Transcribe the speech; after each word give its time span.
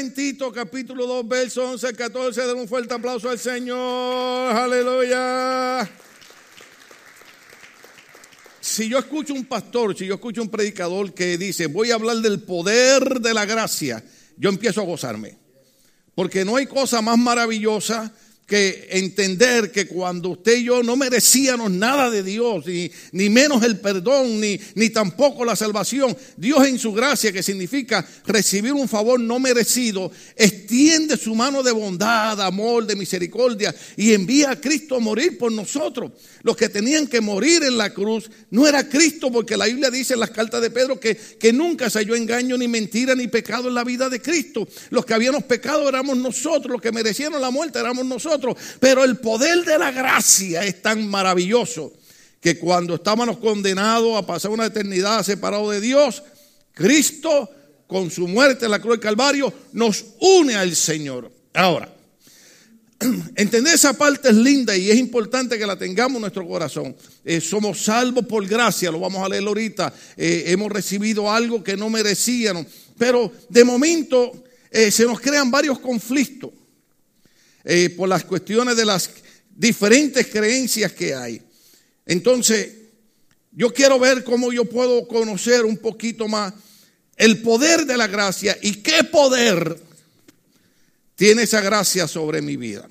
en 0.00 0.14
Tito 0.14 0.50
capítulo 0.50 1.06
2, 1.06 1.28
verso 1.28 1.70
11 1.70 1.88
al 1.88 1.96
14. 1.96 2.46
Den 2.46 2.56
un 2.56 2.66
fuerte 2.66 2.94
aplauso 2.94 3.28
al 3.28 3.38
Señor. 3.38 4.56
Aleluya. 4.56 5.88
Si 8.60 8.88
yo 8.88 8.98
escucho 8.98 9.34
un 9.34 9.44
pastor, 9.44 9.96
si 9.96 10.06
yo 10.06 10.14
escucho 10.14 10.40
un 10.40 10.48
predicador 10.48 11.12
que 11.12 11.36
dice, 11.36 11.66
voy 11.66 11.90
a 11.90 11.96
hablar 11.96 12.16
del 12.16 12.40
poder 12.40 13.20
de 13.20 13.34
la 13.34 13.44
gracia, 13.44 14.02
yo 14.36 14.48
empiezo 14.48 14.80
a 14.80 14.84
gozarme. 14.84 15.38
Porque 16.14 16.44
no 16.44 16.56
hay 16.56 16.66
cosa 16.66 17.02
más 17.02 17.18
maravillosa 17.18 18.12
que 18.50 18.88
entender 18.90 19.70
que 19.70 19.86
cuando 19.86 20.30
usted 20.30 20.58
y 20.58 20.64
yo 20.64 20.82
no 20.82 20.96
merecíamos 20.96 21.70
nada 21.70 22.10
de 22.10 22.24
Dios, 22.24 22.66
ni, 22.66 22.90
ni 23.12 23.30
menos 23.30 23.62
el 23.62 23.78
perdón, 23.78 24.40
ni, 24.40 24.58
ni 24.74 24.90
tampoco 24.90 25.44
la 25.44 25.54
salvación, 25.54 26.16
Dios 26.36 26.66
en 26.66 26.76
su 26.76 26.92
gracia, 26.92 27.30
que 27.30 27.44
significa 27.44 28.04
recibir 28.26 28.72
un 28.72 28.88
favor 28.88 29.20
no 29.20 29.38
merecido, 29.38 30.10
extiende 30.34 31.16
su 31.16 31.32
mano 31.36 31.62
de 31.62 31.70
bondad, 31.70 32.40
amor, 32.40 32.86
de 32.86 32.96
misericordia 32.96 33.72
y 33.96 34.14
envía 34.14 34.50
a 34.50 34.60
Cristo 34.60 34.96
a 34.96 34.98
morir 34.98 35.38
por 35.38 35.52
nosotros. 35.52 36.10
Los 36.42 36.56
que 36.56 36.68
tenían 36.68 37.06
que 37.06 37.20
morir 37.20 37.62
en 37.62 37.78
la 37.78 37.94
cruz 37.94 38.28
no 38.50 38.66
era 38.66 38.88
Cristo, 38.88 39.30
porque 39.30 39.56
la 39.56 39.66
Biblia 39.66 39.92
dice 39.92 40.14
en 40.14 40.20
las 40.20 40.30
cartas 40.30 40.60
de 40.60 40.70
Pedro 40.70 40.98
que, 40.98 41.16
que 41.16 41.52
nunca 41.52 41.88
se 41.88 42.00
halló 42.00 42.16
engaño, 42.16 42.58
ni 42.58 42.66
mentira, 42.66 43.14
ni 43.14 43.28
pecado 43.28 43.68
en 43.68 43.74
la 43.74 43.84
vida 43.84 44.08
de 44.08 44.20
Cristo. 44.20 44.66
Los 44.88 45.06
que 45.06 45.14
habíamos 45.14 45.44
pecado 45.44 45.88
éramos 45.88 46.16
nosotros, 46.16 46.72
los 46.72 46.82
que 46.82 46.90
merecieron 46.90 47.40
la 47.40 47.52
muerte 47.52 47.78
éramos 47.78 48.04
nosotros. 48.04 48.39
Pero 48.78 49.04
el 49.04 49.18
poder 49.18 49.64
de 49.64 49.78
la 49.78 49.90
gracia 49.90 50.64
es 50.64 50.82
tan 50.82 51.06
maravilloso 51.08 51.92
que 52.40 52.58
cuando 52.58 52.94
estábamos 52.94 53.38
condenados 53.38 54.16
a 54.16 54.26
pasar 54.26 54.50
una 54.50 54.66
eternidad 54.66 55.22
separados 55.22 55.72
de 55.72 55.80
Dios, 55.80 56.22
Cristo 56.72 57.50
con 57.86 58.10
su 58.10 58.28
muerte 58.28 58.64
en 58.64 58.70
la 58.70 58.78
cruz 58.78 58.92
del 58.92 59.00
Calvario 59.00 59.52
nos 59.72 60.04
une 60.20 60.54
al 60.54 60.74
Señor. 60.74 61.30
Ahora, 61.52 61.92
entender 63.34 63.74
esa 63.74 63.92
parte 63.94 64.28
es 64.28 64.36
linda 64.36 64.76
y 64.76 64.90
es 64.90 64.98
importante 64.98 65.58
que 65.58 65.66
la 65.66 65.76
tengamos 65.76 66.16
en 66.16 66.20
nuestro 66.22 66.46
corazón. 66.46 66.94
Eh, 67.24 67.40
somos 67.40 67.82
salvos 67.82 68.26
por 68.26 68.46
gracia, 68.46 68.90
lo 68.90 69.00
vamos 69.00 69.24
a 69.24 69.28
leer 69.28 69.42
ahorita. 69.46 69.92
Eh, 70.16 70.44
hemos 70.46 70.70
recibido 70.70 71.30
algo 71.30 71.64
que 71.64 71.76
no 71.76 71.90
merecíamos, 71.90 72.66
pero 72.96 73.32
de 73.48 73.64
momento 73.64 74.44
eh, 74.70 74.90
se 74.90 75.04
nos 75.04 75.20
crean 75.20 75.50
varios 75.50 75.78
conflictos. 75.78 76.50
Eh, 77.64 77.90
por 77.90 78.08
las 78.08 78.24
cuestiones 78.24 78.76
de 78.76 78.84
las 78.84 79.10
diferentes 79.54 80.26
creencias 80.28 80.92
que 80.92 81.14
hay. 81.14 81.42
Entonces, 82.06 82.72
yo 83.52 83.72
quiero 83.72 83.98
ver 83.98 84.24
cómo 84.24 84.52
yo 84.52 84.64
puedo 84.64 85.06
conocer 85.06 85.64
un 85.64 85.76
poquito 85.76 86.28
más 86.28 86.54
el 87.16 87.42
poder 87.42 87.84
de 87.84 87.96
la 87.96 88.06
gracia 88.06 88.56
y 88.62 88.76
qué 88.76 89.04
poder 89.04 89.78
tiene 91.14 91.42
esa 91.42 91.60
gracia 91.60 92.08
sobre 92.08 92.40
mi 92.40 92.56
vida. 92.56 92.88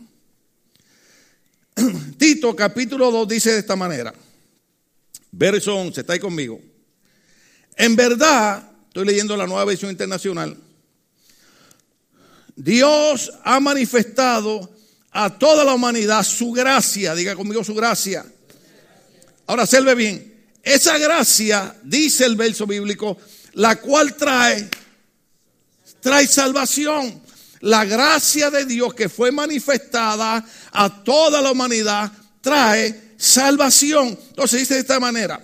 Tito 2.18 2.56
capítulo 2.56 3.10
2 3.10 3.28
dice 3.28 3.54
de 3.54 3.60
esta 3.60 3.76
manera, 3.76 4.14
verso 5.32 5.76
11, 5.76 6.02
está 6.02 6.14
ahí 6.14 6.20
conmigo. 6.20 6.62
En 7.76 7.96
verdad, 7.96 8.72
estoy 8.88 9.06
leyendo 9.06 9.36
la 9.36 9.48
nueva 9.48 9.66
versión 9.66 9.90
internacional, 9.90 10.56
Dios 12.60 13.32
ha 13.46 13.62
manifestado 13.62 14.70
a 15.12 15.40
toda 15.40 15.64
la 15.64 15.74
humanidad 15.74 16.24
su 16.24 16.52
gracia. 16.52 17.16
Diga 17.16 17.34
conmigo 17.34 17.64
su 17.64 17.74
gracia. 17.74 18.26
Ahora, 19.48 19.64
observe 19.64 19.96
bien. 19.96 20.44
Esa 20.62 20.98
gracia, 20.98 21.74
dice 21.84 22.26
el 22.26 22.36
verso 22.36 22.68
bíblico, 22.68 23.18
la 23.54 23.78
cual 23.78 24.14
trae, 24.16 24.70
trae 26.02 26.28
salvación. 26.28 27.24
La 27.62 27.86
gracia 27.86 28.50
de 28.50 28.66
Dios 28.66 28.94
que 28.94 29.08
fue 29.08 29.32
manifestada 29.32 30.46
a 30.74 31.04
toda 31.04 31.42
la 31.42 31.52
humanidad 31.52 32.12
trae 32.42 33.14
salvación. 33.18 34.20
Entonces 34.32 34.60
dice 34.60 34.74
de 34.74 34.82
esta 34.82 35.00
manera. 35.00 35.42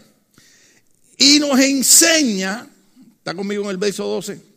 Y 1.17 1.40
nos 1.40 1.57
enseña, 1.61 2.67
está 3.19 3.34
conmigo 3.34 3.63
en 3.63 3.69
el 3.69 3.78
verso 3.78 4.06
12 4.06 4.54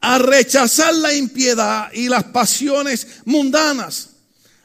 a 0.00 0.18
rechazar 0.18 0.94
la 0.94 1.14
impiedad 1.14 1.92
y 1.92 2.08
las 2.08 2.24
pasiones 2.24 3.06
mundanas. 3.24 4.10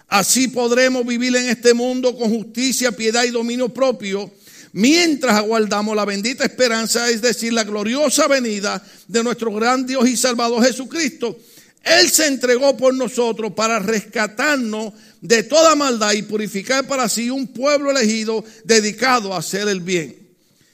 Así 0.07 0.47
podremos 0.47 1.05
vivir 1.05 1.35
en 1.35 1.49
este 1.49 1.73
mundo 1.73 2.15
con 2.15 2.29
justicia, 2.29 2.91
piedad 2.91 3.23
y 3.23 3.31
dominio 3.31 3.69
propio, 3.69 4.31
mientras 4.71 5.35
aguardamos 5.35 5.95
la 5.95 6.05
bendita 6.05 6.45
esperanza, 6.45 7.09
es 7.09 7.21
decir, 7.21 7.53
la 7.53 7.63
gloriosa 7.63 8.27
venida 8.27 8.81
de 9.07 9.23
nuestro 9.23 9.51
gran 9.51 9.85
Dios 9.85 10.07
y 10.07 10.15
Salvador 10.15 10.63
Jesucristo. 10.63 11.37
Él 11.83 12.09
se 12.09 12.27
entregó 12.27 12.75
por 12.77 12.93
nosotros 12.93 13.53
para 13.53 13.79
rescatarnos 13.79 14.93
de 15.21 15.43
toda 15.43 15.75
maldad 15.75 16.13
y 16.13 16.23
purificar 16.23 16.87
para 16.87 17.09
sí 17.09 17.29
un 17.29 17.47
pueblo 17.47 17.91
elegido 17.91 18.43
dedicado 18.63 19.33
a 19.33 19.39
hacer 19.39 19.67
el 19.67 19.81
bien. 19.81 20.15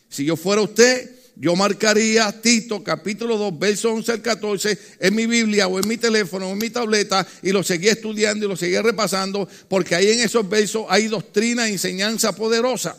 Si 0.10 0.26
yo 0.26 0.36
fuera 0.36 0.62
usted, 0.62 1.21
yo 1.42 1.56
marcaría 1.56 2.32
Tito 2.40 2.84
capítulo 2.84 3.36
2, 3.36 3.58
verso 3.58 3.92
11 3.92 4.12
al 4.12 4.22
14 4.22 4.78
en 5.00 5.16
mi 5.16 5.26
Biblia 5.26 5.68
o 5.68 5.80
en 5.80 5.88
mi 5.88 5.98
teléfono 5.98 6.48
o 6.48 6.52
en 6.52 6.60
mi 6.60 6.70
tableta 6.70 7.26
y 7.42 7.52
lo 7.52 7.64
seguí 7.64 7.88
estudiando 7.88 8.46
y 8.46 8.48
lo 8.48 8.56
seguí 8.56 8.78
repasando 8.78 9.50
porque 9.68 9.96
ahí 9.96 10.12
en 10.12 10.20
esos 10.20 10.48
versos 10.48 10.86
hay 10.88 11.08
doctrina 11.08 11.68
e 11.68 11.72
enseñanza 11.72 12.36
poderosa. 12.36 12.96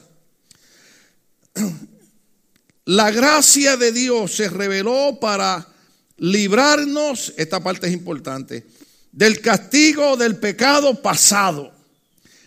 La 2.87 3.13
gracia 3.13 3.77
de 3.77 3.93
Dios 3.93 4.35
se 4.35 4.49
reveló 4.49 5.19
para 5.21 5.69
librarnos, 6.17 7.33
esta 7.37 7.63
parte 7.63 7.87
es 7.87 7.93
importante, 7.93 8.67
del 9.13 9.41
castigo 9.41 10.17
del 10.17 10.35
pecado 10.35 11.01
pasado. 11.01 11.73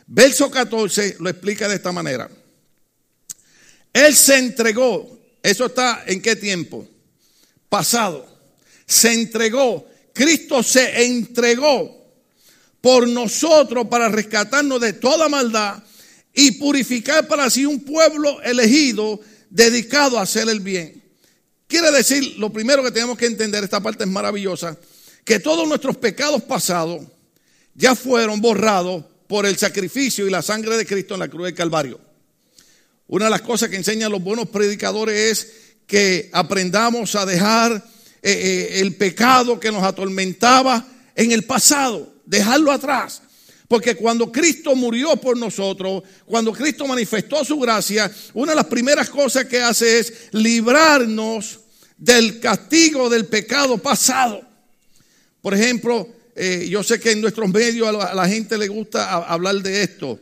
Verso 0.07 0.51
14 0.51 1.15
lo 1.21 1.29
explica 1.29 1.69
de 1.69 1.75
esta 1.75 1.93
manera. 1.93 2.29
Él 3.93 4.13
se 4.13 4.37
entregó, 4.37 5.14
eso 5.45 5.67
está 5.67 6.03
en 6.07 6.23
qué 6.23 6.35
tiempo? 6.35 6.87
Pasado. 7.69 8.25
Se 8.87 9.13
entregó. 9.13 9.87
Cristo 10.11 10.63
se 10.63 11.05
entregó 11.05 12.03
por 12.81 13.07
nosotros 13.07 13.85
para 13.87 14.09
rescatarnos 14.09 14.81
de 14.81 14.93
toda 14.93 15.29
maldad 15.29 15.83
y 16.33 16.53
purificar 16.53 17.27
para 17.27 17.47
sí 17.51 17.63
un 17.63 17.81
pueblo 17.81 18.41
elegido 18.41 19.19
dedicado 19.51 20.17
a 20.17 20.23
hacer 20.23 20.49
el 20.49 20.61
bien. 20.61 21.03
Quiere 21.67 21.91
decir, 21.91 22.39
lo 22.39 22.51
primero 22.51 22.81
que 22.81 22.89
tenemos 22.91 23.15
que 23.15 23.27
entender, 23.27 23.63
esta 23.63 23.83
parte 23.83 24.03
es 24.03 24.09
maravillosa, 24.09 24.75
que 25.23 25.39
todos 25.39 25.67
nuestros 25.67 25.95
pecados 25.97 26.41
pasados 26.41 27.03
ya 27.75 27.93
fueron 27.93 28.41
borrados 28.41 29.05
por 29.27 29.45
el 29.45 29.57
sacrificio 29.57 30.25
y 30.25 30.31
la 30.31 30.41
sangre 30.41 30.75
de 30.75 30.87
Cristo 30.87 31.13
en 31.13 31.19
la 31.19 31.27
cruz 31.27 31.45
del 31.45 31.53
Calvario. 31.53 32.04
Una 33.07 33.25
de 33.25 33.31
las 33.31 33.41
cosas 33.41 33.69
que 33.69 33.75
enseñan 33.75 34.11
los 34.11 34.23
buenos 34.23 34.49
predicadores 34.49 35.31
es 35.31 35.47
que 35.85 36.29
aprendamos 36.33 37.13
a 37.15 37.25
dejar 37.25 37.73
eh, 38.21 38.31
eh, 38.31 38.79
el 38.79 38.95
pecado 38.95 39.59
que 39.59 39.71
nos 39.71 39.83
atormentaba 39.83 40.85
en 41.15 41.31
el 41.31 41.43
pasado, 41.43 42.15
dejarlo 42.25 42.71
atrás. 42.71 43.21
Porque 43.67 43.95
cuando 43.95 44.31
Cristo 44.31 44.75
murió 44.75 45.15
por 45.17 45.37
nosotros, 45.37 46.03
cuando 46.25 46.51
Cristo 46.51 46.87
manifestó 46.87 47.45
su 47.45 47.59
gracia, 47.59 48.11
una 48.33 48.51
de 48.51 48.55
las 48.55 48.65
primeras 48.65 49.09
cosas 49.09 49.45
que 49.45 49.59
hace 49.59 49.99
es 49.99 50.13
librarnos 50.31 51.59
del 51.97 52.39
castigo 52.39 53.09
del 53.09 53.25
pecado 53.25 53.77
pasado. 53.77 54.41
Por 55.41 55.53
ejemplo, 55.53 56.07
eh, 56.35 56.67
yo 56.69 56.83
sé 56.83 56.99
que 56.99 57.11
en 57.11 57.21
nuestros 57.21 57.49
medios 57.49 57.87
a 57.87 58.15
la 58.15 58.27
gente 58.27 58.57
le 58.57 58.67
gusta 58.67 59.13
hablar 59.13 59.55
de 59.61 59.83
esto 59.83 60.19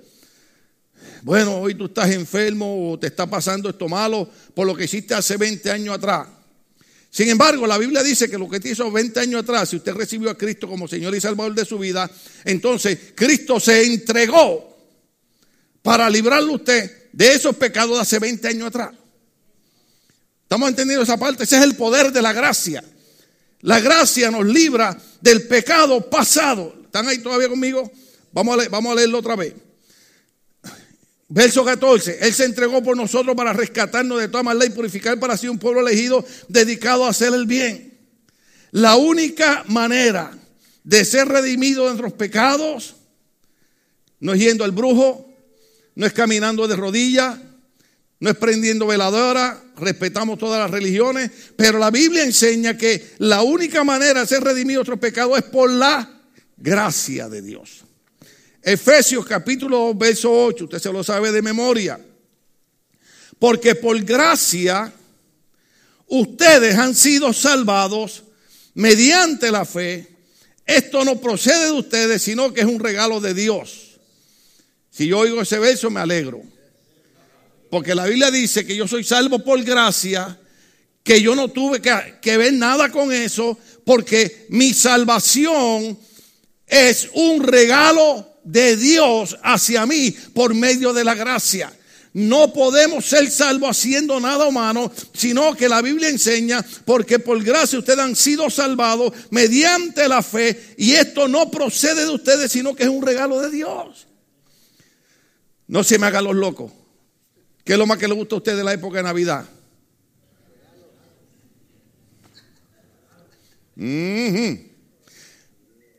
bueno, 1.24 1.56
hoy 1.56 1.74
tú 1.74 1.86
estás 1.86 2.12
enfermo 2.12 2.92
o 2.92 3.00
te 3.00 3.08
está 3.08 3.26
pasando 3.26 3.70
esto 3.70 3.88
malo 3.88 4.30
por 4.54 4.68
lo 4.68 4.76
que 4.76 4.84
hiciste 4.84 5.14
hace 5.14 5.38
20 5.38 5.72
años 5.72 5.96
atrás. 5.96 6.28
Sin 7.10 7.30
embargo, 7.30 7.66
la 7.66 7.78
Biblia 7.78 8.04
dice 8.04 8.30
que 8.30 8.38
lo 8.38 8.50
que 8.50 8.60
te 8.60 8.70
hizo 8.70 8.92
20 8.92 9.20
años 9.22 9.44
atrás, 9.44 9.70
si 9.70 9.78
usted 9.78 9.94
recibió 9.94 10.30
a 10.30 10.38
Cristo 10.38 10.68
como 10.68 10.86
Señor 10.86 11.16
y 11.16 11.22
Salvador 11.22 11.56
de 11.56 11.64
su 11.64 11.80
vida, 11.80 12.12
entonces 12.44 13.00
Cristo 13.16 13.58
se 13.60 13.86
entregó 13.86 14.75
para 15.81 16.10
librarlo 16.10 16.54
usted 16.54 17.10
de 17.14 17.34
esos 17.34 17.56
pecados 17.56 17.96
de 17.96 18.02
hace 18.02 18.19
20 18.19 18.46
años 18.50 18.68
atrás. 18.68 18.92
¿Estamos 20.42 20.69
entendiendo 20.69 21.04
esa 21.04 21.18
parte? 21.18 21.46
Ese 21.46 21.56
es 21.56 21.64
el 21.64 21.76
poder 21.76 22.12
de 22.12 22.22
la 22.22 22.34
gracia. 22.34 22.84
La 23.62 23.80
gracia 23.80 24.30
nos 24.30 24.46
libra 24.46 24.98
del 25.22 25.48
pecado 25.48 26.10
pasado. 26.10 26.76
¿Están 26.84 27.08
ahí 27.08 27.19
todavía 27.19 27.48
conmigo? 27.48 27.90
Vamos 28.34 28.60
a, 28.60 28.69
vamos 28.69 28.92
a 28.92 28.96
leerlo 28.96 29.19
otra 29.19 29.38
vez. 29.38 29.54
Verso 31.35 31.65
14, 31.65 32.19
Él 32.21 32.31
se 32.31 32.45
entregó 32.45 32.83
por 32.83 32.95
nosotros 32.95 33.35
para 33.35 33.53
rescatarnos 33.53 34.19
de 34.19 34.27
toda 34.27 34.44
maldad 34.44 34.68
y 34.68 34.69
purificar 34.69 35.19
para 35.19 35.35
sí 35.35 35.47
un 35.47 35.57
pueblo 35.57 35.81
elegido 35.81 36.24
dedicado 36.47 37.06
a 37.06 37.09
hacer 37.09 37.33
el 37.33 37.47
bien. 37.47 37.97
La 38.69 38.97
única 38.97 39.63
manera 39.68 40.38
de 40.83 41.03
ser 41.03 41.27
redimido 41.27 41.85
de 41.85 41.89
nuestros 41.89 42.13
pecados 42.13 42.97
no 44.19 44.33
es 44.33 44.41
yendo 44.41 44.63
al 44.63 44.74
brujo, 44.74 45.27
no 45.95 46.06
es 46.06 46.13
caminando 46.13 46.68
de 46.68 46.75
rodillas, 46.75 47.39
no 48.19 48.30
es 48.30 48.38
prendiendo 48.38 48.85
veladora, 48.85 49.59
respetamos 49.77 50.38
todas 50.38 50.59
las 50.59 50.69
religiones, 50.69 51.31
pero 51.56 51.80
la 51.80 51.89
Biblia 51.89 52.24
enseña 52.24 52.77
que 52.77 53.15
la 53.18 53.41
única 53.41 53.83
manera 53.83 54.21
de 54.21 54.27
ser 54.27 54.44
redimido 54.44 54.81
de 54.81 54.88
nuestro 54.88 55.00
pecado 55.00 55.35
es 55.35 55.44
por 55.45 55.71
la 55.71 56.21
gracia 56.57 57.27
de 57.27 57.41
Dios. 57.41 57.85
Efesios 58.63 59.25
capítulo 59.25 59.77
2, 59.77 59.98
verso 59.98 60.31
8, 60.31 60.63
usted 60.63 60.80
se 60.80 60.94
lo 60.94 61.04
sabe 61.04 61.31
de 61.31 61.42
memoria. 61.42 62.00
Porque 63.38 63.75
por 63.75 64.01
gracia 64.04 64.94
ustedes 66.07 66.75
han 66.77 66.95
sido 66.95 67.33
salvados 67.33 68.24
mediante 68.74 69.51
la 69.51 69.65
fe. 69.65 70.07
Esto 70.65 71.04
no 71.04 71.19
procede 71.19 71.65
de 71.65 71.71
ustedes, 71.74 72.21
sino 72.21 72.54
que 72.54 72.62
es 72.62 72.68
un 72.68 72.80
regalo 72.80 73.19
de 73.19 73.33
Dios. 73.33 74.00
Si 74.89 75.07
yo 75.07 75.19
oigo 75.19 75.42
ese 75.42 75.59
verso, 75.59 75.89
me 75.89 76.00
alegro. 76.00 76.42
Porque 77.69 77.95
la 77.95 78.06
Biblia 78.06 78.31
dice 78.31 78.66
que 78.66 78.75
yo 78.75 78.88
soy 78.88 79.04
salvo 79.04 79.39
por 79.39 79.62
gracia, 79.63 80.39
que 81.04 81.21
yo 81.21 81.36
no 81.36 81.50
tuve 81.50 81.81
que, 81.81 82.38
ver 82.38 82.54
nada 82.54 82.92
con 82.92 83.12
eso, 83.12 83.57
porque 83.83 84.45
mi 84.50 84.74
salvación 84.74 85.98
es 86.66 87.09
un 87.13 87.44
regalo 87.44 88.32
de 88.44 88.75
Dios 88.78 89.38
hacia 89.44 89.86
mí 89.86 90.12
por 90.34 90.54
medio 90.54 90.94
de 90.94 91.04
la 91.04 91.16
gracia. 91.16 91.72
No 92.13 92.54
podemos 92.54 93.06
ser 93.06 93.30
salvos 93.31 93.72
haciendo 93.72 94.19
nada 94.19 94.45
humano, 94.45 94.92
sino 95.13 95.56
que 95.56 95.68
la 95.68 95.81
Biblia 95.81 96.10
enseña, 96.10 96.63
porque 96.86 97.18
por 97.18 97.44
gracia 97.44 97.80
ustedes 97.80 98.00
han 98.00 98.16
sido 98.16 98.51
salvados 98.51 99.13
mediante 99.31 100.07
la 100.07 100.22
fe, 100.22 100.75
y 100.78 100.92
esto 100.92 101.28
no 101.28 101.50
procede 101.50 102.06
de 102.06 102.12
ustedes, 102.12 102.51
sino 102.51 102.75
que 102.75 102.84
es 102.84 102.90
un 102.90 103.01
regalo 103.01 103.40
de 103.42 103.50
Dios. 103.50 104.06
No 105.68 105.84
se 105.84 105.98
me 105.98 106.06
hagan 106.06 106.25
los 106.25 106.36
locos. 106.36 106.72
¿Qué 107.63 107.74
es 107.74 107.80
lo 107.80 107.88
más 107.88 107.98
que 107.98 108.07
le 108.07 108.13
gusta 108.13 108.36
a 108.36 108.38
usted 108.38 108.57
de 108.57 108.63
la 108.63 108.74
época 108.74 108.98
de 108.98 109.04
Navidad? 109.04 109.45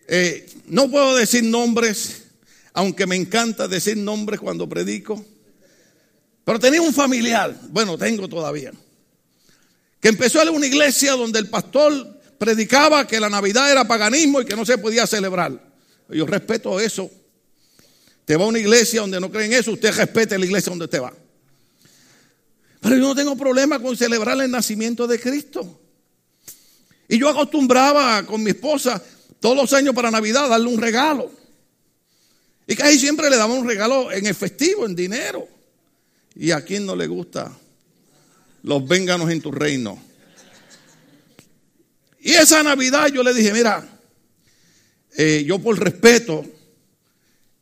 Eh, 0.06 0.46
no 0.66 0.88
puedo 0.88 1.16
decir 1.16 1.42
nombres, 1.42 2.23
aunque 2.74 3.06
me 3.06 3.16
encanta 3.16 3.68
decir 3.68 3.96
nombres 3.96 4.40
cuando 4.40 4.68
predico. 4.68 5.24
Pero 6.44 6.58
tenía 6.58 6.82
un 6.82 6.92
familiar, 6.92 7.56
bueno, 7.70 7.96
tengo 7.96 8.28
todavía, 8.28 8.72
que 10.00 10.08
empezó 10.08 10.42
a 10.42 10.50
una 10.50 10.66
iglesia 10.66 11.12
donde 11.12 11.38
el 11.38 11.48
pastor 11.48 12.20
predicaba 12.36 13.06
que 13.06 13.18
la 13.18 13.30
Navidad 13.30 13.70
era 13.70 13.88
paganismo 13.88 14.42
y 14.42 14.44
que 14.44 14.56
no 14.56 14.66
se 14.66 14.76
podía 14.76 15.06
celebrar. 15.06 15.58
Yo 16.10 16.26
respeto 16.26 16.78
eso. 16.78 17.10
Te 18.26 18.36
va 18.36 18.44
a 18.44 18.48
una 18.48 18.58
iglesia 18.58 19.00
donde 19.00 19.20
no 19.20 19.30
creen 19.30 19.52
eso, 19.54 19.72
usted 19.72 19.94
respete 19.94 20.38
la 20.38 20.44
iglesia 20.44 20.70
donde 20.70 20.84
usted 20.84 21.00
va. 21.00 21.14
Pero 22.80 22.96
yo 22.96 23.02
no 23.02 23.14
tengo 23.14 23.36
problema 23.36 23.78
con 23.78 23.96
celebrar 23.96 24.38
el 24.42 24.50
nacimiento 24.50 25.06
de 25.06 25.18
Cristo. 25.18 25.80
Y 27.08 27.18
yo 27.18 27.28
acostumbraba 27.28 28.24
con 28.26 28.42
mi 28.42 28.50
esposa 28.50 29.02
todos 29.40 29.56
los 29.56 29.72
años 29.72 29.94
para 29.94 30.10
Navidad 30.10 30.48
darle 30.48 30.68
un 30.68 30.80
regalo. 30.80 31.43
Y 32.66 32.76
casi 32.76 32.98
siempre 32.98 33.30
le 33.30 33.36
daba 33.36 33.54
un 33.54 33.66
regalo 33.66 34.10
en 34.10 34.26
efectivo, 34.26 34.86
en 34.86 34.94
dinero. 34.94 35.46
¿Y 36.34 36.50
a 36.50 36.62
quién 36.64 36.86
no 36.86 36.96
le 36.96 37.06
gusta 37.06 37.52
los 38.62 38.86
vénganos 38.86 39.30
en 39.30 39.40
tu 39.40 39.52
reino? 39.52 40.02
Y 42.20 42.32
esa 42.32 42.62
Navidad 42.62 43.08
yo 43.08 43.22
le 43.22 43.34
dije, 43.34 43.52
mira, 43.52 43.86
eh, 45.16 45.44
yo 45.46 45.58
por 45.58 45.78
respeto, 45.78 46.44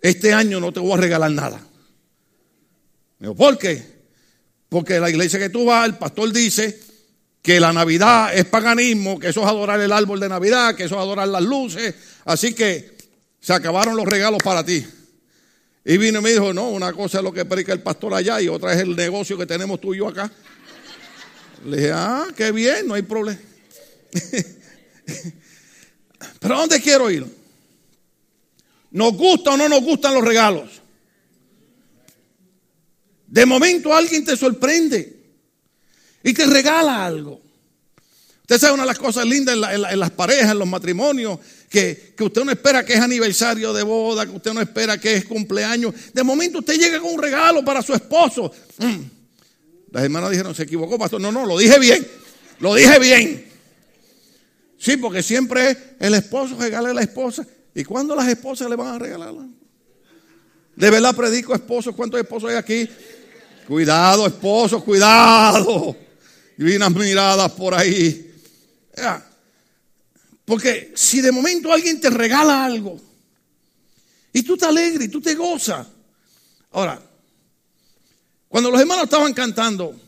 este 0.00 0.32
año 0.32 0.60
no 0.60 0.72
te 0.72 0.81
voy 0.81 0.93
a 0.93 0.96
regalar 0.99 1.32
nada. 1.32 1.58
Me 3.19 3.26
dijo, 3.26 3.37
¿por 3.37 3.58
qué? 3.58 3.82
Porque 4.69 5.00
la 5.00 5.10
iglesia 5.10 5.38
que 5.38 5.50
tú 5.50 5.64
vas, 5.64 5.87
el 5.87 5.98
pastor 5.98 6.32
dice 6.32 6.81
que 7.43 7.58
la 7.58 7.72
Navidad 7.72 8.34
es 8.34 8.44
paganismo, 8.44 9.19
que 9.19 9.28
eso 9.28 9.43
es 9.43 9.48
adorar 9.48 9.81
el 9.81 9.93
árbol 9.93 10.20
de 10.20 10.28
Navidad, 10.28 10.76
que 10.76 10.84
eso 10.84 10.94
es 10.94 11.00
adorar 11.00 11.26
las 11.26 11.43
luces. 11.43 11.94
Así 12.25 12.55
que 12.55 12.96
se 13.43 13.53
acabaron 13.53 13.97
los 13.97 14.06
regalos 14.06 14.41
para 14.43 14.65
ti. 14.65 14.87
Y 15.85 15.97
vino 15.99 16.21
y 16.21 16.23
me 16.23 16.31
dijo, 16.31 16.55
no, 16.55 16.71
una 16.71 16.93
cosa 16.93 17.19
es 17.19 17.25
lo 17.25 17.33
que 17.33 17.44
predica 17.44 17.73
el 17.73 17.83
pastor 17.83 18.15
allá 18.15 18.41
y 18.41 18.47
otra 18.47 18.73
es 18.73 18.79
el 18.81 18.94
negocio 18.94 19.37
que 19.37 19.47
tenemos 19.47 19.81
tú 19.81 19.93
y 19.93 19.99
yo 19.99 20.06
acá. 20.06 20.31
Le 21.67 21.77
dije, 21.77 21.91
ah, 21.93 22.29
qué 22.37 22.53
bien, 22.53 22.87
no 22.87 22.94
hay 22.94 23.03
problema. 23.03 23.41
Pero 26.39 26.56
¿dónde 26.56 26.81
quiero 26.81 27.11
ir? 27.11 27.27
¿Nos 28.93 29.12
gusta 29.15 29.50
o 29.50 29.56
no 29.56 29.69
nos 29.69 29.83
gustan 29.83 30.15
los 30.15 30.25
regalos? 30.25 30.81
De 33.27 33.44
momento 33.44 33.93
alguien 33.93 34.25
te 34.25 34.37
sorprende 34.37 35.21
y 36.23 36.33
te 36.33 36.47
regala 36.47 37.05
algo. 37.05 37.41
Usted 38.43 38.59
sabe 38.59 38.75
una 38.75 38.83
de 38.83 38.89
las 38.89 38.99
cosas 38.99 39.25
lindas 39.25 39.55
en, 39.55 39.99
las 39.99 40.11
parejas, 40.11 40.50
en 40.50 40.59
los 40.59 40.69
matrimonios, 40.69 41.39
que, 41.72 42.14
usted 42.20 42.44
no 42.44 42.52
espera 42.52 42.84
que 42.84 42.92
es 42.92 43.00
aniversario 43.00 43.72
de 43.72 43.82
boda, 43.82 44.26
que 44.26 44.32
usted 44.32 44.52
no 44.52 44.60
espera 44.60 44.98
que 44.98 45.14
es 45.16 45.24
cumpleaños. 45.24 45.94
De 46.12 46.22
momento 46.22 46.58
usted 46.58 46.74
llega 46.74 47.00
con 47.00 47.14
un 47.14 47.22
regalo 47.22 47.64
para 47.64 47.80
su 47.80 47.94
esposo. 47.94 48.52
Mm. 48.78 49.00
Las 49.90 50.04
hermanas 50.04 50.30
dijeron, 50.30 50.54
se 50.54 50.64
equivocó, 50.64 50.98
pastor. 50.98 51.20
No, 51.20 51.32
no, 51.32 51.46
lo 51.46 51.56
dije 51.56 51.78
bien. 51.78 52.06
Lo 52.60 52.74
dije 52.74 52.98
bien. 52.98 53.50
Sí, 54.78 54.98
porque 54.98 55.22
siempre 55.22 55.96
el 55.98 56.14
esposo 56.14 56.56
regala 56.58 56.90
a 56.90 56.94
la 56.94 57.02
esposa. 57.02 57.46
¿Y 57.74 57.84
cuándo 57.84 58.14
las 58.14 58.28
esposas 58.28 58.69
le 58.69 58.76
van 58.76 58.94
a 58.94 58.98
regalar? 58.98 59.32
De 60.76 60.90
verdad 60.90 61.16
predico 61.16 61.54
esposos. 61.54 61.94
¿Cuántos 61.94 62.20
esposos 62.20 62.50
hay 62.50 62.56
aquí? 62.56 62.88
Cuidado, 63.66 64.26
esposos, 64.26 64.84
cuidado. 64.84 65.96
Y 66.58 66.76
unas 66.76 66.92
miradas 66.92 67.50
por 67.52 67.74
ahí. 67.74 68.30
Porque 70.44 70.93
si 70.94 71.21
de 71.21 71.33
momento 71.33 71.73
alguien 71.73 72.00
te 72.00 72.11
regala 72.11 72.65
algo 72.65 73.00
y 74.33 74.43
tú 74.43 74.56
te 74.56 74.67
alegres 74.67 75.06
y 75.06 75.11
tú 75.11 75.21
te 75.21 75.35
gozas. 75.35 75.87
Ahora, 76.73 77.00
cuando 78.49 78.71
los 78.71 78.81
hermanos 78.81 79.05
estaban 79.05 79.33
cantando, 79.35 79.99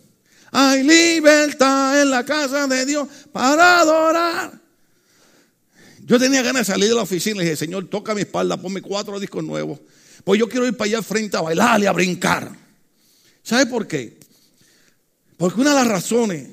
hay 0.51 0.83
libertad 0.83 2.01
en 2.01 2.11
la 2.11 2.25
casa 2.25 2.67
de 2.67 2.85
Dios 2.85 3.09
para 3.33 3.81
adorar. 3.81 4.61
Yo 6.07 6.19
tenía 6.19 6.43
ganas 6.43 6.67
de 6.67 6.73
salir 6.73 6.89
de 6.89 6.95
la 6.95 7.03
oficina 7.03 7.41
y 7.41 7.45
dije, 7.45 7.57
Señor, 7.57 7.89
toca 7.89 8.15
mi 8.15 8.23
espalda, 8.23 8.57
ponme 8.57 8.83
cuatro 8.83 9.19
discos 9.19 9.43
nuevos. 9.43 9.81
Pues 10.23 10.39
yo 10.39 10.49
quiero 10.49 10.67
ir 10.67 10.77
para 10.77 10.87
allá 10.87 10.99
al 10.99 11.05
frente 11.05 11.37
a 11.37 11.41
bailar 11.41 11.81
y 11.81 11.87
a 11.87 11.93
brincar. 11.93 12.51
¿Sabe 13.43 13.67
por 13.67 13.87
qué? 13.87 14.19
Porque 15.37 15.61
una 15.61 15.71
de 15.71 15.77
las 15.77 15.89
razones 15.89 16.49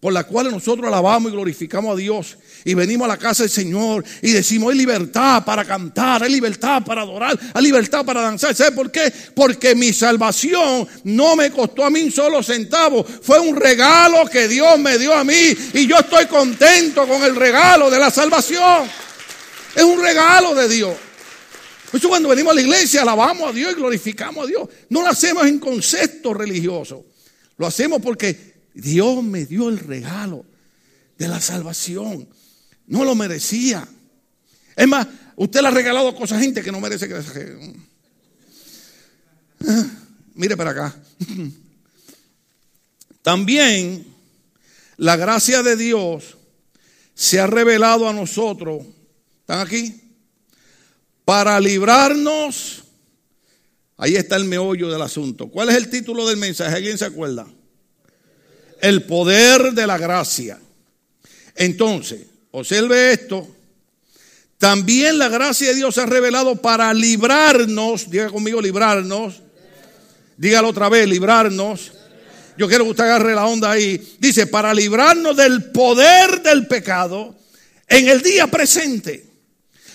por 0.00 0.12
las 0.12 0.26
cuales 0.26 0.52
nosotros 0.52 0.86
alabamos 0.86 1.30
y 1.30 1.34
glorificamos 1.34 1.92
a 1.92 1.96
Dios 1.96 2.38
y 2.64 2.74
venimos 2.74 3.06
a 3.06 3.08
la 3.08 3.16
casa 3.16 3.42
del 3.42 3.50
Señor 3.50 4.04
y 4.22 4.30
decimos 4.30 4.70
hay 4.70 4.78
libertad 4.78 5.44
para 5.44 5.64
cantar, 5.64 6.22
hay 6.22 6.30
libertad 6.30 6.84
para 6.84 7.02
adorar, 7.02 7.38
hay 7.52 7.62
libertad 7.64 8.04
para 8.04 8.20
danzar. 8.20 8.54
¿Sabe 8.54 8.72
por 8.72 8.92
qué? 8.92 9.12
Porque 9.34 9.74
mi 9.74 9.92
salvación 9.92 10.86
no 11.02 11.34
me 11.34 11.50
costó 11.50 11.84
a 11.84 11.90
mí 11.90 12.02
un 12.02 12.12
solo 12.12 12.44
centavo, 12.44 13.02
fue 13.02 13.40
un 13.40 13.56
regalo 13.56 14.24
que 14.30 14.46
Dios 14.46 14.78
me 14.78 14.98
dio 14.98 15.12
a 15.12 15.24
mí 15.24 15.56
y 15.74 15.86
yo 15.88 15.96
estoy 15.98 16.26
contento 16.26 17.06
con 17.08 17.22
el 17.24 17.34
regalo 17.34 17.90
de 17.90 17.98
la 17.98 18.10
salvación. 18.10 18.88
Es 19.74 19.82
un 19.82 20.00
regalo 20.00 20.54
de 20.54 20.68
Dios. 20.68 20.96
Por 21.90 21.98
eso 21.98 22.08
cuando 22.08 22.28
venimos 22.28 22.52
a 22.52 22.54
la 22.54 22.60
iglesia 22.60 23.02
alabamos 23.02 23.50
a 23.50 23.52
Dios 23.52 23.72
y 23.72 23.74
glorificamos 23.74 24.44
a 24.44 24.46
Dios. 24.46 24.68
No 24.90 25.02
lo 25.02 25.08
hacemos 25.08 25.44
en 25.46 25.58
concepto 25.58 26.34
religioso. 26.34 27.04
Lo 27.56 27.66
hacemos 27.66 28.00
porque 28.00 28.47
Dios 28.74 29.22
me 29.22 29.46
dio 29.46 29.68
el 29.68 29.78
regalo 29.78 30.44
de 31.16 31.28
la 31.28 31.40
salvación. 31.40 32.28
No 32.86 33.04
lo 33.04 33.14
merecía. 33.14 33.86
Es 34.76 34.86
más, 34.88 35.06
usted 35.36 35.60
le 35.60 35.68
ha 35.68 35.72
regalado 35.72 36.14
cosas 36.14 36.38
a 36.38 36.40
gente 36.40 36.62
que 36.62 36.72
no 36.72 36.80
merece 36.80 37.08
que 37.08 37.78
Mire 40.34 40.56
para 40.56 40.70
acá. 40.70 40.96
También 43.22 44.06
la 44.96 45.16
gracia 45.16 45.62
de 45.62 45.76
Dios 45.76 46.36
se 47.14 47.40
ha 47.40 47.46
revelado 47.46 48.08
a 48.08 48.12
nosotros. 48.12 48.86
¿Están 49.40 49.66
aquí? 49.66 50.00
Para 51.24 51.60
librarnos. 51.60 52.84
Ahí 53.96 54.14
está 54.14 54.36
el 54.36 54.44
meollo 54.44 54.88
del 54.88 55.02
asunto. 55.02 55.48
¿Cuál 55.48 55.70
es 55.70 55.74
el 55.74 55.90
título 55.90 56.26
del 56.28 56.36
mensaje? 56.36 56.76
¿Alguien 56.76 56.96
se 56.96 57.04
acuerda? 57.04 57.48
El 58.80 59.04
poder 59.04 59.72
de 59.72 59.86
la 59.86 59.98
gracia. 59.98 60.58
Entonces, 61.54 62.20
observe 62.50 63.12
esto. 63.12 63.46
También 64.58 65.18
la 65.18 65.28
gracia 65.28 65.68
de 65.68 65.74
Dios 65.76 65.94
se 65.94 66.00
ha 66.00 66.06
revelado 66.06 66.56
para 66.56 66.92
librarnos, 66.92 68.10
diga 68.10 68.28
conmigo 68.28 68.60
librarnos, 68.60 69.40
dígalo 70.36 70.68
otra 70.68 70.88
vez, 70.88 71.08
librarnos. 71.08 71.92
Yo 72.56 72.66
quiero 72.66 72.84
que 72.84 72.90
usted 72.90 73.04
agarre 73.04 73.36
la 73.36 73.46
onda 73.46 73.70
ahí. 73.70 74.16
Dice, 74.18 74.48
para 74.48 74.74
librarnos 74.74 75.36
del 75.36 75.70
poder 75.70 76.42
del 76.42 76.66
pecado 76.66 77.36
en 77.86 78.08
el 78.08 78.20
día 78.20 78.48
presente. 78.48 79.26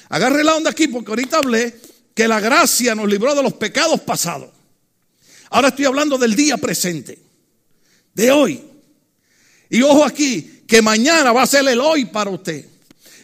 Agarre 0.07 0.43
la 0.43 0.55
onda 0.55 0.69
aquí 0.69 0.87
porque 0.87 1.11
ahorita 1.11 1.39
hablé 1.39 1.75
que 2.13 2.27
la 2.27 2.39
gracia 2.39 2.95
nos 2.95 3.09
libró 3.09 3.35
de 3.35 3.43
los 3.43 3.53
pecados 3.53 3.99
pasados. 4.01 4.49
Ahora 5.49 5.69
estoy 5.69 5.85
hablando 5.85 6.17
del 6.17 6.35
día 6.35 6.57
presente, 6.57 7.19
de 8.13 8.31
hoy. 8.31 8.72
Y 9.69 9.81
ojo 9.81 10.05
aquí, 10.05 10.61
que 10.67 10.81
mañana 10.81 11.31
va 11.31 11.43
a 11.43 11.47
ser 11.47 11.67
el 11.67 11.79
hoy 11.79 12.05
para 12.05 12.29
usted. 12.29 12.65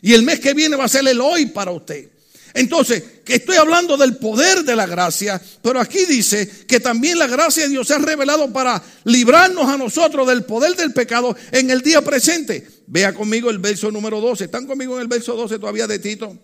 Y 0.02 0.14
el 0.14 0.24
mes 0.24 0.40
que 0.40 0.54
viene 0.54 0.76
va 0.76 0.86
a 0.86 0.90
ser 0.90 1.08
el 1.08 1.20
hoy 1.22 1.48
para 1.48 1.72
usted. 1.72 2.10
Entonces, 2.54 3.04
que 3.24 3.36
estoy 3.36 3.58
hablando 3.58 3.96
del 3.96 4.18
poder 4.18 4.64
de 4.64 4.76
la 4.76 4.88
gracia, 4.88 5.40
pero 5.62 5.80
aquí 5.80 6.06
dice 6.06 6.50
que 6.68 6.80
también 6.80 7.20
la 7.20 7.28
gracia 7.28 7.64
de 7.64 7.70
Dios 7.70 7.88
se 7.88 7.94
ha 7.94 8.00
revelado 8.00 8.52
para 8.52 8.82
librarnos 9.04 9.68
a 9.68 9.78
nosotros 9.78 10.28
del 10.28 10.46
poder 10.46 10.76
del 10.76 10.94
pecado 10.94 11.36
en 11.52 11.70
el 11.70 11.82
día 11.82 12.02
presente. 12.02 12.68
Vea 12.88 13.14
conmigo 13.14 13.52
el 13.52 13.60
verso 13.60 13.92
número 13.92 14.20
12. 14.20 14.46
¿Están 14.46 14.66
conmigo 14.66 14.96
en 14.96 15.02
el 15.02 15.08
verso 15.08 15.36
12 15.36 15.60
todavía 15.60 15.86
de 15.86 16.00
Tito? 16.00 16.36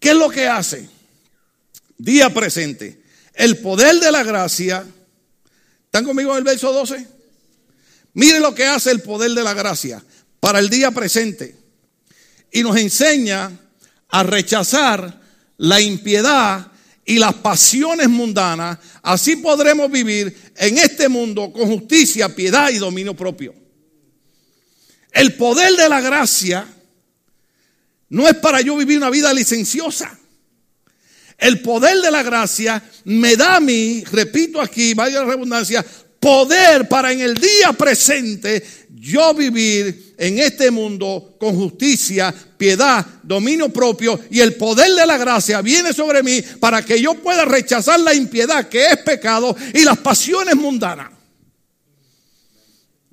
¿Qué 0.00 0.10
es 0.10 0.16
lo 0.16 0.28
que 0.28 0.48
hace? 0.48 0.88
Día 1.96 2.32
presente. 2.34 3.00
El 3.34 3.58
poder 3.58 4.00
de 4.00 4.10
la 4.10 4.24
gracia. 4.24 4.84
¿Están 5.84 6.04
conmigo 6.04 6.32
en 6.32 6.38
el 6.38 6.44
verso 6.44 6.72
12? 6.72 7.06
Mire 8.14 8.40
lo 8.40 8.54
que 8.54 8.64
hace 8.64 8.90
el 8.90 9.02
poder 9.02 9.32
de 9.32 9.42
la 9.42 9.54
gracia 9.54 10.02
para 10.40 10.60
el 10.60 10.70
día 10.70 10.90
presente. 10.90 11.56
Y 12.50 12.62
nos 12.62 12.76
enseña 12.76 13.50
a 14.08 14.22
rechazar 14.22 15.20
la 15.56 15.80
impiedad 15.80 16.70
y 17.04 17.18
las 17.18 17.34
pasiones 17.34 18.08
mundanas. 18.08 18.78
Así 19.02 19.36
podremos 19.36 19.90
vivir 19.90 20.52
en 20.56 20.78
este 20.78 21.08
mundo 21.08 21.52
con 21.52 21.66
justicia, 21.66 22.34
piedad 22.34 22.70
y 22.70 22.78
dominio 22.78 23.14
propio. 23.14 23.54
El 25.10 25.34
poder 25.34 25.74
de 25.74 25.88
la 25.88 26.00
gracia 26.00 26.66
no 28.08 28.28
es 28.28 28.34
para 28.36 28.60
yo 28.60 28.76
vivir 28.76 28.98
una 28.98 29.10
vida 29.10 29.32
licenciosa. 29.32 30.18
El 31.38 31.60
poder 31.62 31.98
de 31.98 32.10
la 32.10 32.22
gracia 32.22 32.82
me 33.04 33.36
da 33.36 33.56
a 33.56 33.60
mí, 33.60 34.04
repito 34.12 34.60
aquí, 34.60 34.94
vaya 34.94 35.20
la 35.20 35.26
redundancia, 35.26 35.84
poder 36.24 36.88
para 36.88 37.12
en 37.12 37.20
el 37.20 37.34
día 37.34 37.74
presente 37.74 38.66
yo 38.88 39.34
vivir 39.34 40.14
en 40.16 40.38
este 40.38 40.70
mundo 40.70 41.36
con 41.38 41.54
justicia, 41.54 42.34
piedad, 42.56 43.04
dominio 43.22 43.68
propio 43.68 44.18
y 44.30 44.40
el 44.40 44.54
poder 44.54 44.94
de 44.94 45.04
la 45.04 45.18
gracia 45.18 45.60
viene 45.60 45.92
sobre 45.92 46.22
mí 46.22 46.40
para 46.60 46.82
que 46.82 46.98
yo 46.98 47.12
pueda 47.22 47.44
rechazar 47.44 48.00
la 48.00 48.14
impiedad 48.14 48.70
que 48.70 48.86
es 48.86 48.96
pecado 49.00 49.54
y 49.74 49.84
las 49.84 49.98
pasiones 49.98 50.56
mundanas. 50.56 51.10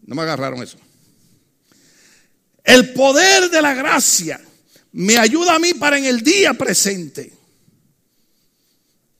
No 0.06 0.16
me 0.16 0.22
agarraron 0.22 0.64
eso. 0.64 0.78
El 2.64 2.94
poder 2.94 3.50
de 3.50 3.62
la 3.62 3.74
gracia 3.74 4.40
me 4.94 5.18
ayuda 5.18 5.56
a 5.56 5.60
mí 5.60 5.74
para 5.74 5.98
en 5.98 6.06
el 6.06 6.22
día 6.22 6.54
presente 6.54 7.34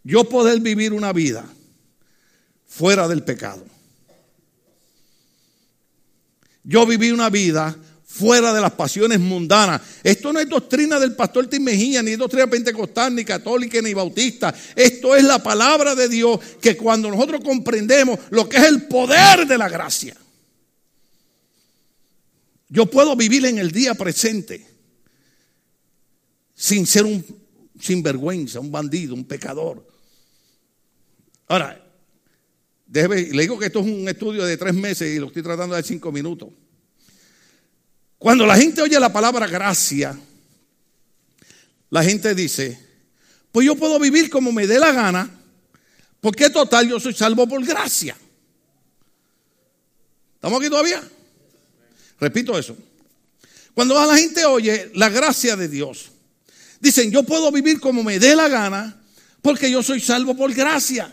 yo 0.02 0.24
poder 0.30 0.62
vivir 0.62 0.94
una 0.94 1.12
vida 1.12 1.44
fuera 2.66 3.10
del 3.10 3.24
pecado 3.26 3.66
yo 6.64 6.86
viví 6.86 7.12
una 7.12 7.30
vida 7.30 7.76
fuera 8.04 8.54
de 8.54 8.60
las 8.60 8.74
pasiones 8.74 9.20
mundanas. 9.20 9.82
Esto 10.04 10.34
no 10.34 10.40
es 10.40 10.50
doctrina 10.50 11.00
del 11.00 11.16
pastor 11.16 11.48
Tim 11.48 11.64
Mejía, 11.64 12.04
ni 12.04 12.16
doctrina 12.16 12.48
pentecostal, 12.48 13.16
ni 13.16 13.24
católica, 13.24 13.82
ni 13.82 13.94
bautista. 13.94 14.54
Esto 14.76 15.16
es 15.16 15.24
la 15.24 15.42
palabra 15.42 15.96
de 15.96 16.10
Dios 16.10 16.40
que 16.62 16.76
cuando 16.76 17.10
nosotros 17.10 17.42
comprendemos 17.42 18.20
lo 18.30 18.50
que 18.50 18.58
es 18.58 18.64
el 18.64 18.84
poder 18.84 19.48
de 19.48 19.58
la 19.58 19.70
gracia, 19.70 20.16
yo 22.68 22.86
puedo 22.86 23.16
vivir 23.16 23.46
en 23.46 23.60
el 23.60 23.72
día 23.72 23.96
presente 23.96 24.66
sin 26.56 26.86
ser 26.86 27.06
un 27.06 27.26
sinvergüenza, 27.80 28.60
un 28.60 28.72
bandido, 28.72 29.16
un 29.16 29.26
pecador. 29.26 29.88
Ahora, 31.48 31.81
le 32.92 33.42
digo 33.42 33.58
que 33.58 33.68
esto 33.68 33.80
es 33.80 33.86
un 33.86 34.08
estudio 34.08 34.44
de 34.44 34.58
tres 34.58 34.74
meses 34.74 35.16
y 35.16 35.20
lo 35.20 35.28
estoy 35.28 35.42
tratando 35.42 35.76
de 35.76 35.84
cinco 35.84 36.12
minutos. 36.12 36.50
Cuando 38.18 38.46
la 38.46 38.58
gente 38.58 38.82
oye 38.82 39.00
la 39.00 39.12
palabra 39.12 39.48
gracia, 39.48 40.18
la 41.90 42.04
gente 42.04 42.36
dice, 42.36 42.78
pues 43.52 43.66
yo 43.66 43.76
puedo 43.76 43.98
vivir 44.00 44.30
como 44.30 44.52
me 44.52 44.68
dé 44.68 44.78
la 44.78 44.92
gana, 44.92 45.30
porque 46.20 46.50
total 46.50 46.88
yo 46.88 47.00
soy 47.00 47.14
salvo 47.14 47.48
por 47.48 47.66
gracia. 47.66 48.16
¿Estamos 50.36 50.60
aquí 50.60 50.70
todavía? 50.70 51.02
Repito 52.20 52.58
eso. 52.60 52.76
Cuando 53.74 53.96
la 54.06 54.18
gente 54.18 54.46
oye 54.46 54.92
la 54.96 55.10
gracia 55.10 55.56
de 55.56 55.68
Dios, 55.68 56.12
dicen, 56.80 57.10
yo 57.10 57.24
puedo 57.24 57.52
vivir 57.52 57.80
como 57.80 58.04
me 58.04 58.20
dé 58.20 58.36
la 58.36 58.50
gana, 58.50 59.02
porque 59.42 59.72
yo 59.72 59.82
soy 59.82 60.02
salvo 60.02 60.36
por 60.36 60.54
gracia. 60.54 61.12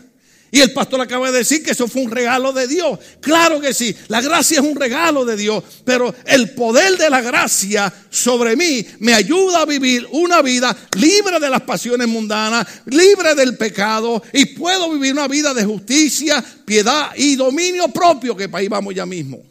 Y 0.51 0.61
el 0.61 0.73
pastor 0.73 0.99
acaba 1.01 1.31
de 1.31 1.39
decir 1.39 1.63
que 1.63 1.71
eso 1.71 1.87
fue 1.87 2.01
un 2.01 2.11
regalo 2.11 2.51
de 2.51 2.67
Dios. 2.67 2.99
Claro 3.21 3.61
que 3.61 3.73
sí, 3.73 3.95
la 4.07 4.21
gracia 4.21 4.59
es 4.59 4.65
un 4.65 4.75
regalo 4.75 5.23
de 5.23 5.37
Dios, 5.37 5.63
pero 5.85 6.13
el 6.25 6.51
poder 6.51 6.97
de 6.97 7.09
la 7.09 7.21
gracia 7.21 7.93
sobre 8.09 8.55
mí 8.55 8.85
me 8.99 9.13
ayuda 9.13 9.61
a 9.61 9.65
vivir 9.65 10.07
una 10.11 10.41
vida 10.41 10.75
libre 10.97 11.39
de 11.39 11.49
las 11.49 11.61
pasiones 11.61 12.07
mundanas, 12.07 12.67
libre 12.85 13.35
del 13.35 13.57
pecado 13.57 14.23
y 14.33 14.45
puedo 14.45 14.91
vivir 14.91 15.13
una 15.13 15.27
vida 15.27 15.53
de 15.53 15.65
justicia, 15.65 16.43
piedad 16.65 17.11
y 17.15 17.35
dominio 17.35 17.89
propio, 17.89 18.35
que 18.35 18.49
para 18.49 18.61
ahí 18.61 18.67
vamos 18.67 18.95
ya 18.95 19.05
mismo. 19.05 19.43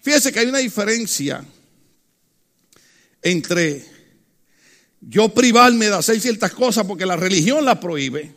Fíjese 0.00 0.32
que 0.32 0.40
hay 0.40 0.46
una 0.46 0.58
diferencia 0.58 1.44
entre 3.22 3.99
yo 5.00 5.30
privarme 5.30 5.86
de 5.86 5.96
hacer 5.96 6.20
ciertas 6.20 6.52
cosas 6.52 6.86
porque 6.86 7.06
la 7.06 7.16
religión 7.16 7.64
la 7.64 7.80
prohíbe. 7.80 8.34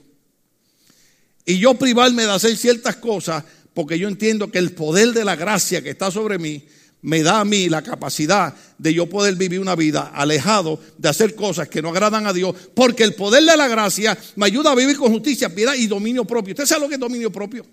Y 1.46 1.60
yo 1.60 1.74
privarme 1.75 2.24
de 2.24 2.32
hacer 2.32 2.55
ciertas 2.55 2.96
cosas 2.98 3.43
porque 3.74 4.00
yo 4.00 4.08
entiendo 4.08 4.50
que 4.51 4.60
el 4.60 4.74
poder 4.74 5.13
de 5.13 5.25
la 5.25 5.36
gracia 5.36 5.82
que 5.82 5.89
está 5.89 6.12
sobre 6.12 6.38
mí 6.38 6.65
me 7.01 7.22
da 7.22 7.41
a 7.41 7.46
mí 7.46 7.67
la 7.67 7.82
capacidad 7.82 8.55
de 8.77 8.93
yo 8.93 9.10
poder 9.10 9.36
vivir 9.36 9.60
una 9.60 9.75
vida 9.75 10.12
alejado 10.13 10.79
de 10.98 11.10
hacer 11.10 11.36
cosas 11.36 11.67
que 11.67 11.82
no 11.82 11.89
agradan 11.89 12.25
a 12.27 12.34
Dios, 12.34 12.55
porque 12.74 13.03
el 13.03 13.13
poder 13.13 13.43
de 13.43 13.58
la 13.58 13.67
gracia 13.67 14.17
me 14.38 14.46
ayuda 14.46 14.72
a 14.72 14.75
vivir 14.75 14.98
con 14.98 15.12
justicia, 15.12 15.53
piedad 15.53 15.74
y 15.75 15.88
dominio 15.88 16.24
propio. 16.24 16.53
¿Usted 16.53 16.65
sabe 16.65 16.82
lo 16.82 16.88
que 16.88 16.96
es 16.96 17.00
dominio 17.00 17.29
propio? 17.29 17.65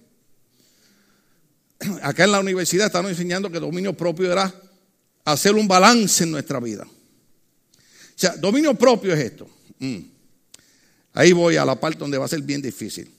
Acá 2.03 2.25
en 2.25 2.33
la 2.33 2.41
universidad 2.41 2.87
están 2.87 3.07
enseñando 3.07 3.51
que 3.51 3.61
dominio 3.61 3.97
propio 3.97 4.33
era 4.33 4.53
hacer 5.25 5.55
un 5.55 5.69
balance 5.69 6.25
en 6.25 6.33
nuestra 6.33 6.59
vida. 6.59 6.85
O 8.21 8.23
sea, 8.23 8.37
dominio 8.37 8.75
propio 8.75 9.15
es 9.15 9.21
esto. 9.21 9.49
Mm. 9.79 10.01
Ahí 11.15 11.33
voy 11.33 11.57
a 11.57 11.65
la 11.65 11.81
parte 11.81 12.01
donde 12.01 12.19
va 12.19 12.27
a 12.27 12.29
ser 12.29 12.43
bien 12.43 12.61
difícil. 12.61 13.11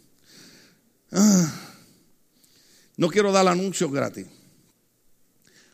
Ah. 1.12 1.52
No 2.98 3.10
quiero 3.10 3.32
dar 3.32 3.48
anuncios 3.48 3.92
gratis. 3.92 4.28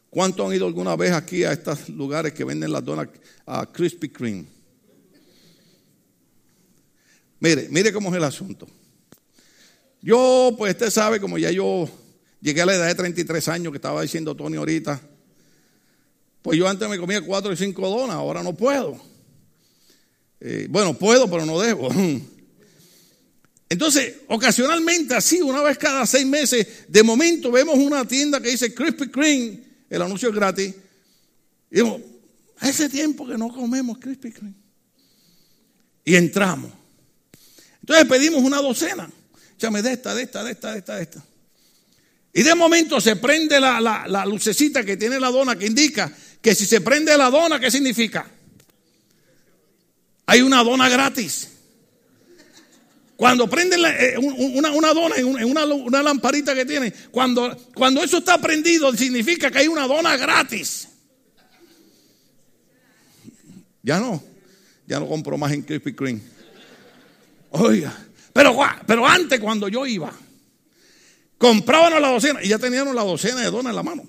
¿Cuántos 0.10 0.48
han 0.48 0.55
ido 0.55 0.65
alguna 0.65 0.96
vez 0.96 1.12
aquí 1.12 1.43
a 1.43 1.51
estos 1.51 1.89
lugares 1.89 2.31
que 2.31 2.46
venden 2.46 2.72
las 2.72 2.86
donas 2.86 3.10
a 3.46 3.69
Krispy 3.69 4.07
Kreme? 4.07 4.46
Mire, 7.41 7.67
mire 7.69 7.91
cómo 7.91 8.07
es 8.12 8.15
el 8.15 8.24
asunto. 8.24 8.65
Yo, 10.01 10.55
pues 10.57 10.72
usted 10.72 10.89
sabe, 10.89 11.19
como 11.19 11.38
ya 11.38 11.51
yo 11.51 11.89
llegué 12.39 12.62
a 12.62 12.65
la 12.65 12.75
edad 12.75 12.88
de 12.88 12.96
33 12.96 13.46
años 13.50 13.74
que 13.74 13.77
estaba 13.77 14.01
diciendo 14.01 14.34
Tony 14.38 14.55
ahorita, 14.55 15.01
pues 16.41 16.57
yo 16.57 16.65
antes 16.65 16.88
me 16.88 16.98
comía 16.98 17.19
4 17.19 17.51
y 17.51 17.57
5 17.57 17.89
donas, 17.89 18.15
ahora 18.15 18.41
no 18.41 18.55
puedo. 18.55 19.16
Eh, 20.39 20.67
bueno, 20.70 20.94
puedo, 20.98 21.29
pero 21.29 21.46
no 21.46 21.60
debo. 21.60 21.89
Entonces, 23.70 24.15
ocasionalmente, 24.27 25.15
así, 25.15 25.41
una 25.41 25.62
vez 25.62 25.77
cada 25.77 26.06
seis 26.06 26.25
meses, 26.25 26.86
de 26.88 27.03
momento 27.03 27.51
vemos 27.51 27.77
una 27.77 28.08
tienda 28.08 28.39
que 28.39 28.50
dice 28.50 28.74
Krispy 28.74 29.10
Kreme, 29.10 29.60
el 29.89 30.01
anuncio 30.01 30.29
es 30.29 30.36
gratis. 30.36 30.74
Y 31.70 31.75
digo, 31.75 32.01
hace 32.60 32.88
tiempo 32.88 33.27
que 33.27 33.38
no 33.38 33.50
comemos 33.50 33.98
Krispy 33.98 34.32
Kreme. 34.32 34.56
Y 36.06 36.15
entramos. 36.15 36.72
Entonces 37.82 38.06
pedimos 38.06 38.41
una 38.41 38.62
docena. 38.62 39.10
Échame 39.56 39.82
de 39.82 39.94
esta, 39.94 40.15
de 40.15 40.24
esta, 40.24 40.44
de 40.44 40.51
esta, 40.51 40.72
de 40.72 40.79
esta, 40.79 40.96
de 40.96 41.03
esta. 41.03 41.25
Y 42.34 42.44
de 42.44 42.56
momento 42.56 43.01
se 43.01 43.15
prende 43.15 43.60
la, 43.60 43.82
la 43.82 44.25
lucecita 44.25 44.84
que 44.84 44.96
tiene 44.96 45.20
la 45.20 45.32
dona 45.32 45.58
que 45.58 45.65
indica 45.65 46.13
que 46.41 46.53
si 46.53 46.65
se 46.65 46.82
prende 46.82 47.17
la 47.17 47.29
dona, 47.29 47.60
¿qué 47.60 47.72
significa? 47.72 48.29
Hay 50.27 50.41
una 50.41 50.63
dona 50.63 50.89
gratis. 50.89 51.50
Cuando 53.15 53.50
prenden 53.50 53.79
eh, 53.84 54.15
una, 54.19 54.93
dona 54.93 55.15
en 55.15 55.25
una, 55.25 56.03
lamparita 56.03 56.53
que 56.53 56.65
tiene, 56.65 56.93
cuando, 57.10 57.50
eso 58.03 58.19
está 58.19 58.38
prendido, 58.39 58.96
significa 58.96 59.50
que 59.50 59.60
hay 59.60 59.67
una 59.67 59.88
dona 59.88 60.15
gratis. 60.17 60.89
Ya 63.81 64.00
no, 64.00 64.22
ya 64.86 65.00
no 65.00 65.07
compro 65.07 65.38
más 65.38 65.51
en 65.53 65.63
Krispy 65.63 65.93
Kreme. 65.96 66.22
Oiga, 67.51 67.98
pero, 68.34 69.07
antes 69.07 69.39
cuando 69.39 69.69
yo 69.69 69.88
iba, 69.88 70.12
comprábamos 71.39 72.01
la 72.01 72.12
docena 72.12 72.43
y 72.43 72.50
ya 72.50 72.60
teníamos 72.60 72.93
la 72.93 73.03
docena 73.03 73.41
de 73.41 73.50
donas 73.50 73.72
en 73.72 73.75
la 73.77 73.84
mano. 73.84 74.07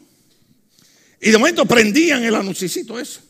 Y 1.20 1.30
de 1.30 1.38
momento 1.38 1.64
prendían 1.64 2.24
el 2.24 2.34
anuncicito 2.34 2.98
eso. 2.98 3.20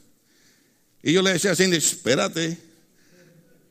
Y 1.02 1.12
yo 1.12 1.22
le 1.22 1.34
decía 1.34 1.52
así, 1.52 1.62
espérate, 1.64 2.67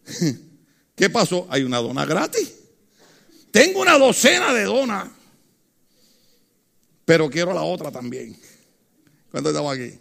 ¿Qué 0.96 1.10
pasó? 1.10 1.48
Hay 1.50 1.64
una 1.64 1.78
dona 1.78 2.06
gratis. 2.06 2.54
Tengo 3.52 3.82
una 3.82 3.98
docena 3.98 4.54
de 4.54 4.64
donas. 4.64 5.10
pero 7.06 7.30
quiero 7.30 7.54
la 7.54 7.62
otra 7.62 7.92
también. 7.92 8.36
Cuando 9.32 9.50
estamos 9.50 9.74
aquí. 9.76 9.94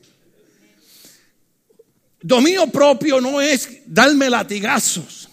Dominio 2.21 2.67
propio 2.67 3.21
no 3.21 3.41
es 3.41 3.83
darme 3.87 4.29
latigazos. 4.29 5.29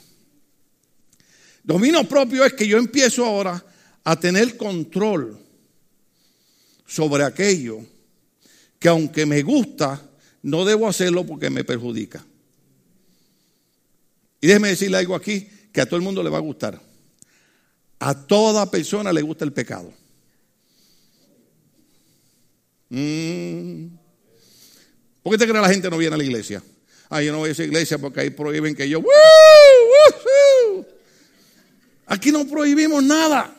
Dominio 1.63 2.03
propio 2.07 2.43
es 2.45 2.53
que 2.53 2.67
yo 2.67 2.77
empiezo 2.77 3.25
ahora 3.25 3.63
a 4.03 4.19
tener 4.19 4.57
control 4.57 5.39
sobre 6.85 7.23
aquello 7.23 7.79
que 8.77 8.89
aunque 8.89 9.25
me 9.25 9.41
gusta, 9.41 10.01
no 10.43 10.65
debo 10.65 10.87
hacerlo 10.87 11.25
porque 11.25 11.49
me 11.49 11.63
perjudica. 11.63 12.23
Y 14.43 14.47
déjeme 14.47 14.67
decirle 14.67 14.97
algo 14.97 15.15
aquí 15.15 15.47
que 15.71 15.79
a 15.79 15.85
todo 15.85 15.95
el 15.95 16.01
mundo 16.01 16.21
le 16.21 16.29
va 16.29 16.37
a 16.37 16.41
gustar. 16.41 16.77
A 17.99 18.27
toda 18.27 18.69
persona 18.69 19.13
le 19.13 19.21
gusta 19.21 19.45
el 19.45 19.53
pecado. 19.53 19.93
Mm. 22.89 23.85
¿Por 25.21 25.31
qué 25.31 25.37
te 25.37 25.45
crees 25.45 25.53
que 25.53 25.61
la 25.61 25.69
gente 25.69 25.89
no 25.89 25.97
viene 25.97 26.15
a 26.15 26.17
la 26.17 26.25
iglesia? 26.25 26.61
Ah, 27.09 27.21
yo 27.21 27.31
no 27.31 27.37
voy 27.37 27.47
a 27.47 27.51
esa 27.53 27.63
iglesia 27.63 27.97
porque 27.99 28.19
ahí 28.19 28.31
prohíben 28.31 28.75
que 28.75 28.89
yo... 28.89 29.01
Aquí 32.07 32.33
no 32.33 32.45
prohibimos 32.45 33.01
nada. 33.01 33.55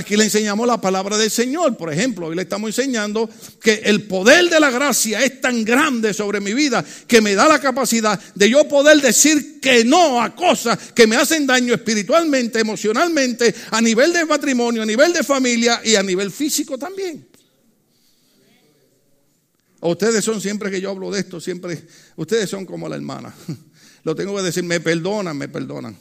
Aquí 0.00 0.16
le 0.16 0.24
enseñamos 0.24 0.66
la 0.66 0.80
palabra 0.80 1.18
del 1.18 1.30
Señor. 1.30 1.76
Por 1.76 1.92
ejemplo, 1.92 2.28
hoy 2.28 2.34
le 2.34 2.42
estamos 2.42 2.70
enseñando 2.70 3.28
que 3.60 3.82
el 3.84 4.04
poder 4.04 4.48
de 4.48 4.58
la 4.58 4.70
gracia 4.70 5.22
es 5.22 5.42
tan 5.42 5.62
grande 5.62 6.14
sobre 6.14 6.40
mi 6.40 6.54
vida 6.54 6.82
que 7.06 7.20
me 7.20 7.34
da 7.34 7.46
la 7.46 7.60
capacidad 7.60 8.18
de 8.34 8.48
yo 8.48 8.66
poder 8.66 9.02
decir 9.02 9.60
que 9.60 9.84
no 9.84 10.22
a 10.22 10.34
cosas 10.34 10.78
que 10.94 11.06
me 11.06 11.16
hacen 11.16 11.46
daño 11.46 11.74
espiritualmente, 11.74 12.60
emocionalmente, 12.60 13.54
a 13.70 13.82
nivel 13.82 14.14
de 14.14 14.24
matrimonio, 14.24 14.82
a 14.82 14.86
nivel 14.86 15.12
de 15.12 15.22
familia 15.22 15.82
y 15.84 15.96
a 15.96 16.02
nivel 16.02 16.30
físico 16.30 16.78
también. 16.78 17.28
Ustedes 19.82 20.24
son 20.24 20.40
siempre 20.40 20.70
que 20.70 20.80
yo 20.80 20.88
hablo 20.88 21.10
de 21.10 21.20
esto, 21.20 21.42
siempre, 21.42 21.78
ustedes 22.16 22.48
son 22.48 22.64
como 22.64 22.88
la 22.88 22.96
hermana. 22.96 23.34
Lo 24.04 24.14
tengo 24.14 24.34
que 24.34 24.44
decir, 24.44 24.64
me 24.64 24.80
perdonan, 24.80 25.36
me 25.36 25.48
perdonan. 25.48 25.94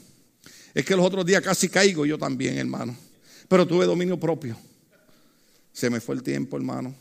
Es 0.73 0.85
que 0.85 0.95
los 0.95 1.05
otros 1.05 1.25
días 1.25 1.41
casi 1.41 1.67
caigo 1.67 2.05
yo 2.05 2.17
también, 2.17 2.57
hermano 2.57 3.08
pero 3.49 3.67
tuve 3.67 3.85
dominio 3.85 4.17
propio. 4.17 4.55
Se 5.73 5.89
me 5.89 5.99
fue 5.99 6.15
el 6.15 6.23
tiempo, 6.23 6.55
hermano. 6.55 6.95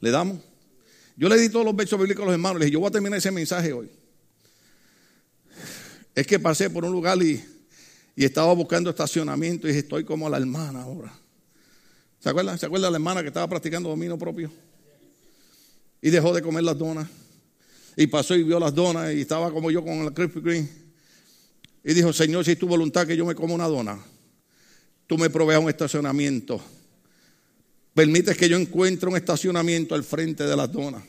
¿Le 0.00 0.10
damos? 0.10 0.40
Yo 1.16 1.28
le 1.28 1.38
di 1.38 1.50
todos 1.50 1.66
los 1.66 1.76
versos 1.76 1.98
bíblicos 2.00 2.22
a 2.22 2.26
los 2.26 2.32
hermanos. 2.32 2.58
Le 2.58 2.64
dije, 2.64 2.72
yo 2.72 2.80
voy 2.80 2.88
a 2.88 2.90
terminar 2.90 3.18
ese 3.18 3.30
mensaje 3.30 3.72
hoy. 3.72 3.90
Es 6.14 6.26
que 6.26 6.38
pasé 6.38 6.70
por 6.70 6.84
un 6.84 6.92
lugar 6.92 7.22
y, 7.22 7.44
estaba 8.16 8.54
buscando 8.54 8.90
estacionamiento 8.90 9.66
y 9.66 9.70
dije, 9.70 9.80
estoy 9.80 10.04
como 10.04 10.28
la 10.30 10.38
hermana 10.38 10.82
ahora. 10.82 11.12
¿Se 12.18 12.30
acuerdan? 12.30 12.58
¿Se 12.58 12.66
acuerda 12.66 12.90
la 12.90 12.96
hermana 12.96 13.20
que 13.20 13.28
estaba 13.28 13.48
practicando 13.48 13.90
dominio 13.90 14.16
propio? 14.16 14.50
Y 16.00 16.08
dejó 16.10 16.32
de 16.32 16.40
comer 16.40 16.64
las 16.64 16.78
donas. 16.78 17.08
Y 17.96 18.06
pasó 18.06 18.34
y 18.34 18.42
vio 18.42 18.58
las 18.58 18.74
donas 18.74 19.12
y 19.12 19.20
estaba 19.20 19.50
como 19.50 19.70
yo 19.70 19.84
con 19.84 19.92
el 19.92 20.14
Krispy 20.14 20.40
Kreme. 20.40 20.68
Y 21.84 21.92
dijo, 21.92 22.12
Señor, 22.14 22.44
si 22.44 22.52
es 22.52 22.58
tu 22.58 22.66
voluntad 22.66 23.06
que 23.06 23.16
yo 23.16 23.26
me 23.26 23.34
como 23.34 23.54
una 23.54 23.66
dona 23.66 24.11
tú 25.12 25.18
me 25.18 25.28
proveas 25.28 25.60
un 25.60 25.68
estacionamiento. 25.68 26.58
Permites 27.92 28.34
que 28.34 28.48
yo 28.48 28.56
encuentre 28.56 29.10
un 29.10 29.16
estacionamiento 29.18 29.94
al 29.94 30.04
frente 30.04 30.44
de 30.44 30.56
las 30.56 30.72
donas. 30.72 31.02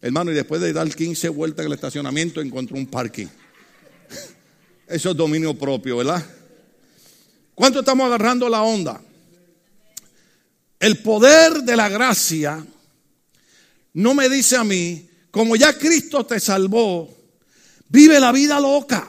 Hermano, 0.00 0.30
y 0.30 0.34
después 0.34 0.62
de 0.62 0.72
dar 0.72 0.88
15 0.88 1.28
vueltas 1.28 1.62
en 1.62 1.66
el 1.66 1.74
estacionamiento, 1.74 2.40
encontró 2.40 2.74
un 2.74 2.86
parking. 2.86 3.26
Eso 4.88 5.10
es 5.10 5.16
dominio 5.18 5.52
propio, 5.52 5.98
¿verdad? 5.98 6.24
¿Cuánto 7.54 7.80
estamos 7.80 8.06
agarrando 8.06 8.48
la 8.48 8.62
onda? 8.62 8.98
El 10.80 10.96
poder 11.00 11.64
de 11.64 11.76
la 11.76 11.90
gracia 11.90 12.66
no 13.92 14.14
me 14.14 14.30
dice 14.30 14.56
a 14.56 14.64
mí, 14.64 15.06
como 15.30 15.54
ya 15.56 15.76
Cristo 15.76 16.24
te 16.24 16.40
salvó, 16.40 17.14
vive 17.90 18.18
la 18.18 18.32
vida 18.32 18.58
loca. 18.58 19.06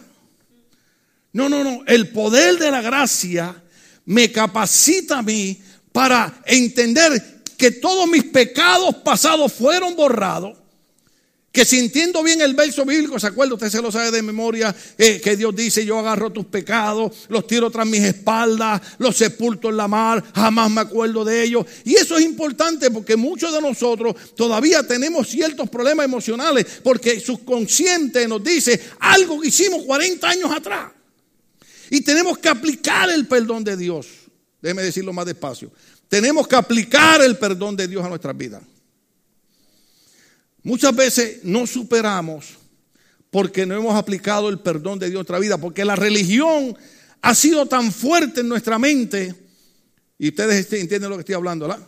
No, 1.32 1.48
no, 1.48 1.64
no. 1.64 1.86
El 1.88 2.10
poder 2.10 2.60
de 2.60 2.70
la 2.70 2.82
gracia 2.82 3.63
me 4.06 4.32
capacita 4.32 5.20
a 5.20 5.24
mí 5.24 5.62
para 5.92 6.42
entender 6.46 7.44
que 7.58 7.72
todos 7.72 8.08
mis 8.10 8.26
pecados 8.26 8.96
pasados 8.96 9.54
fueron 9.54 9.96
borrados. 9.96 10.58
Que 11.54 11.66
si 11.66 11.78
entiendo 11.78 12.24
bien 12.24 12.42
el 12.42 12.56
verso 12.56 12.84
bíblico, 12.84 13.20
¿se 13.20 13.28
acuerda? 13.28 13.54
Usted 13.54 13.70
se 13.70 13.80
lo 13.80 13.92
sabe 13.92 14.10
de 14.10 14.24
memoria, 14.24 14.76
eh, 14.98 15.22
que 15.24 15.38
Dios 15.38 15.56
dice, 15.56 15.86
yo 15.86 16.00
agarro 16.00 16.32
tus 16.32 16.48
pecados, 16.48 17.28
los 17.30 17.46
tiro 17.46 17.70
tras 17.70 17.86
mis 17.86 18.02
espaldas, 18.02 18.82
los 18.98 19.16
sepulto 19.16 19.70
en 19.70 19.78
la 19.78 19.88
mar, 19.88 20.24
jamás 20.34 20.72
me 20.72 20.82
acuerdo 20.82 21.24
de 21.24 21.44
ellos. 21.44 21.68
Y 21.86 21.94
eso 21.94 22.18
es 22.18 22.26
importante 22.26 22.90
porque 22.90 23.16
muchos 23.16 23.54
de 23.54 23.62
nosotros 23.62 24.16
todavía 24.36 24.82
tenemos 24.82 25.28
ciertos 25.28 25.70
problemas 25.70 26.06
emocionales 26.06 26.66
porque 26.84 27.20
subconsciente 27.20 28.28
nos 28.28 28.44
dice 28.44 28.82
algo 29.00 29.40
que 29.40 29.50
hicimos 29.50 29.84
40 29.84 30.28
años 30.28 30.52
atrás. 30.52 30.92
Y 31.94 32.02
tenemos 32.02 32.40
que 32.40 32.50
aplicar 32.50 33.08
el 33.12 33.28
perdón 33.28 33.64
de 33.64 33.78
Dios. 33.78 34.08
Déjeme 34.60 34.82
decirlo 34.82 35.14
más 35.14 35.28
despacio. 35.28 35.72
Tenemos 36.10 36.48
que 36.48 36.56
aplicar 36.56 37.22
el 37.22 37.38
perdón 37.38 37.76
de 37.76 37.88
Dios 37.88 38.04
a 38.04 38.10
nuestras 38.10 38.36
vidas. 38.36 38.64
Muchas 40.64 40.96
veces 40.96 41.44
no 41.44 41.68
superamos 41.68 42.56
porque 43.30 43.68
no 43.68 43.76
hemos 43.76 43.94
aplicado 43.94 44.50
el 44.50 44.58
perdón 44.58 44.98
de 44.98 45.06
Dios 45.06 45.18
a 45.18 45.22
nuestra 45.22 45.38
vida, 45.38 45.60
porque 45.60 45.86
la 45.86 45.96
religión 45.96 46.76
ha 47.22 47.36
sido 47.36 47.68
tan 47.68 47.92
fuerte 47.92 48.42
en 48.42 48.50
nuestra 48.50 48.80
mente, 48.80 49.36
y 50.18 50.30
ustedes 50.30 50.74
entienden 50.74 51.12
lo 51.12 51.18
que 51.18 51.22
estoy 51.22 51.36
hablando, 51.36 51.68
¿verdad? 51.68 51.88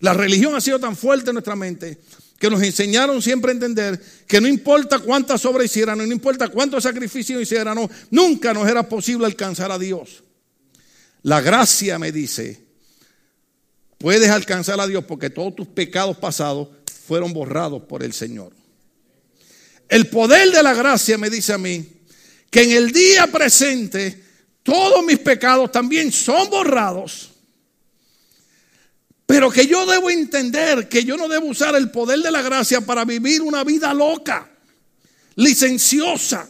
La 0.00 0.14
religión 0.14 0.54
ha 0.54 0.60
sido 0.62 0.80
tan 0.80 0.96
fuerte 0.96 1.28
en 1.28 1.34
nuestra 1.34 1.54
mente 1.54 2.00
que 2.42 2.50
nos 2.50 2.60
enseñaron 2.60 3.22
siempre 3.22 3.52
a 3.52 3.54
entender 3.54 4.02
que 4.26 4.40
no 4.40 4.48
importa 4.48 4.98
cuántas 4.98 5.44
obras 5.44 5.66
hicieran, 5.66 5.96
no 5.96 6.04
importa 6.12 6.48
cuántos 6.48 6.82
sacrificios 6.82 7.40
hicieran, 7.40 7.78
nunca 8.10 8.52
nos 8.52 8.68
era 8.68 8.88
posible 8.88 9.26
alcanzar 9.26 9.70
a 9.70 9.78
Dios. 9.78 10.24
La 11.22 11.40
gracia 11.40 12.00
me 12.00 12.10
dice, 12.10 12.60
puedes 13.96 14.28
alcanzar 14.28 14.80
a 14.80 14.88
Dios 14.88 15.04
porque 15.04 15.30
todos 15.30 15.54
tus 15.54 15.68
pecados 15.68 16.16
pasados 16.16 16.66
fueron 17.06 17.32
borrados 17.32 17.84
por 17.84 18.02
el 18.02 18.12
Señor. 18.12 18.52
El 19.88 20.08
poder 20.08 20.50
de 20.50 20.64
la 20.64 20.74
gracia 20.74 21.16
me 21.18 21.30
dice 21.30 21.52
a 21.52 21.58
mí 21.58 21.92
que 22.50 22.64
en 22.64 22.72
el 22.72 22.90
día 22.90 23.28
presente 23.28 24.20
todos 24.64 25.04
mis 25.04 25.20
pecados 25.20 25.70
también 25.70 26.10
son 26.10 26.50
borrados 26.50 27.31
pero 29.32 29.50
que 29.50 29.66
yo 29.66 29.86
debo 29.86 30.10
entender 30.10 30.90
que 30.90 31.06
yo 31.06 31.16
no 31.16 31.26
debo 31.26 31.46
usar 31.46 31.74
el 31.74 31.90
poder 31.90 32.18
de 32.18 32.30
la 32.30 32.42
gracia 32.42 32.82
para 32.82 33.06
vivir 33.06 33.40
una 33.40 33.64
vida 33.64 33.94
loca, 33.94 34.46
licenciosa, 35.36 36.46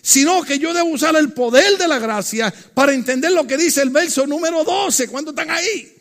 sino 0.00 0.42
que 0.42 0.58
yo 0.58 0.72
debo 0.72 0.88
usar 0.88 1.14
el 1.16 1.34
poder 1.34 1.76
de 1.76 1.86
la 1.86 1.98
gracia 1.98 2.50
para 2.72 2.94
entender 2.94 3.32
lo 3.32 3.46
que 3.46 3.58
dice 3.58 3.82
el 3.82 3.90
verso 3.90 4.26
número 4.26 4.64
12. 4.64 5.08
¿Cuántos 5.08 5.32
están 5.32 5.50
ahí? 5.50 5.94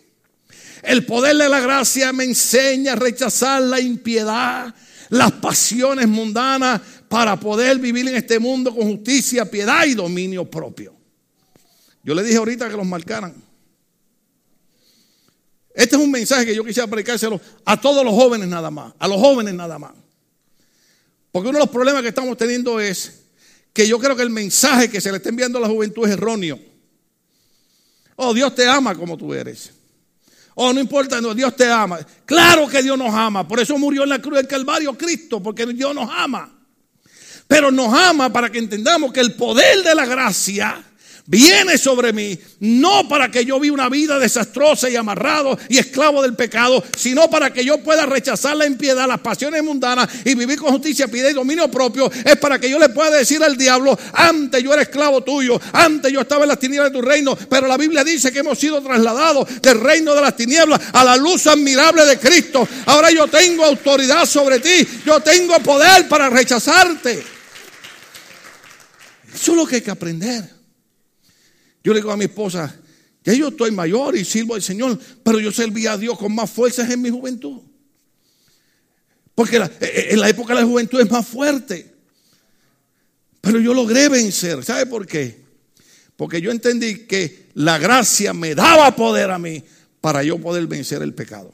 El 0.83 1.05
poder 1.05 1.35
de 1.35 1.49
la 1.49 1.59
gracia 1.59 2.13
me 2.13 2.23
enseña 2.23 2.93
a 2.93 2.95
rechazar 2.95 3.61
la 3.63 3.81
impiedad, 3.81 4.73
las 5.09 5.33
pasiones 5.33 6.07
mundanas 6.07 6.79
para 7.09 7.37
poder 7.37 7.77
vivir 7.77 8.07
en 8.07 8.15
este 8.15 8.39
mundo 8.39 8.73
con 8.73 8.89
justicia, 8.89 9.51
piedad 9.51 9.85
y 9.85 9.95
dominio 9.95 10.49
propio. 10.49 10.95
Yo 12.05 12.15
le 12.15 12.23
dije 12.23 12.37
ahorita 12.37 12.69
que 12.69 12.77
los 12.77 12.85
marcaran. 12.87 13.48
Este 15.79 15.95
es 15.95 16.01
un 16.01 16.11
mensaje 16.11 16.45
que 16.45 16.53
yo 16.53 16.65
quisiera 16.65 16.87
predicárselo 16.87 17.39
a 17.63 17.79
todos 17.79 18.03
los 18.03 18.13
jóvenes 18.13 18.49
nada 18.49 18.69
más, 18.69 18.91
a 18.99 19.07
los 19.07 19.17
jóvenes 19.17 19.53
nada 19.53 19.79
más. 19.79 19.93
Porque 21.31 21.47
uno 21.47 21.57
de 21.57 21.63
los 21.63 21.71
problemas 21.71 22.01
que 22.01 22.09
estamos 22.09 22.35
teniendo 22.35 22.81
es 22.81 23.21
que 23.71 23.87
yo 23.87 23.97
creo 23.97 24.13
que 24.13 24.23
el 24.23 24.29
mensaje 24.29 24.89
que 24.89 24.99
se 24.99 25.09
le 25.09 25.19
está 25.19 25.29
enviando 25.29 25.57
a 25.57 25.61
la 25.61 25.69
juventud 25.69 26.05
es 26.05 26.11
erróneo. 26.11 26.59
Oh, 28.17 28.33
Dios 28.33 28.53
te 28.55 28.67
ama 28.67 28.93
como 28.93 29.15
tú 29.17 29.33
eres. 29.33 29.71
Oh, 30.55 30.73
no 30.73 30.81
importa, 30.81 31.21
no, 31.21 31.33
Dios 31.33 31.55
te 31.55 31.71
ama. 31.71 32.05
Claro 32.25 32.67
que 32.67 32.83
Dios 32.83 32.97
nos 32.97 33.15
ama. 33.15 33.47
Por 33.47 33.61
eso 33.61 33.77
murió 33.77 34.03
en 34.03 34.09
la 34.09 34.19
cruz 34.19 34.35
del 34.35 34.47
Calvario 34.47 34.97
Cristo, 34.97 35.41
porque 35.41 35.65
Dios 35.65 35.95
nos 35.95 36.09
ama. 36.11 36.59
Pero 37.47 37.71
nos 37.71 37.93
ama 37.93 38.33
para 38.33 38.51
que 38.51 38.59
entendamos 38.59 39.13
que 39.13 39.21
el 39.21 39.33
poder 39.33 39.81
de 39.81 39.95
la 39.95 40.05
gracia 40.05 40.88
viene 41.29 41.77
sobre 41.77 42.11
mí, 42.11 42.39
no 42.59 43.07
para 43.07 43.29
que 43.29 43.45
yo 43.45 43.59
viva 43.59 43.75
una 43.75 43.87
vida 43.87 44.17
desastrosa 44.17 44.89
y 44.89 44.95
amarrado 44.95 45.59
y 45.69 45.77
esclavo 45.77 46.23
del 46.23 46.35
pecado, 46.35 46.83
sino 46.97 47.29
para 47.29 47.53
que 47.53 47.63
yo 47.63 47.77
pueda 47.83 48.07
rechazar 48.07 48.57
la 48.57 48.65
impiedad, 48.65 49.07
las 49.07 49.19
pasiones 49.19 49.61
mundanas 49.61 50.09
y 50.25 50.33
vivir 50.33 50.57
con 50.57 50.71
justicia, 50.71 51.07
piedad 51.07 51.29
y 51.29 51.33
dominio 51.33 51.69
propio. 51.69 52.11
Es 52.25 52.35
para 52.37 52.57
que 52.57 52.67
yo 52.67 52.79
le 52.79 52.89
pueda 52.89 53.11
decir 53.11 53.43
al 53.43 53.55
diablo, 53.55 53.97
antes 54.13 54.63
yo 54.63 54.73
era 54.73 54.81
esclavo 54.81 55.21
tuyo, 55.21 55.61
antes 55.71 56.11
yo 56.11 56.21
estaba 56.21 56.45
en 56.45 56.49
las 56.49 56.59
tinieblas 56.59 56.91
de 56.91 56.99
tu 56.99 57.05
reino, 57.05 57.37
pero 57.47 57.67
la 57.67 57.77
Biblia 57.77 58.03
dice 58.03 58.31
que 58.31 58.39
hemos 58.39 58.57
sido 58.57 58.81
trasladados 58.81 59.61
del 59.61 59.79
reino 59.79 60.15
de 60.15 60.21
las 60.21 60.35
tinieblas 60.35 60.81
a 60.93 61.03
la 61.03 61.15
luz 61.15 61.45
admirable 61.45 62.05
de 62.05 62.17
Cristo. 62.17 62.67
Ahora 62.87 63.11
yo 63.11 63.27
tengo 63.27 63.63
autoridad 63.65 64.25
sobre 64.25 64.59
ti, 64.59 64.87
yo 65.05 65.19
tengo 65.19 65.59
poder 65.59 66.07
para 66.07 66.27
rechazarte. 66.27 67.23
Eso 69.31 69.51
es 69.51 69.57
lo 69.57 69.67
que 69.67 69.75
hay 69.75 69.81
que 69.81 69.91
aprender. 69.91 70.58
Yo 71.89 71.93
le 71.95 72.01
digo 72.01 72.11
a 72.11 72.17
mi 72.17 72.25
esposa, 72.25 72.79
Ya 73.23 73.33
yo 73.33 73.47
estoy 73.47 73.71
mayor 73.71 74.15
y 74.15 74.23
sirvo 74.23 74.53
al 74.53 74.61
Señor, 74.61 74.99
pero 75.23 75.39
yo 75.39 75.51
servía 75.51 75.93
a 75.93 75.97
Dios 75.97 76.19
con 76.19 76.35
más 76.35 76.47
fuerzas 76.47 76.87
en 76.91 77.01
mi 77.01 77.09
juventud. 77.09 77.63
Porque 79.33 79.57
eh, 79.57 79.71
eh, 79.81 80.07
en 80.11 80.19
la 80.19 80.29
época 80.29 80.53
de 80.53 80.61
la 80.61 80.67
juventud 80.67 81.01
es 81.01 81.09
más 81.09 81.25
fuerte. 81.25 81.95
Pero 83.41 83.59
yo 83.59 83.73
logré 83.73 84.07
vencer. 84.07 84.63
¿Sabe 84.63 84.85
por 84.85 85.07
qué? 85.07 85.43
Porque 86.15 86.39
yo 86.39 86.51
entendí 86.51 87.07
que 87.07 87.49
la 87.55 87.79
gracia 87.79 88.35
me 88.35 88.53
daba 88.53 88.95
poder 88.95 89.31
a 89.31 89.39
mí 89.39 89.63
para 89.99 90.21
yo 90.21 90.37
poder 90.37 90.67
vencer 90.67 91.01
el 91.01 91.15
pecado. 91.15 91.51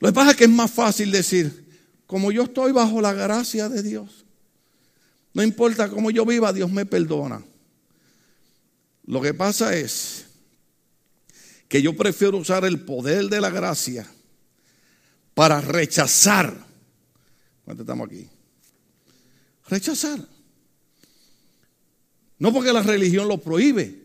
Lo 0.00 0.08
que 0.08 0.12
pasa 0.12 0.32
es 0.32 0.36
que 0.36 0.44
es 0.44 0.50
más 0.50 0.72
fácil 0.72 1.12
decir, 1.12 1.68
como 2.04 2.32
yo 2.32 2.42
estoy 2.42 2.72
bajo 2.72 3.00
la 3.00 3.12
gracia 3.12 3.68
de 3.68 3.84
Dios, 3.84 4.24
no 5.34 5.44
importa 5.44 5.88
cómo 5.88 6.10
yo 6.10 6.26
viva, 6.26 6.52
Dios 6.52 6.68
me 6.68 6.84
perdona. 6.84 7.44
Lo 9.06 9.22
que 9.22 9.34
pasa 9.34 9.76
es 9.76 10.26
que 11.68 11.82
yo 11.82 11.96
prefiero 11.96 12.36
usar 12.38 12.64
el 12.64 12.80
poder 12.80 13.28
de 13.28 13.40
la 13.40 13.50
gracia 13.50 14.06
para 15.34 15.60
rechazar. 15.60 16.56
¿Cuánto 17.64 17.82
estamos 17.82 18.08
aquí? 18.08 18.28
Rechazar. 19.68 20.18
No 22.38 22.52
porque 22.52 22.72
la 22.72 22.82
religión 22.82 23.28
lo 23.28 23.38
prohíbe. 23.38 24.02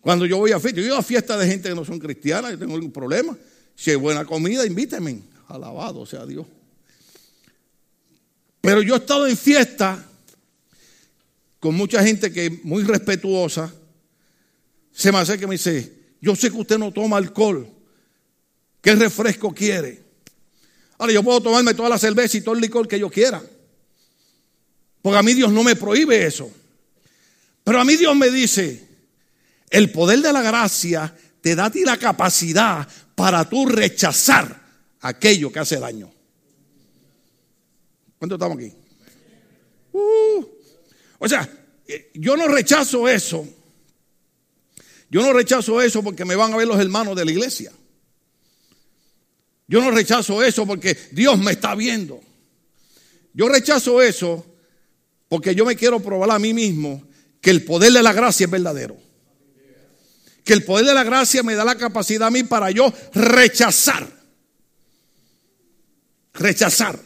Cuando 0.00 0.26
yo 0.26 0.36
voy 0.36 0.52
a 0.52 0.60
fiesta, 0.60 0.80
yo 0.80 0.88
voy 0.88 0.98
a 0.98 1.02
fiesta 1.02 1.36
de 1.38 1.46
gente 1.46 1.68
que 1.68 1.74
no 1.74 1.84
son 1.84 1.98
cristianas, 1.98 2.52
yo 2.52 2.58
tengo 2.58 2.74
algún 2.74 2.92
problema. 2.92 3.36
Si 3.74 3.90
hay 3.90 3.96
buena 3.96 4.24
comida, 4.24 4.66
invítenme. 4.66 5.22
Alabado 5.48 6.04
sea 6.06 6.26
Dios. 6.26 6.46
Pero 8.60 8.82
yo 8.82 8.94
he 8.94 8.98
estado 8.98 9.26
en 9.26 9.36
fiesta 9.36 10.04
con 11.64 11.76
mucha 11.76 12.04
gente 12.04 12.30
que 12.30 12.44
es 12.44 12.64
muy 12.66 12.82
respetuosa. 12.82 13.72
Se 14.92 15.10
me 15.10 15.16
hace 15.16 15.38
que 15.38 15.46
me 15.46 15.54
dice, 15.54 15.94
yo 16.20 16.36
sé 16.36 16.50
que 16.50 16.58
usted 16.58 16.76
no 16.76 16.92
toma 16.92 17.16
alcohol. 17.16 17.66
¿Qué 18.82 18.94
refresco 18.94 19.54
quiere? 19.54 20.04
Ahora 20.98 21.14
yo 21.14 21.22
puedo 21.22 21.40
tomarme 21.40 21.72
toda 21.72 21.88
la 21.88 21.98
cerveza 21.98 22.36
y 22.36 22.42
todo 22.42 22.54
el 22.54 22.60
licor 22.60 22.86
que 22.86 22.98
yo 22.98 23.08
quiera. 23.08 23.42
Porque 25.00 25.16
a 25.16 25.22
mí 25.22 25.32
Dios 25.32 25.50
no 25.52 25.64
me 25.64 25.74
prohíbe 25.74 26.26
eso. 26.26 26.52
Pero 27.64 27.80
a 27.80 27.84
mí 27.86 27.96
Dios 27.96 28.14
me 28.14 28.28
dice, 28.28 28.86
el 29.70 29.90
poder 29.90 30.20
de 30.20 30.34
la 30.34 30.42
gracia 30.42 31.16
te 31.40 31.54
da 31.54 31.64
a 31.64 31.70
ti 31.70 31.82
la 31.82 31.96
capacidad 31.96 32.86
para 33.14 33.48
tú 33.48 33.64
rechazar 33.64 34.60
aquello 35.00 35.50
que 35.50 35.60
hace 35.60 35.80
daño. 35.80 36.12
¿Cuántos 38.18 38.36
estamos 38.36 38.58
aquí? 38.58 38.70
Uh. 39.94 40.53
O 41.18 41.28
sea, 41.28 41.48
eh, 41.86 42.10
yo 42.14 42.36
no 42.36 42.48
rechazo 42.48 43.08
eso. 43.08 43.46
Yo 45.10 45.22
no 45.22 45.32
rechazo 45.32 45.80
eso 45.80 46.02
porque 46.02 46.24
me 46.24 46.34
van 46.34 46.52
a 46.52 46.56
ver 46.56 46.66
los 46.66 46.80
hermanos 46.80 47.16
de 47.16 47.24
la 47.24 47.30
iglesia. 47.30 47.72
Yo 49.66 49.80
no 49.80 49.90
rechazo 49.90 50.42
eso 50.42 50.66
porque 50.66 50.96
Dios 51.12 51.38
me 51.38 51.52
está 51.52 51.74
viendo. 51.74 52.20
Yo 53.32 53.48
rechazo 53.48 54.02
eso 54.02 54.44
porque 55.28 55.54
yo 55.54 55.64
me 55.64 55.76
quiero 55.76 56.00
probar 56.00 56.30
a 56.30 56.38
mí 56.38 56.52
mismo 56.52 57.06
que 57.40 57.50
el 57.50 57.64
poder 57.64 57.92
de 57.92 58.02
la 58.02 58.12
gracia 58.12 58.44
es 58.44 58.50
verdadero. 58.50 58.96
Que 60.44 60.52
el 60.52 60.64
poder 60.64 60.86
de 60.86 60.94
la 60.94 61.04
gracia 61.04 61.42
me 61.42 61.54
da 61.54 61.64
la 61.64 61.76
capacidad 61.76 62.28
a 62.28 62.30
mí 62.30 62.42
para 62.44 62.70
yo 62.70 62.92
rechazar. 63.14 64.06
Rechazar 66.34 66.98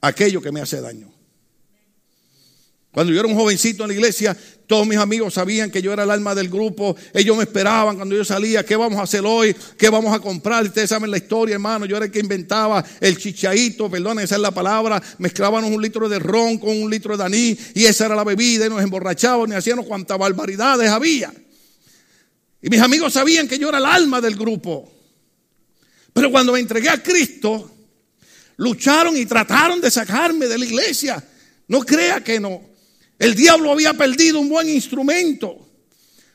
aquello 0.00 0.40
que 0.40 0.52
me 0.52 0.60
hace 0.60 0.80
daño. 0.80 1.13
Cuando 2.94 3.12
yo 3.12 3.18
era 3.18 3.28
un 3.28 3.34
jovencito 3.34 3.82
en 3.82 3.88
la 3.88 3.94
iglesia, 3.94 4.36
todos 4.68 4.86
mis 4.86 4.98
amigos 4.98 5.34
sabían 5.34 5.68
que 5.68 5.82
yo 5.82 5.92
era 5.92 6.04
el 6.04 6.10
alma 6.12 6.32
del 6.32 6.48
grupo. 6.48 6.94
Ellos 7.12 7.36
me 7.36 7.42
esperaban 7.42 7.96
cuando 7.96 8.14
yo 8.14 8.24
salía. 8.24 8.64
¿Qué 8.64 8.76
vamos 8.76 9.00
a 9.00 9.02
hacer 9.02 9.22
hoy? 9.26 9.52
¿Qué 9.76 9.90
vamos 9.90 10.14
a 10.14 10.20
comprar? 10.20 10.62
Ustedes 10.62 10.90
saben 10.90 11.10
la 11.10 11.16
historia, 11.16 11.54
hermano. 11.54 11.86
Yo 11.86 11.96
era 11.96 12.06
el 12.06 12.12
que 12.12 12.20
inventaba 12.20 12.84
el 13.00 13.18
chichaito, 13.18 13.90
perdón, 13.90 14.20
esa 14.20 14.36
es 14.36 14.40
la 14.40 14.52
palabra. 14.52 15.02
Mezclábamos 15.18 15.72
un 15.72 15.82
litro 15.82 16.08
de 16.08 16.20
ron 16.20 16.56
con 16.58 16.70
un 16.70 16.88
litro 16.88 17.16
de 17.16 17.24
anís 17.24 17.58
y 17.74 17.84
esa 17.84 18.06
era 18.06 18.14
la 18.14 18.22
bebida 18.22 18.66
y 18.66 18.68
nos 18.68 18.80
emborrachábamos 18.80 19.48
y 19.48 19.54
hacíamos 19.54 19.86
cuantas 19.86 20.16
barbaridades 20.16 20.88
había. 20.88 21.34
Y 22.62 22.70
mis 22.70 22.80
amigos 22.80 23.12
sabían 23.12 23.48
que 23.48 23.58
yo 23.58 23.70
era 23.70 23.78
el 23.78 23.86
alma 23.86 24.20
del 24.20 24.36
grupo. 24.36 24.88
Pero 26.12 26.30
cuando 26.30 26.52
me 26.52 26.60
entregué 26.60 26.90
a 26.90 27.02
Cristo, 27.02 27.72
lucharon 28.56 29.16
y 29.16 29.26
trataron 29.26 29.80
de 29.80 29.90
sacarme 29.90 30.46
de 30.46 30.58
la 30.58 30.64
iglesia. 30.64 31.24
No 31.66 31.80
crea 31.80 32.22
que 32.22 32.38
no. 32.38 32.73
El 33.18 33.34
diablo 33.34 33.72
había 33.72 33.94
perdido 33.94 34.40
un 34.40 34.48
buen 34.48 34.68
instrumento. 34.68 35.64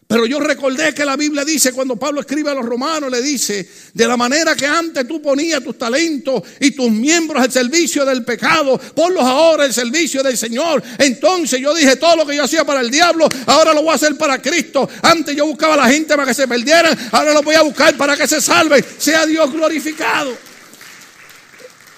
Pero 0.10 0.26
yo 0.26 0.40
recordé 0.40 0.92
que 0.92 1.06
la 1.06 1.16
Biblia 1.16 1.46
dice, 1.46 1.72
cuando 1.72 1.96
Pablo 1.96 2.22
escribe 2.22 2.50
a 2.50 2.56
los 2.56 2.66
romanos, 2.66 3.12
le 3.12 3.22
dice, 3.22 3.70
de 3.94 4.08
la 4.08 4.18
manera 4.18 4.56
que 4.56 4.66
antes 4.66 5.08
tú 5.08 5.22
ponías 5.22 5.64
tus 5.64 5.78
talentos 5.78 6.42
y 6.60 6.72
tus 6.72 6.90
miembros 6.90 7.44
al 7.44 7.52
servicio 7.52 8.04
del 8.04 8.26
pecado, 8.26 8.80
ponlos 8.96 9.24
ahora 9.24 9.66
al 9.66 9.74
servicio 9.74 10.24
del 10.24 10.36
Señor. 10.36 10.82
Entonces 10.98 11.62
yo 11.62 11.76
dije, 11.76 11.96
todo 11.98 12.16
lo 12.16 12.26
que 12.26 12.36
yo 12.36 12.46
hacía 12.46 12.66
para 12.66 12.82
el 12.82 12.90
diablo, 12.90 13.30
ahora 13.46 13.72
lo 13.72 13.84
voy 13.84 13.92
a 13.92 13.96
hacer 13.98 14.18
para 14.18 14.42
Cristo. 14.42 14.90
Antes 15.04 15.36
yo 15.36 15.46
buscaba 15.46 15.76
a 15.76 15.78
la 15.78 15.88
gente 15.88 16.16
para 16.16 16.26
que 16.26 16.34
se 16.34 16.48
perdieran, 16.48 16.98
ahora 17.12 17.32
lo 17.32 17.44
voy 17.44 17.54
a 17.54 17.62
buscar 17.62 17.96
para 17.96 18.18
que 18.18 18.28
se 18.28 18.42
salven. 18.42 18.84
Sea 18.98 19.28
Dios 19.28 19.52
glorificado. 19.54 20.36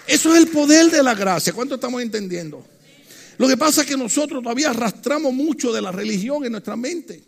Eso 0.06 0.36
es 0.36 0.42
el 0.42 0.50
poder 0.50 0.92
de 0.92 1.02
la 1.02 1.16
gracia. 1.16 1.54
¿Cuánto 1.54 1.76
estamos 1.76 2.02
entendiendo? 2.02 2.71
Lo 3.42 3.48
que 3.48 3.58
pasa 3.58 3.82
es 3.82 3.88
que 3.88 3.98
nosotros 3.98 4.44
todavía 4.44 4.70
arrastramos 4.70 5.34
mucho 5.34 5.74
de 5.74 5.82
la 5.82 5.92
religión 5.92 6.46
en 6.46 6.52
nuestra 6.52 6.76
mente. 6.76 7.24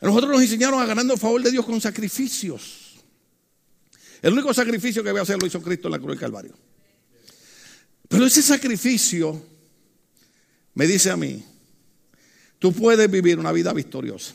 Nosotros 0.00 0.30
nos 0.30 0.42
enseñaron 0.42 0.80
a 0.80 0.86
ganando 0.86 1.14
el 1.14 1.18
favor 1.18 1.42
de 1.42 1.50
Dios 1.50 1.66
con 1.66 1.80
sacrificios. 1.80 2.94
El 4.22 4.34
único 4.34 4.54
sacrificio 4.54 5.02
que 5.02 5.10
voy 5.10 5.18
a 5.18 5.22
hacer 5.24 5.40
lo 5.40 5.46
hizo 5.48 5.60
Cristo 5.60 5.88
en 5.88 5.92
la 5.92 5.98
cruz 5.98 6.10
del 6.10 6.20
Calvario. 6.20 6.56
Pero 8.06 8.26
ese 8.26 8.42
sacrificio 8.42 9.42
me 10.74 10.86
dice 10.86 11.10
a 11.10 11.16
mí, 11.16 11.44
tú 12.60 12.72
puedes 12.72 13.10
vivir 13.10 13.40
una 13.40 13.50
vida 13.50 13.72
victoriosa. 13.72 14.34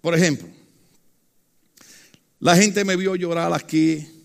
Por 0.00 0.16
ejemplo, 0.16 0.48
la 2.40 2.56
gente 2.56 2.84
me 2.84 2.96
vio 2.96 3.14
llorar 3.14 3.52
aquí 3.52 4.19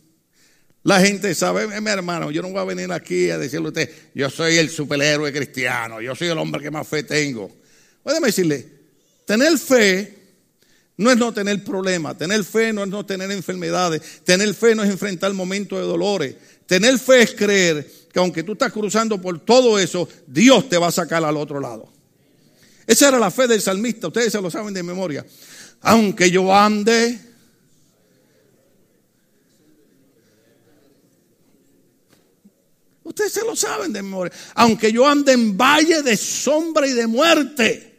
la 0.86 1.00
gente 1.00 1.34
sabe, 1.34 1.82
mi 1.82 1.90
hermano, 1.90 2.30
yo 2.30 2.44
no 2.44 2.50
voy 2.50 2.60
a 2.60 2.64
venir 2.64 2.92
aquí 2.92 3.32
a 3.32 3.40
decirle 3.40 3.66
a 3.66 3.70
usted, 3.70 3.90
yo 4.14 4.30
soy 4.30 4.58
el 4.58 4.70
superhéroe 4.70 5.34
cristiano, 5.34 6.00
yo 6.00 6.14
soy 6.14 6.28
el 6.28 6.38
hombre 6.38 6.62
que 6.62 6.70
más 6.70 6.88
fe 6.88 7.02
tengo. 7.02 7.52
Déjame 8.06 8.28
decirle, 8.28 8.68
tener 9.26 9.58
fe 9.58 10.16
no 10.98 11.10
es 11.10 11.18
no 11.18 11.34
tener 11.34 11.64
problemas, 11.64 12.20
tener 12.20 12.44
fe 12.44 12.72
no 12.72 12.84
es 12.84 12.90
no 12.90 13.04
tener 13.04 13.32
enfermedades, 13.32 14.24
tener 14.24 14.54
fe 14.54 14.76
no 14.76 14.84
es 14.84 14.92
enfrentar 14.92 15.34
momentos 15.34 15.80
de 15.80 15.86
dolores, 15.86 16.36
tener 16.68 17.00
fe 17.00 17.24
es 17.24 17.34
creer 17.34 17.90
que 18.14 18.20
aunque 18.20 18.44
tú 18.44 18.52
estás 18.52 18.72
cruzando 18.72 19.20
por 19.20 19.40
todo 19.40 19.80
eso, 19.80 20.08
Dios 20.28 20.70
te 20.70 20.78
va 20.78 20.90
a 20.90 20.92
sacar 20.92 21.26
al 21.26 21.36
otro 21.36 21.60
lado. 21.60 21.92
Esa 22.86 23.08
era 23.08 23.18
la 23.18 23.32
fe 23.32 23.48
del 23.48 23.60
salmista, 23.60 24.10
ustedes 24.10 24.32
se 24.32 24.40
lo 24.40 24.52
saben 24.52 24.76
de 24.76 24.84
memoria. 24.84 25.26
Aunque 25.82 26.30
yo 26.30 26.56
ande 26.56 27.20
Ustedes 33.16 33.32
se 33.32 33.46
lo 33.46 33.56
saben 33.56 33.94
de 33.94 34.04
memoria. 34.04 34.34
Aunque 34.56 34.92
yo 34.92 35.08
ande 35.08 35.32
en 35.32 35.58
valle 35.58 36.02
de 36.02 36.18
sombra 36.18 36.86
y 36.86 36.92
de 36.92 37.08
muerte. 37.08 37.95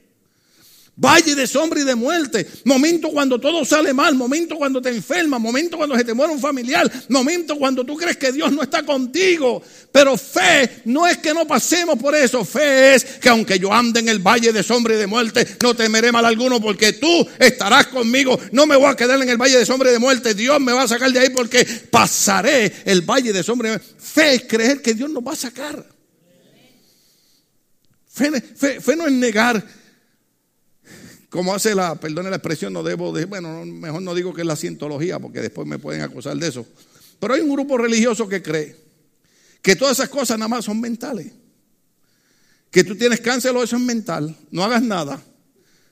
Valle 0.99 1.35
de 1.35 1.47
sombra 1.47 1.81
y 1.81 1.85
de 1.85 1.95
muerte. 1.95 2.47
Momento 2.65 3.11
cuando 3.11 3.39
todo 3.39 3.67
sale 3.67 3.93
mal. 3.93 4.15
Momento 4.15 4.57
cuando 4.57 4.81
te 4.81 4.89
enfermas. 4.89 5.39
Momento 5.39 5.77
cuando 5.77 5.95
se 5.95 6.05
te 6.05 6.15
muere 6.15 6.33
un 6.33 6.41
familiar. 6.41 6.91
Momento 7.11 7.59
cuando 7.59 7.85
tú 7.85 7.99
crees 7.99 8.17
que 8.17 8.33
Dios 8.33 8.51
no 8.51 8.63
está 8.63 8.83
contigo. 8.83 9.63
Pero 9.93 10.17
fe 10.17 10.81
no 10.87 11.07
es 11.07 11.19
que 11.19 11.35
no 11.35 11.47
pasemos 11.47 11.99
por 11.99 12.15
eso. 12.15 12.47
Fe 12.47 12.95
es 12.95 13.05
que 13.05 13.29
aunque 13.29 13.59
yo 13.59 13.71
ande 13.75 14.01
en 14.01 14.09
el 14.09 14.21
valle 14.21 14.55
de 14.55 14.63
sombra 14.63 14.95
y 14.95 14.97
de 14.97 15.07
muerte, 15.07 15.47
no 15.63 15.77
temeré 15.77 16.13
mal 16.13 16.25
alguno 16.25 16.63
porque 16.63 16.95
tú 16.95 17.29
estarás 17.39 17.89
conmigo. 17.89 18.41
No 18.53 18.65
me 18.65 18.77
voy 18.77 18.87
a 18.87 18.97
quedar 18.97 19.21
en 19.21 19.29
el 19.29 19.37
valle 19.37 19.59
de 19.59 19.67
sombra 19.67 19.91
y 19.91 19.93
de 19.93 19.99
muerte. 19.99 20.33
Dios 20.33 20.59
me 20.63 20.73
va 20.73 20.85
a 20.85 20.89
sacar 20.89 21.13
de 21.13 21.19
ahí 21.19 21.29
porque 21.29 21.63
pasaré 21.91 22.73
el 22.87 23.03
valle 23.03 23.35
de 23.35 23.43
sombra 23.43 23.69
y 23.69 23.71
de 23.73 23.79
muerte. 23.79 23.95
Fe 23.99 24.35
es 24.37 24.43
creer 24.45 24.81
que 24.81 24.95
Dios 24.95 25.11
nos 25.11 25.23
va 25.23 25.35
a 25.35 25.37
sacar. 25.37 25.87
Fe, 28.11 28.81
fe 28.81 28.97
no 28.97 29.07
es 29.07 29.13
negar 29.13 29.63
como 31.31 31.55
hace 31.55 31.75
la, 31.75 31.97
perdone 31.97 32.31
la 32.31 32.37
expresión, 32.37 32.73
no 32.73 32.83
debo 32.83 33.13
de, 33.13 33.25
bueno, 33.25 33.65
mejor 33.65 34.03
no 34.03 34.15
digo 34.15 34.33
que 34.33 34.43
es 34.43 34.47
la 34.47 34.57
cientología 34.57 35.19
porque 35.19 35.41
después 35.41 35.67
me 35.67 35.79
pueden 35.79 36.03
acusar 36.03 36.37
de 36.37 36.49
eso. 36.49 36.67
Pero 37.19 37.35
hay 37.35 37.41
un 37.41 37.51
grupo 37.51 37.77
religioso 37.79 38.29
que 38.29 38.43
cree 38.43 38.77
que 39.63 39.75
todas 39.75 39.99
esas 39.99 40.09
cosas 40.09 40.39
nada 40.39 40.49
más 40.49 40.65
son 40.65 40.81
mentales. 40.81 41.33
Que 42.71 42.85
tú 42.85 42.97
tienes 42.97 43.21
cáncer 43.21 43.55
o 43.57 43.63
eso 43.63 43.77
es 43.77 43.83
mental, 43.83 44.37
no 44.51 44.63
hagas 44.63 44.83
nada. 44.83 45.21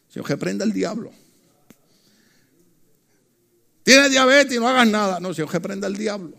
Señor, 0.09 0.27
que 0.27 0.37
prenda 0.37 0.65
el 0.65 0.73
diablo. 0.73 1.11
Tienes 3.83 4.11
diabetes 4.11 4.57
y 4.57 4.61
no 4.61 4.69
hagas 4.69 4.87
nada. 4.87 5.19
No, 5.19 5.35
Señor, 5.35 5.51
que 5.51 5.61
prenda 5.61 5.89
el 5.89 5.97
diablo. 5.97 6.37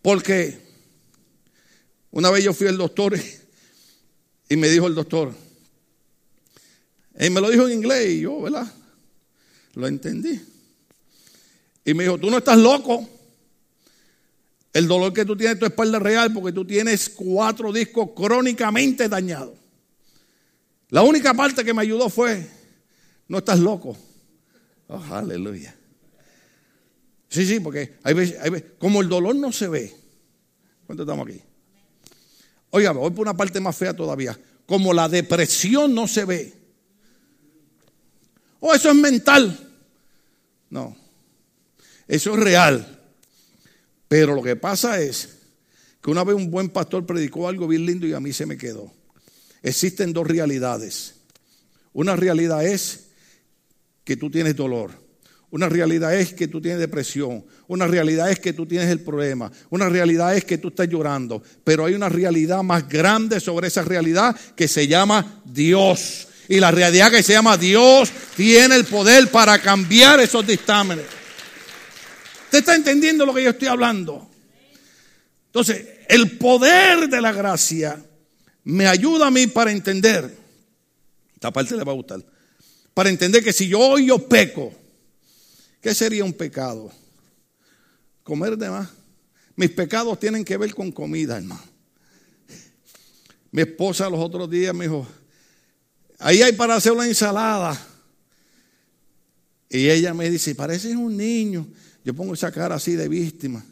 Porque 0.00 0.58
una 2.10 2.30
vez 2.30 2.44
yo 2.44 2.54
fui 2.54 2.66
al 2.68 2.78
doctor 2.78 3.18
y 4.48 4.56
me 4.56 4.68
dijo 4.68 4.86
el 4.86 4.94
doctor, 4.94 5.34
Él 7.18 7.32
me 7.32 7.40
lo 7.40 7.50
dijo 7.50 7.66
en 7.66 7.74
inglés 7.74 8.10
y 8.10 8.20
yo, 8.20 8.40
¿verdad? 8.40 8.72
Lo 9.74 9.88
entendí. 9.88 10.40
Y 11.84 11.92
me 11.92 12.04
dijo, 12.04 12.16
tú 12.16 12.30
no 12.30 12.38
estás 12.38 12.56
loco. 12.56 13.08
El 14.72 14.86
dolor 14.86 15.12
que 15.12 15.24
tú 15.24 15.36
tienes 15.36 15.54
en 15.54 15.58
tu 15.58 15.66
espalda 15.66 15.98
es 15.98 16.04
real 16.04 16.32
porque 16.32 16.52
tú 16.52 16.64
tienes 16.64 17.08
cuatro 17.08 17.72
discos 17.72 18.10
crónicamente 18.14 19.08
dañados. 19.08 19.58
La 20.90 21.02
única 21.02 21.34
parte 21.34 21.64
que 21.64 21.74
me 21.74 21.82
ayudó 21.82 22.08
fue, 22.08 22.46
no 23.26 23.38
estás 23.38 23.58
loco. 23.58 23.96
Oh, 24.86 25.02
aleluya. 25.10 25.74
Sí, 27.28 27.44
sí, 27.44 27.58
porque 27.58 27.96
hay 28.04 28.14
veces, 28.14 28.38
hay 28.40 28.50
veces, 28.50 28.70
como 28.78 29.00
el 29.00 29.08
dolor 29.08 29.34
no 29.34 29.50
se 29.50 29.66
ve. 29.66 29.92
¿Cuánto 30.86 31.02
estamos 31.02 31.26
aquí? 31.26 31.42
Oiga, 32.70 32.92
voy 32.92 33.10
por 33.10 33.22
una 33.22 33.36
parte 33.36 33.58
más 33.58 33.76
fea 33.76 33.92
todavía. 33.92 34.38
Como 34.66 34.94
la 34.94 35.08
depresión 35.08 35.92
no 35.92 36.06
se 36.06 36.24
ve. 36.24 36.57
Oh, 38.60 38.74
eso 38.74 38.90
es 38.90 38.96
mental. 38.96 39.58
No. 40.70 40.96
Eso 42.06 42.34
es 42.34 42.40
real. 42.40 42.98
Pero 44.08 44.34
lo 44.34 44.42
que 44.42 44.56
pasa 44.56 45.00
es 45.00 45.36
que 46.02 46.10
una 46.10 46.24
vez 46.24 46.34
un 46.34 46.50
buen 46.50 46.70
pastor 46.70 47.04
predicó 47.04 47.48
algo 47.48 47.68
bien 47.68 47.84
lindo 47.84 48.06
y 48.06 48.14
a 48.14 48.20
mí 48.20 48.32
se 48.32 48.46
me 48.46 48.56
quedó. 48.56 48.92
Existen 49.62 50.12
dos 50.12 50.26
realidades. 50.26 51.14
Una 51.92 52.16
realidad 52.16 52.64
es 52.64 53.08
que 54.04 54.16
tú 54.16 54.30
tienes 54.30 54.56
dolor. 54.56 54.92
Una 55.50 55.68
realidad 55.68 56.14
es 56.14 56.34
que 56.34 56.48
tú 56.48 56.60
tienes 56.60 56.78
depresión. 56.78 57.44
Una 57.66 57.86
realidad 57.86 58.30
es 58.30 58.38
que 58.38 58.52
tú 58.52 58.66
tienes 58.66 58.88
el 58.90 59.00
problema. 59.00 59.50
Una 59.70 59.88
realidad 59.88 60.36
es 60.36 60.44
que 60.44 60.58
tú 60.58 60.68
estás 60.68 60.88
llorando. 60.88 61.42
Pero 61.64 61.84
hay 61.84 61.94
una 61.94 62.08
realidad 62.08 62.62
más 62.62 62.88
grande 62.88 63.40
sobre 63.40 63.68
esa 63.68 63.82
realidad 63.82 64.36
que 64.54 64.68
se 64.68 64.86
llama 64.86 65.42
Dios. 65.44 66.27
Y 66.48 66.60
la 66.60 66.70
realidad 66.70 67.10
que 67.10 67.22
se 67.22 67.34
llama 67.34 67.56
Dios 67.56 68.10
tiene 68.36 68.74
el 68.76 68.84
poder 68.86 69.30
para 69.30 69.60
cambiar 69.60 70.18
esos 70.20 70.46
dictámenes. 70.46 71.04
¿Usted 72.44 72.60
está 72.60 72.74
entendiendo 72.74 73.26
lo 73.26 73.34
que 73.34 73.44
yo 73.44 73.50
estoy 73.50 73.68
hablando? 73.68 74.30
Entonces, 75.46 75.86
el 76.08 76.38
poder 76.38 77.08
de 77.08 77.20
la 77.20 77.32
gracia 77.32 78.02
me 78.64 78.86
ayuda 78.86 79.26
a 79.26 79.30
mí 79.30 79.46
para 79.46 79.70
entender. 79.70 80.34
Esta 81.34 81.52
parte 81.52 81.76
le 81.76 81.84
va 81.84 81.92
a 81.92 81.96
gustar. 81.96 82.24
Para 82.94 83.10
entender 83.10 83.44
que 83.44 83.52
si 83.52 83.68
yo 83.68 83.78
hoy 83.78 84.06
yo 84.06 84.26
peco, 84.26 84.74
¿Qué 85.80 85.94
sería 85.94 86.24
un 86.24 86.32
pecado? 86.32 86.90
Comer 88.22 88.56
de 88.56 88.68
más. 88.68 88.88
Mis 89.54 89.70
pecados 89.70 90.18
tienen 90.18 90.44
que 90.44 90.56
ver 90.56 90.74
con 90.74 90.92
comida, 90.92 91.36
hermano. 91.36 91.62
Mi 93.50 93.62
esposa 93.62 94.10
los 94.10 94.20
otros 94.20 94.50
días 94.50 94.74
me 94.74 94.84
dijo, 94.84 95.06
ahí 96.18 96.42
hay 96.42 96.52
para 96.52 96.76
hacer 96.76 96.92
una 96.92 97.06
ensalada. 97.06 97.78
Y 99.70 99.88
ella 99.88 100.14
me 100.14 100.30
dice, 100.30 100.54
pareces 100.54 100.96
un 100.96 101.16
niño. 101.16 101.66
Yo 102.04 102.14
pongo 102.14 102.34
esa 102.34 102.50
cara 102.50 102.76
así 102.76 102.92
de 102.92 103.08
víctima. 103.08 103.64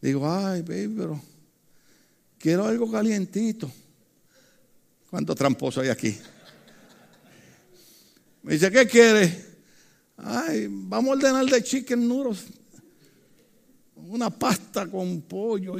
Digo, 0.00 0.30
ay, 0.30 0.62
baby, 0.62 0.94
pero 0.96 1.20
quiero 2.38 2.64
algo 2.64 2.90
calientito. 2.90 3.70
¿Cuánto 5.10 5.34
tramposo 5.34 5.80
hay 5.80 5.88
aquí? 5.88 6.16
Me 8.42 8.54
dice, 8.54 8.70
¿qué 8.70 8.86
quieres? 8.86 9.46
Ay, 10.16 10.68
vamos 10.70 11.10
a 11.10 11.12
ordenar 11.14 11.46
de 11.46 11.62
chicken 11.62 12.06
noodles. 12.06 12.44
Una 13.96 14.30
pasta 14.30 14.86
con 14.86 15.20
pollo. 15.22 15.74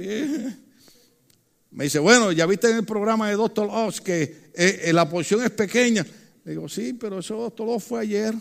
Me 1.71 1.85
dice, 1.85 1.99
bueno, 1.99 2.33
ya 2.33 2.47
viste 2.47 2.71
en 2.71 2.79
el 2.79 2.85
programa 2.85 3.29
de 3.29 3.37
Doctor 3.37 3.69
Oz 3.71 4.01
que 4.01 4.46
eh, 4.57 4.81
eh, 4.85 4.93
la 4.93 5.09
porción 5.09 5.43
es 5.43 5.51
pequeña. 5.51 6.05
Le 6.45 6.53
digo, 6.53 6.69
sí, 6.69 6.93
pero 6.95 7.19
eso 7.19 7.39
Oz 7.39 7.85
fue 7.85 8.01
ayer. 8.01 8.35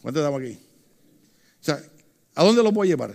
¿Cuánto 0.00 0.20
estamos 0.20 0.40
aquí? 0.40 0.58
O 1.60 1.64
sea, 1.64 1.82
¿a 2.34 2.44
dónde 2.44 2.62
lo 2.62 2.72
voy 2.72 2.88
a 2.88 2.90
llevar? 2.90 3.14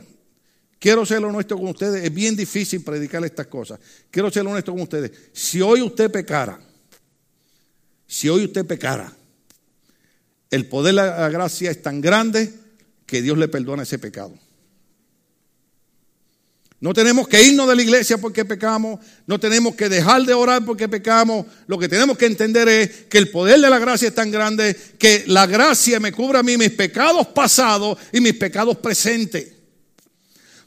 Quiero 0.78 1.06
ser 1.06 1.24
honesto 1.24 1.58
con 1.58 1.70
ustedes. 1.70 2.04
Es 2.04 2.14
bien 2.14 2.36
difícil 2.36 2.84
predicar 2.84 3.24
estas 3.24 3.48
cosas. 3.48 3.80
Quiero 4.10 4.30
ser 4.32 4.46
honesto 4.46 4.72
con 4.72 4.82
ustedes. 4.82 5.12
Si 5.32 5.62
hoy 5.62 5.82
usted 5.82 6.12
pecara, 6.12 6.60
si 8.08 8.28
hoy 8.30 8.46
usted 8.46 8.66
pecara, 8.66 9.16
el 10.50 10.68
poder 10.68 10.96
de 10.96 11.02
la 11.02 11.30
gracia 11.30 11.72
es 11.72 11.82
tan 11.82 12.02
grande 12.02 12.54
que 13.06 13.22
Dios 13.22 13.38
le 13.38 13.48
perdona 13.48 13.84
ese 13.84 14.00
pecado. 14.00 14.38
No 16.82 16.94
tenemos 16.94 17.28
que 17.28 17.44
irnos 17.44 17.68
de 17.68 17.76
la 17.76 17.82
iglesia 17.84 18.18
porque 18.18 18.44
pecamos, 18.44 19.00
no 19.28 19.40
tenemos 19.40 19.76
que 19.76 19.88
dejar 19.88 20.24
de 20.24 20.34
orar 20.34 20.66
porque 20.66 20.90
pecamos. 20.90 21.46
Lo 21.68 21.78
que 21.78 21.88
tenemos 21.88 22.18
que 22.18 22.26
entender 22.26 22.68
es 22.68 22.90
que 23.08 23.20
el 23.20 23.30
poder 23.30 23.62
de 23.62 23.70
la 23.70 23.78
gracia 23.78 24.08
es 24.08 24.16
tan 24.16 24.32
grande 24.32 24.76
que 24.98 25.24
la 25.28 25.46
gracia 25.46 26.00
me 26.00 26.12
cubre 26.12 26.40
a 26.40 26.44
mí 26.44 26.58
mis 26.58 26.72
pecados 26.72 27.28
pasados 27.28 28.00
y 28.12 28.20
mis 28.20 28.34
pecados 28.34 28.78
presentes. 28.78 29.61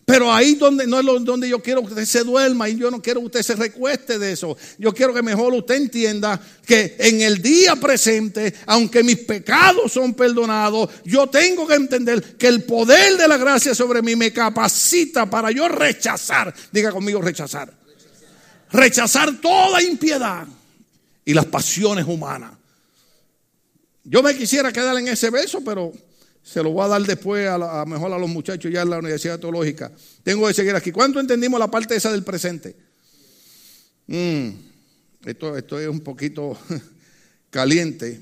Pero 0.05 0.31
ahí 0.31 0.55
donde 0.57 0.87
no 0.87 1.01
es 1.01 1.25
donde 1.25 1.49
yo 1.49 1.63
quiero 1.63 1.81
que 1.81 1.89
usted 1.89 2.05
se 2.05 2.25
duerma 2.25 2.69
y 2.69 2.77
yo 2.77 2.91
no 2.91 3.01
quiero 3.01 3.21
que 3.21 3.27
usted 3.27 3.43
se 3.43 3.57
recueste 3.57 4.19
de 4.19 4.33
eso. 4.33 4.57
Yo 4.79 4.93
quiero 4.93 5.15
que 5.15 5.23
mejor 5.23 5.55
usted 5.55 5.77
entienda 5.77 6.39
que 6.67 6.97
en 6.99 7.23
el 7.23 7.41
día 7.41 7.75
presente, 7.77 8.53
aunque 8.67 9.03
mis 9.03 9.21
pecados 9.21 9.93
son 9.93 10.13
perdonados, 10.13 10.91
yo 11.05 11.27
tengo 11.29 11.67
que 11.67 11.75
entender 11.75 12.37
que 12.37 12.49
el 12.49 12.65
poder 12.65 13.17
de 13.17 13.27
la 13.27 13.39
gracia 13.39 13.75
sobre 13.75 14.03
mí 14.03 14.15
me 14.15 14.31
capacita 14.31 15.29
para 15.29 15.51
yo 15.51 15.69
rechazar, 15.69 16.55
diga 16.71 16.93
conmigo 16.93 17.23
rechazar. 17.23 17.73
Rechazar 18.71 19.41
toda 19.41 19.83
impiedad 19.83 20.47
y 21.25 21.33
las 21.33 21.47
pasiones 21.47 22.05
humanas. 22.07 22.53
Yo 24.03 24.23
me 24.23 24.37
quisiera 24.37 24.71
quedar 24.71 24.99
en 24.99 25.09
ese 25.09 25.31
beso, 25.31 25.63
pero 25.65 25.93
se 26.45 26.63
lo 26.63 26.71
voy 26.71 26.85
a 26.85 26.89
dar 26.89 27.03
después 27.03 27.49
a, 27.49 27.85
mejor 27.87 28.13
a 28.13 28.19
los 28.19 28.29
muchachos 28.29 28.71
ya 28.71 28.83
en 28.83 28.91
la 28.91 28.99
Universidad 28.99 29.41
Teológica. 29.41 29.91
Tengo 30.23 30.47
que 30.47 30.53
seguir 30.53 30.77
aquí. 30.77 30.93
¿Cuánto 30.93 31.19
entendimos 31.19 31.59
la 31.59 31.71
parte 31.71 31.97
esa 31.97 32.13
del 32.13 32.23
presente? 32.23 32.77
Mm, 34.07 34.51
esto, 35.25 35.57
esto 35.57 35.81
es 35.81 35.89
un 35.89 36.01
poquito 36.01 36.57
caliente. 37.51 38.21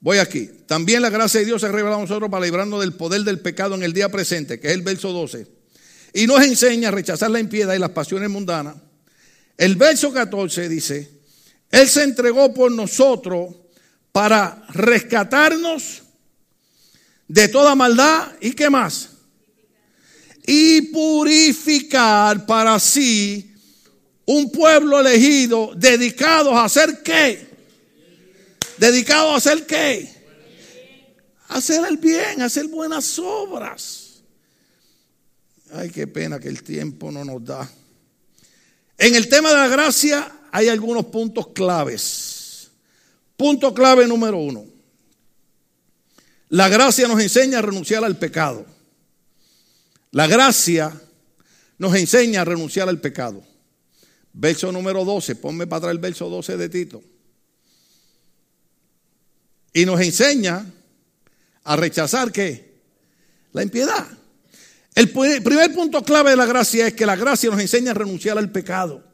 Voy 0.00 0.18
aquí. 0.18 0.50
También 0.66 1.00
la 1.00 1.10
gracia 1.10 1.38
de 1.38 1.46
Dios 1.46 1.60
se 1.60 1.70
revela 1.70 1.94
a 1.94 2.00
nosotros 2.00 2.28
para 2.28 2.44
librarnos 2.44 2.80
del 2.80 2.92
poder 2.92 3.22
del 3.22 3.38
pecado 3.38 3.76
en 3.76 3.84
el 3.84 3.92
día 3.92 4.08
presente, 4.08 4.58
que 4.58 4.66
es 4.66 4.74
el 4.74 4.82
verso 4.82 5.12
12. 5.12 5.46
Y 6.14 6.26
nos 6.26 6.42
enseña 6.44 6.88
a 6.88 6.90
rechazar 6.92 7.30
la 7.30 7.38
impiedad 7.38 7.74
y 7.74 7.78
las 7.78 7.90
pasiones 7.90 8.30
mundanas. 8.30 8.74
El 9.56 9.76
verso 9.76 10.12
14 10.12 10.68
dice, 10.68 11.08
Él 11.70 11.88
se 11.88 12.02
entregó 12.02 12.52
por 12.52 12.72
nosotros 12.72 13.54
para 14.10 14.66
rescatarnos 14.70 16.02
de 17.28 17.48
toda 17.48 17.74
maldad 17.74 18.32
y 18.40 18.52
qué 18.52 18.68
más? 18.68 19.10
Y 20.46 20.80
purificar 20.82 22.46
para 22.46 22.80
sí 22.80 23.54
un 24.24 24.50
pueblo 24.50 24.98
elegido 25.00 25.72
dedicado 25.76 26.56
a 26.56 26.64
hacer 26.64 27.02
qué? 27.02 27.46
Dedicado 28.78 29.30
a 29.32 29.36
hacer 29.36 29.66
qué? 29.66 30.18
hacer 31.48 31.84
el 31.86 31.96
bien, 31.96 32.42
hacer 32.42 32.68
buenas 32.68 33.18
obras. 33.18 34.22
Ay, 35.72 35.90
qué 35.90 36.06
pena 36.06 36.38
que 36.38 36.48
el 36.48 36.62
tiempo 36.62 37.10
no 37.10 37.24
nos 37.24 37.44
da. 37.44 37.68
En 38.96 39.14
el 39.14 39.28
tema 39.28 39.50
de 39.50 39.56
la 39.56 39.68
gracia 39.68 40.40
hay 40.50 40.68
algunos 40.68 41.06
puntos 41.06 41.48
claves. 41.48 42.70
Punto 43.36 43.72
clave 43.74 44.06
número 44.06 44.38
uno. 44.38 44.64
La 46.50 46.68
gracia 46.68 47.06
nos 47.08 47.20
enseña 47.20 47.58
a 47.58 47.62
renunciar 47.62 48.04
al 48.04 48.18
pecado. 48.18 48.64
La 50.12 50.26
gracia 50.26 50.98
nos 51.76 51.94
enseña 51.94 52.40
a 52.40 52.44
renunciar 52.44 52.88
al 52.88 53.00
pecado. 53.00 53.44
Verso 54.32 54.72
número 54.72 55.04
12, 55.04 55.36
ponme 55.36 55.66
para 55.66 55.78
atrás 55.78 55.92
el 55.92 55.98
verso 55.98 56.28
12 56.28 56.56
de 56.56 56.68
Tito. 56.68 57.02
Y 59.72 59.84
nos 59.84 60.00
enseña 60.00 60.64
a 61.64 61.76
rechazar 61.76 62.32
qué? 62.32 62.80
La 63.52 63.62
impiedad. 63.62 64.06
El 64.94 65.10
primer 65.10 65.74
punto 65.74 66.02
clave 66.02 66.30
de 66.30 66.36
la 66.36 66.46
gracia 66.46 66.88
es 66.88 66.94
que 66.94 67.06
la 67.06 67.14
gracia 67.14 67.50
nos 67.50 67.60
enseña 67.60 67.90
a 67.90 67.94
renunciar 67.94 68.38
al 68.38 68.50
pecado. 68.50 69.04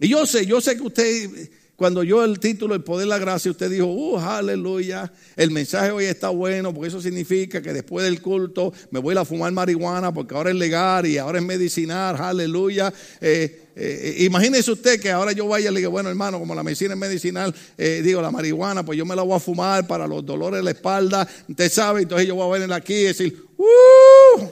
Y 0.00 0.08
yo 0.08 0.26
sé, 0.26 0.46
yo 0.46 0.60
sé 0.60 0.76
que 0.76 0.82
usted 0.82 1.50
cuando 1.76 2.02
yo 2.02 2.24
el 2.24 2.40
título 2.40 2.74
El 2.74 2.82
poder 2.82 3.06
de 3.06 3.10
la 3.10 3.18
gracia, 3.18 3.50
usted 3.50 3.70
dijo, 3.70 3.86
uh, 3.86 4.18
aleluya, 4.18 5.12
el 5.36 5.50
mensaje 5.50 5.90
hoy 5.90 6.06
está 6.06 6.30
bueno, 6.30 6.72
porque 6.72 6.88
eso 6.88 7.02
significa 7.02 7.60
que 7.60 7.74
después 7.74 8.04
del 8.04 8.22
culto 8.22 8.72
me 8.90 8.98
voy 8.98 9.16
a 9.16 9.24
fumar 9.26 9.52
marihuana 9.52 10.12
porque 10.12 10.34
ahora 10.34 10.50
es 10.50 10.56
legal 10.56 11.06
y 11.06 11.18
ahora 11.18 11.38
es 11.38 11.44
medicinal, 11.44 12.16
aleluya. 12.16 12.92
Eh, 13.20 13.66
eh, 13.76 14.16
imagínese 14.20 14.70
usted 14.70 14.98
que 14.98 15.10
ahora 15.10 15.32
yo 15.32 15.46
vaya 15.46 15.68
y 15.68 15.74
le 15.74 15.80
diga, 15.80 15.90
bueno 15.90 16.08
hermano, 16.08 16.38
como 16.38 16.54
la 16.54 16.62
medicina 16.62 16.94
es 16.94 16.98
medicinal, 16.98 17.54
eh, 17.76 18.00
digo, 18.02 18.22
la 18.22 18.30
marihuana, 18.30 18.82
pues 18.82 18.96
yo 18.96 19.04
me 19.04 19.14
la 19.14 19.22
voy 19.22 19.36
a 19.36 19.40
fumar 19.40 19.86
para 19.86 20.06
los 20.06 20.24
dolores 20.24 20.60
de 20.60 20.64
la 20.64 20.70
espalda, 20.70 21.28
usted 21.46 21.70
sabe, 21.70 22.02
entonces 22.02 22.26
yo 22.26 22.36
voy 22.36 22.48
a 22.48 22.58
venir 22.58 22.72
aquí 22.72 22.94
y 22.94 23.04
decir, 23.04 23.44
uh, 23.58 24.46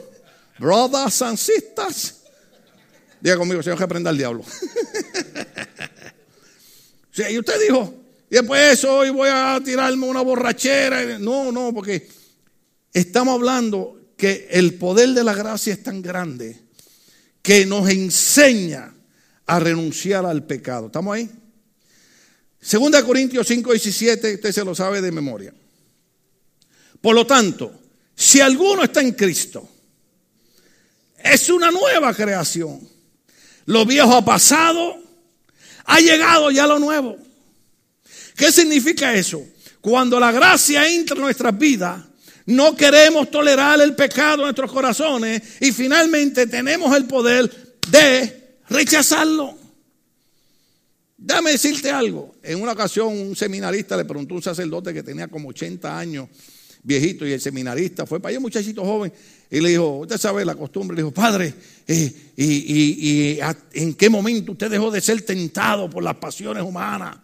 brothers 0.59 1.23
and 1.23 1.39
sisters. 1.39 2.21
Diga 3.19 3.37
conmigo, 3.37 3.63
Señor, 3.63 3.79
que 3.79 3.83
aprenda 3.83 4.11
el 4.11 4.17
diablo. 4.19 4.43
y 7.17 7.39
usted 7.39 7.61
dijo, 7.61 7.93
Y 8.29 8.35
después 8.35 8.73
eso, 8.73 8.97
hoy 8.97 9.09
voy 9.09 9.29
a 9.31 9.59
tirarme 9.63 10.07
una 10.07 10.21
borrachera. 10.21 11.19
No, 11.19 11.51
no, 11.51 11.73
porque 11.73 12.07
estamos 12.93 13.35
hablando 13.35 13.99
que 14.17 14.47
el 14.51 14.75
poder 14.75 15.09
de 15.09 15.23
la 15.23 15.33
gracia 15.33 15.73
es 15.73 15.83
tan 15.83 16.01
grande 16.01 16.59
que 17.41 17.65
nos 17.65 17.89
enseña 17.89 18.93
a 19.45 19.59
renunciar 19.59 20.25
al 20.25 20.45
pecado. 20.45 20.87
¿Estamos 20.87 21.15
ahí? 21.15 21.29
Segunda 22.59 23.03
Corintios 23.03 23.47
5, 23.47 23.71
17, 23.71 24.35
usted 24.35 24.51
se 24.51 24.65
lo 24.65 24.73
sabe 24.73 25.01
de 25.01 25.11
memoria. 25.11 25.53
Por 26.99 27.13
lo 27.13 27.27
tanto, 27.27 27.71
si 28.15 28.41
alguno 28.41 28.83
está 28.83 29.01
en 29.01 29.11
Cristo, 29.11 29.69
es 31.19 31.49
una 31.49 31.69
nueva 31.69 32.13
creación. 32.13 32.79
Lo 33.65 33.85
viejo 33.85 34.13
ha 34.13 34.25
pasado, 34.25 34.97
ha 35.85 35.99
llegado 35.99 36.51
ya 36.51 36.67
lo 36.67 36.79
nuevo. 36.79 37.17
¿Qué 38.35 38.51
significa 38.51 39.13
eso? 39.13 39.43
Cuando 39.81 40.19
la 40.19 40.31
gracia 40.31 40.87
entra 40.87 41.15
en 41.15 41.21
nuestras 41.21 41.57
vidas, 41.57 42.01
no 42.47 42.75
queremos 42.75 43.31
tolerar 43.31 43.81
el 43.81 43.95
pecado 43.95 44.35
en 44.35 44.41
nuestros 44.41 44.71
corazones 44.71 45.41
y 45.61 45.71
finalmente 45.71 46.47
tenemos 46.47 46.95
el 46.95 47.05
poder 47.05 47.79
de 47.89 48.57
rechazarlo. 48.69 49.57
Dame 51.17 51.51
decirte 51.51 51.89
algo. 51.89 52.35
En 52.43 52.61
una 52.61 52.73
ocasión 52.73 53.07
un 53.07 53.35
seminarista 53.35 53.97
le 53.97 54.05
preguntó 54.05 54.35
a 54.35 54.37
un 54.37 54.43
sacerdote 54.43 54.93
que 54.93 55.01
tenía 55.01 55.27
como 55.27 55.49
80 55.49 55.97
años, 55.97 56.29
viejito, 56.85 57.25
y 57.25 57.33
el 57.33 57.41
seminarista 57.41 58.05
fue 58.05 58.19
para 58.19 58.29
allá, 58.29 58.39
un 58.39 58.43
muchachito 58.43 58.85
joven, 58.85 59.11
y 59.49 59.59
le 59.59 59.69
dijo, 59.69 59.99
usted 59.99 60.17
sabe 60.17 60.45
la 60.45 60.55
costumbre, 60.55 60.95
le 60.95 61.01
dijo, 61.01 61.13
padre, 61.13 61.53
eh, 61.87 62.13
y, 62.37 63.39
en 63.73 63.95
qué 63.95 64.09
momento 64.09 64.51
usted 64.53 64.69
dejó 64.69 64.91
de 64.91 65.01
ser 65.01 65.21
tentado 65.23 65.89
por 65.89 66.03
las 66.03 66.15
pasiones 66.15 66.63
humanas? 66.63 67.17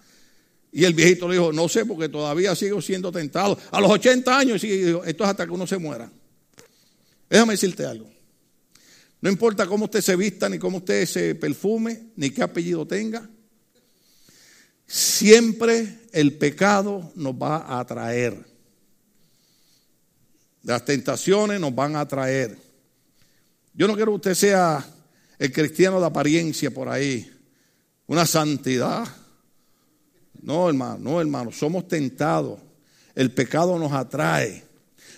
Y 0.73 0.85
el 0.85 0.93
viejito 0.93 1.27
le 1.27 1.35
dijo, 1.35 1.51
no 1.51 1.67
sé, 1.67 1.85
porque 1.85 2.09
todavía 2.09 2.55
sigo 2.55 2.81
siendo 2.81 3.11
tentado. 3.11 3.57
A 3.71 3.81
los 3.81 3.91
80 3.91 4.37
años, 4.37 4.63
y 4.63 4.95
esto 5.05 5.23
es 5.23 5.29
hasta 5.29 5.45
que 5.45 5.51
uno 5.51 5.67
se 5.67 5.77
muera. 5.77 6.09
Déjame 7.29 7.53
decirte 7.53 7.85
algo. 7.85 8.09
No 9.19 9.29
importa 9.29 9.67
cómo 9.67 9.85
usted 9.85 10.01
se 10.01 10.15
vista, 10.15 10.49
ni 10.49 10.57
cómo 10.57 10.77
usted 10.77 11.05
se 11.05 11.35
perfume, 11.35 12.07
ni 12.15 12.31
qué 12.31 12.41
apellido 12.41 12.87
tenga. 12.87 13.29
Siempre 14.87 15.99
el 16.11 16.33
pecado 16.33 17.11
nos 17.15 17.33
va 17.35 17.57
a 17.57 17.79
atraer. 17.79 18.50
Las 20.63 20.85
tentaciones 20.85 21.59
nos 21.59 21.73
van 21.73 21.95
a 21.95 22.01
atraer. 22.01 22.57
Yo 23.73 23.87
no 23.87 23.95
quiero 23.95 24.11
que 24.11 24.17
usted 24.17 24.35
sea 24.35 24.85
el 25.39 25.51
cristiano 25.51 25.99
de 25.99 26.05
apariencia 26.05 26.71
por 26.71 26.87
ahí, 26.87 27.31
una 28.07 28.25
santidad. 28.25 29.07
No, 30.41 30.69
hermano, 30.69 30.99
no, 30.99 31.21
hermano, 31.21 31.51
somos 31.51 31.87
tentados. 31.87 32.59
El 33.15 33.31
pecado 33.31 33.77
nos 33.79 33.91
atrae. 33.91 34.63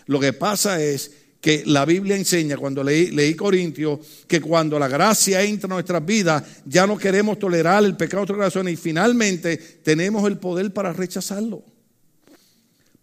Lo 0.06 0.20
que 0.20 0.34
pasa 0.34 0.82
es 0.82 1.12
que 1.44 1.64
la 1.66 1.84
Biblia 1.84 2.16
enseña, 2.16 2.56
cuando 2.56 2.82
leí, 2.84 3.36
Corintios, 3.36 4.00
que 4.28 4.40
cuando 4.40 4.80
la 4.80 4.88
gracia 4.88 5.44
entra 5.44 5.68
en 5.68 5.74
nuestras 5.74 6.06
vidas, 6.06 6.42
ya 6.66 6.88
no 6.88 6.98
queremos 6.98 7.38
tolerar 7.38 7.84
el 7.84 7.98
pecado 7.98 8.22
de 8.22 8.22
nuestros 8.22 8.38
corazones 8.38 8.74
y 8.76 8.78
finalmente 8.78 9.58
tenemos 9.58 10.26
el 10.26 10.38
poder 10.38 10.72
para 10.72 10.94
rechazarlo. 10.94 11.62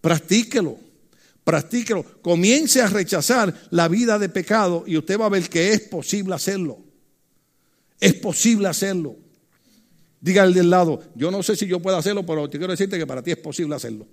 Practíquelo, 0.00 0.78
practíquelo. 1.50 2.04
Comience 2.22 2.80
a 2.80 2.86
rechazar 2.86 3.52
la 3.70 3.88
vida 3.88 4.20
de 4.20 4.28
pecado 4.28 4.84
y 4.86 4.96
usted 4.96 5.18
va 5.18 5.26
a 5.26 5.30
ver 5.30 5.48
que 5.48 5.72
es 5.72 5.80
posible 5.80 6.32
hacerlo. 6.32 6.78
Es 7.98 8.14
posible 8.14 8.68
hacerlo. 8.68 9.16
Diga 10.20 10.44
al 10.44 10.54
del 10.54 10.70
lado, 10.70 11.02
yo 11.16 11.30
no 11.30 11.42
sé 11.42 11.56
si 11.56 11.66
yo 11.66 11.80
puedo 11.80 11.96
hacerlo, 11.96 12.24
pero 12.24 12.48
te 12.48 12.58
quiero 12.58 12.72
decirte 12.72 12.98
que 12.98 13.06
para 13.06 13.20
ti 13.20 13.32
es 13.32 13.36
posible 13.36 13.74
hacerlo. 13.74 14.06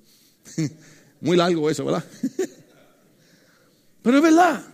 Muy 1.22 1.38
largo 1.38 1.70
eso, 1.70 1.86
¿verdad? 1.86 2.04
pero 4.02 4.18
es 4.18 4.24
verdad. 4.24 4.66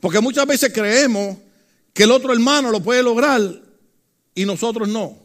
Porque 0.00 0.20
muchas 0.20 0.46
veces 0.46 0.72
creemos 0.72 1.36
que 1.92 2.04
el 2.04 2.12
otro 2.12 2.32
hermano 2.32 2.70
lo 2.70 2.82
puede 2.82 3.02
lograr 3.02 3.40
y 4.34 4.46
nosotros 4.46 4.88
no. 4.88 5.18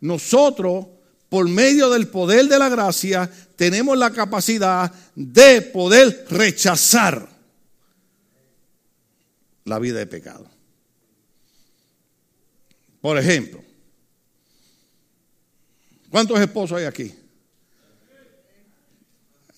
Nosotros, 0.00 0.86
por 1.28 1.48
medio 1.48 1.90
del 1.90 2.08
poder 2.08 2.46
de 2.48 2.58
la 2.58 2.68
gracia, 2.68 3.30
tenemos 3.56 3.96
la 3.98 4.12
capacidad 4.12 4.92
de 5.14 5.62
poder 5.62 6.26
rechazar 6.30 7.28
la 9.64 9.78
vida 9.78 9.98
de 9.98 10.06
pecado. 10.06 10.48
Por 13.00 13.18
ejemplo, 13.18 13.62
¿Cuántos 16.10 16.40
esposos 16.40 16.78
hay 16.78 16.84
aquí? 16.84 17.14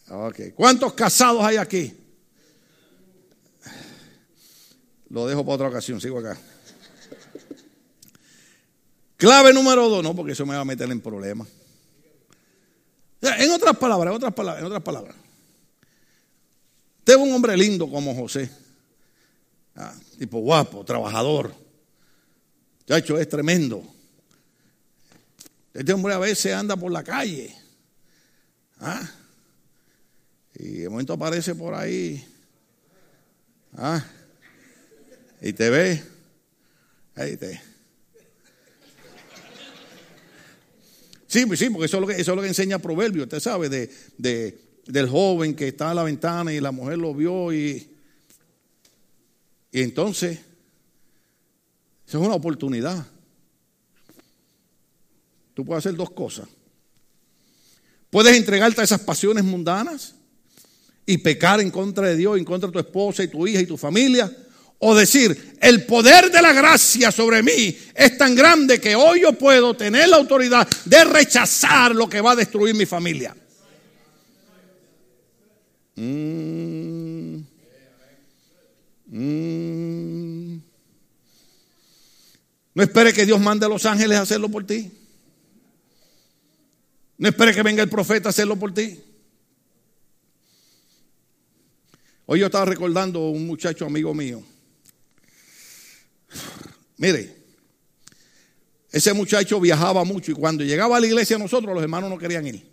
Okay. 0.09 0.51
¿Cuántos 0.51 0.93
casados 0.95 1.43
hay 1.45 1.57
aquí? 1.57 1.95
Lo 5.09 5.27
dejo 5.27 5.45
para 5.45 5.55
otra 5.55 5.69
ocasión, 5.69 6.01
sigo 6.01 6.19
acá. 6.19 6.37
Clave 9.17 9.53
número 9.53 9.89
dos, 9.89 10.03
no, 10.03 10.15
porque 10.17 10.33
eso 10.33 10.47
me 10.47 10.55
va 10.55 10.61
a 10.61 10.65
meter 10.65 10.91
en 10.91 11.01
problemas. 11.01 11.47
En 13.23 13.51
otras 13.51 13.77
palabras, 13.77 14.11
en 14.11 14.17
otras 14.17 14.35
palabras, 14.35 14.61
en 14.61 14.67
otras 14.67 14.83
palabras. 14.83 15.15
Tengo 17.05 17.23
un 17.23 17.33
hombre 17.33 17.57
lindo 17.57 17.91
como 17.91 18.15
José. 18.15 18.51
Ah, 19.77 19.95
tipo 20.19 20.39
guapo, 20.41 20.85
trabajador. 20.85 21.55
Chacho, 22.87 23.19
es 23.19 23.29
tremendo. 23.29 23.85
Este 25.73 25.93
hombre 25.93 26.15
a 26.15 26.19
veces 26.19 26.53
anda 26.53 26.77
por 26.77 26.91
la 26.91 27.05
calle. 27.05 27.55
¿ah? 28.81 29.09
Y 30.55 30.79
de 30.79 30.89
momento 30.89 31.13
aparece 31.13 31.55
por 31.55 31.75
ahí. 31.75 32.27
¿ah? 33.77 34.05
Y 35.41 35.53
te 35.53 35.71
ve. 35.71 36.03
Ahí 37.15 37.37
te. 37.37 37.70
Sí, 41.31 41.45
sí, 41.55 41.71
porque 41.71 41.87
eso 41.87 41.99
es 42.03 42.27
lo 42.27 42.43
que, 42.43 42.49
enseña 42.49 42.81
Proverbio, 42.81 43.23
usted 43.23 43.39
sabe, 43.39 43.69
de, 43.69 43.89
de, 44.19 44.61
del 44.87 45.09
joven 45.09 45.55
que 45.55 45.69
está 45.69 45.91
en 45.91 45.97
la 45.97 46.03
ventana 46.03 46.53
y 46.53 46.59
la 46.59 46.73
mujer 46.73 46.99
lo 46.99 47.15
vio 47.15 47.53
y, 47.53 47.89
y 49.71 49.81
entonces, 49.81 50.41
eso 52.05 52.19
es 52.19 52.27
una 52.27 52.35
oportunidad. 52.35 53.07
Tú 55.55 55.65
puedes 55.65 55.87
hacer 55.87 55.97
dos 55.97 56.11
cosas. 56.11 56.49
Puedes 58.11 58.37
entregarte 58.37 58.81
a 58.81 58.85
esas 58.85 59.03
pasiones 59.03 59.45
mundanas 59.45 60.17
y 61.07 61.19
pecar 61.19 61.61
en 61.61 61.71
contra 61.71 62.09
de 62.09 62.17
Dios, 62.17 62.39
en 62.39 62.45
contra 62.45 62.67
de 62.67 62.73
tu 62.73 62.81
esposa 62.81 63.23
y 63.23 63.29
tu 63.29 63.47
hija 63.47 63.61
y 63.61 63.67
tu 63.67 63.77
familia. 63.77 64.37
O 64.83 64.95
decir, 64.95 65.57
el 65.61 65.85
poder 65.85 66.31
de 66.31 66.41
la 66.41 66.55
gracia 66.55 67.13
sobre 67.13 67.43
mí 67.43 67.77
es 67.95 68.17
tan 68.17 68.35
grande 68.35 68.81
que 68.81 68.97
hoy 68.97 69.21
yo 69.21 69.35
puedo 69.35 69.75
tener 69.75 70.09
la 70.09 70.17
autoridad 70.17 70.67
de 70.87 71.05
rechazar 71.05 71.95
lo 71.95 72.09
que 72.09 72.23
va 72.23 72.33
a 72.33 72.37
destruir 72.37 72.75
mi 72.75 72.87
familia. 72.87 73.37
Mm. 75.97 77.37
Mm. 79.09 80.61
No 82.73 82.83
espere 82.83 83.13
que 83.13 83.27
Dios 83.27 83.39
mande 83.39 83.67
a 83.67 83.69
los 83.69 83.85
ángeles 83.85 84.17
a 84.17 84.23
hacerlo 84.23 84.49
por 84.49 84.67
ti. 84.67 84.91
No 87.19 87.29
espere 87.29 87.53
que 87.53 87.63
venga 87.63 87.83
el 87.83 87.91
profeta 87.91 88.29
a 88.29 88.31
hacerlo 88.31 88.57
por 88.57 88.73
ti. 88.73 88.99
Hoy 92.25 92.41
yo 92.41 92.47
estaba 92.47 92.65
recordando 92.65 93.19
a 93.19 93.31
un 93.31 93.47
muchacho 93.47 93.85
amigo 93.85 94.15
mío. 94.15 94.43
Mire, 96.97 97.37
ese 98.93 99.13
muchacho 99.13 99.61
viajaba 99.61 100.05
mucho 100.05 100.33
y 100.33 100.35
cuando 100.35 100.65
llegaba 100.65 100.97
a 100.97 101.01
la 101.01 101.07
iglesia 101.07 101.39
nosotros 101.39 101.75
los 101.75 101.83
hermanos 101.83 102.11
no 102.11 102.19
querían 102.19 102.47
ir. 102.47 102.71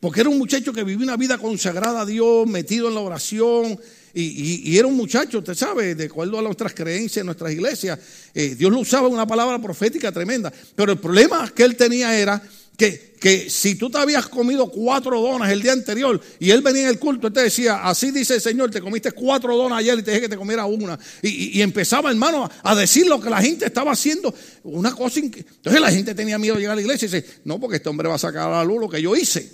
Porque 0.00 0.20
era 0.20 0.30
un 0.30 0.38
muchacho 0.38 0.72
que 0.72 0.82
vivía 0.82 1.04
una 1.04 1.16
vida 1.16 1.36
consagrada 1.36 2.02
a 2.02 2.06
Dios, 2.06 2.46
metido 2.46 2.88
en 2.88 2.94
la 2.94 3.00
oración. 3.00 3.78
Y, 4.14 4.76
era 4.76 4.88
un 4.88 4.96
muchacho, 4.96 5.38
usted 5.38 5.54
sabe, 5.54 5.94
de 5.94 6.06
acuerdo 6.06 6.38
a 6.38 6.42
nuestras 6.42 6.72
creencias, 6.72 7.24
nuestras 7.24 7.52
iglesias, 7.52 7.98
eh, 8.34 8.54
Dios 8.56 8.72
lo 8.72 8.80
usaba 8.80 9.08
una 9.08 9.26
palabra 9.26 9.60
profética 9.60 10.10
tremenda. 10.10 10.52
Pero 10.74 10.92
el 10.92 10.98
problema 10.98 11.48
que 11.54 11.64
él 11.64 11.76
tenía 11.76 12.18
era 12.18 12.42
que, 12.80 13.50
si 13.50 13.74
tú 13.74 13.90
te 13.90 13.98
habías 13.98 14.26
comido 14.28 14.70
cuatro 14.70 15.20
donas 15.20 15.50
el 15.50 15.60
día 15.60 15.72
anterior 15.72 16.18
y 16.38 16.50
él 16.50 16.62
venía 16.62 16.82
en 16.82 16.88
el 16.88 16.98
culto, 16.98 17.26
él 17.26 17.32
te 17.32 17.42
decía, 17.42 17.86
así 17.86 18.10
dice 18.10 18.36
el 18.36 18.40
Señor, 18.40 18.70
te 18.70 18.80
comiste 18.80 19.12
cuatro 19.12 19.54
donas 19.54 19.80
ayer 19.80 19.98
y 19.98 20.02
te 20.02 20.12
dije 20.12 20.22
que 20.22 20.28
te 20.30 20.36
comiera 20.36 20.64
una. 20.64 20.98
Y, 21.22 21.60
empezaba, 21.60 22.10
hermano, 22.10 22.50
a 22.62 22.74
decir 22.74 23.06
lo 23.06 23.20
que 23.20 23.28
la 23.28 23.42
gente 23.42 23.66
estaba 23.66 23.92
haciendo. 23.92 24.34
Una 24.62 24.94
cosa 24.94 25.20
Entonces 25.20 25.80
la 25.80 25.90
gente 25.90 26.14
tenía 26.14 26.38
miedo 26.38 26.54
de 26.54 26.60
llegar 26.60 26.72
a 26.72 26.76
la 26.76 26.80
iglesia 26.80 27.06
y 27.06 27.10
dice, 27.10 27.40
no, 27.44 27.60
porque 27.60 27.76
este 27.76 27.90
hombre 27.90 28.08
va 28.08 28.14
a 28.14 28.18
sacar 28.18 28.48
a 28.48 28.58
la 28.58 28.64
luz 28.64 28.80
lo 28.80 28.88
que 28.88 29.02
yo 29.02 29.14
hice. 29.14 29.52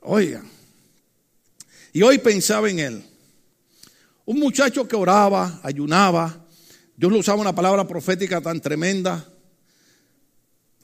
Oiga. 0.00 0.42
Y 1.92 2.00
hoy 2.00 2.18
pensaba 2.18 2.70
en 2.70 2.78
él. 2.78 3.04
Un 4.24 4.38
muchacho 4.38 4.88
que 4.88 4.96
oraba, 4.96 5.60
ayunaba. 5.62 6.46
Dios 6.96 7.12
le 7.12 7.18
usaba 7.18 7.40
una 7.42 7.54
palabra 7.54 7.86
profética 7.86 8.40
tan 8.40 8.60
tremenda 8.62 9.33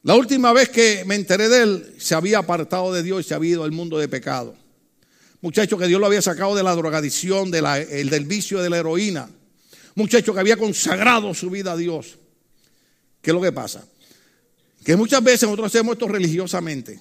La 0.03 0.15
última 0.15 0.53
vez 0.53 0.71
que 0.71 1.05
me 1.05 1.15
enteré 1.15 1.49
de 1.49 1.63
él, 1.63 1.95
se 1.99 2.15
había 2.15 2.39
apartado 2.39 2.93
de 2.93 3.03
Dios 3.03 3.21
y 3.21 3.29
se 3.29 3.35
había 3.35 3.51
ido 3.51 3.65
al 3.65 3.73
mundo 3.73 3.99
de 3.99 4.09
pecado. 4.09 4.55
Muchacho 5.43 5.77
que 5.77 5.87
Dios 5.87 6.01
lo 6.01 6.07
había 6.07 6.23
sacado 6.23 6.55
de 6.55 6.63
la 6.63 6.75
drogadicción, 6.75 7.51
de 7.51 7.61
del 7.61 8.25
vicio 8.25 8.63
de 8.63 8.71
la 8.71 8.79
heroína. 8.79 9.29
Muchacho 9.95 10.33
que 10.33 10.41
había 10.41 10.57
consagrado 10.57 11.35
su 11.35 11.51
vida 11.51 11.73
a 11.73 11.77
Dios. 11.77 12.19
¿Qué 13.21 13.31
es 13.31 13.35
lo 13.35 13.41
que 13.41 13.53
pasa? 13.53 13.87
Que 14.85 14.97
muchas 14.97 15.23
veces 15.23 15.43
nosotros 15.43 15.67
hacemos 15.67 15.95
esto 15.95 16.09
religiosamente. 16.09 17.01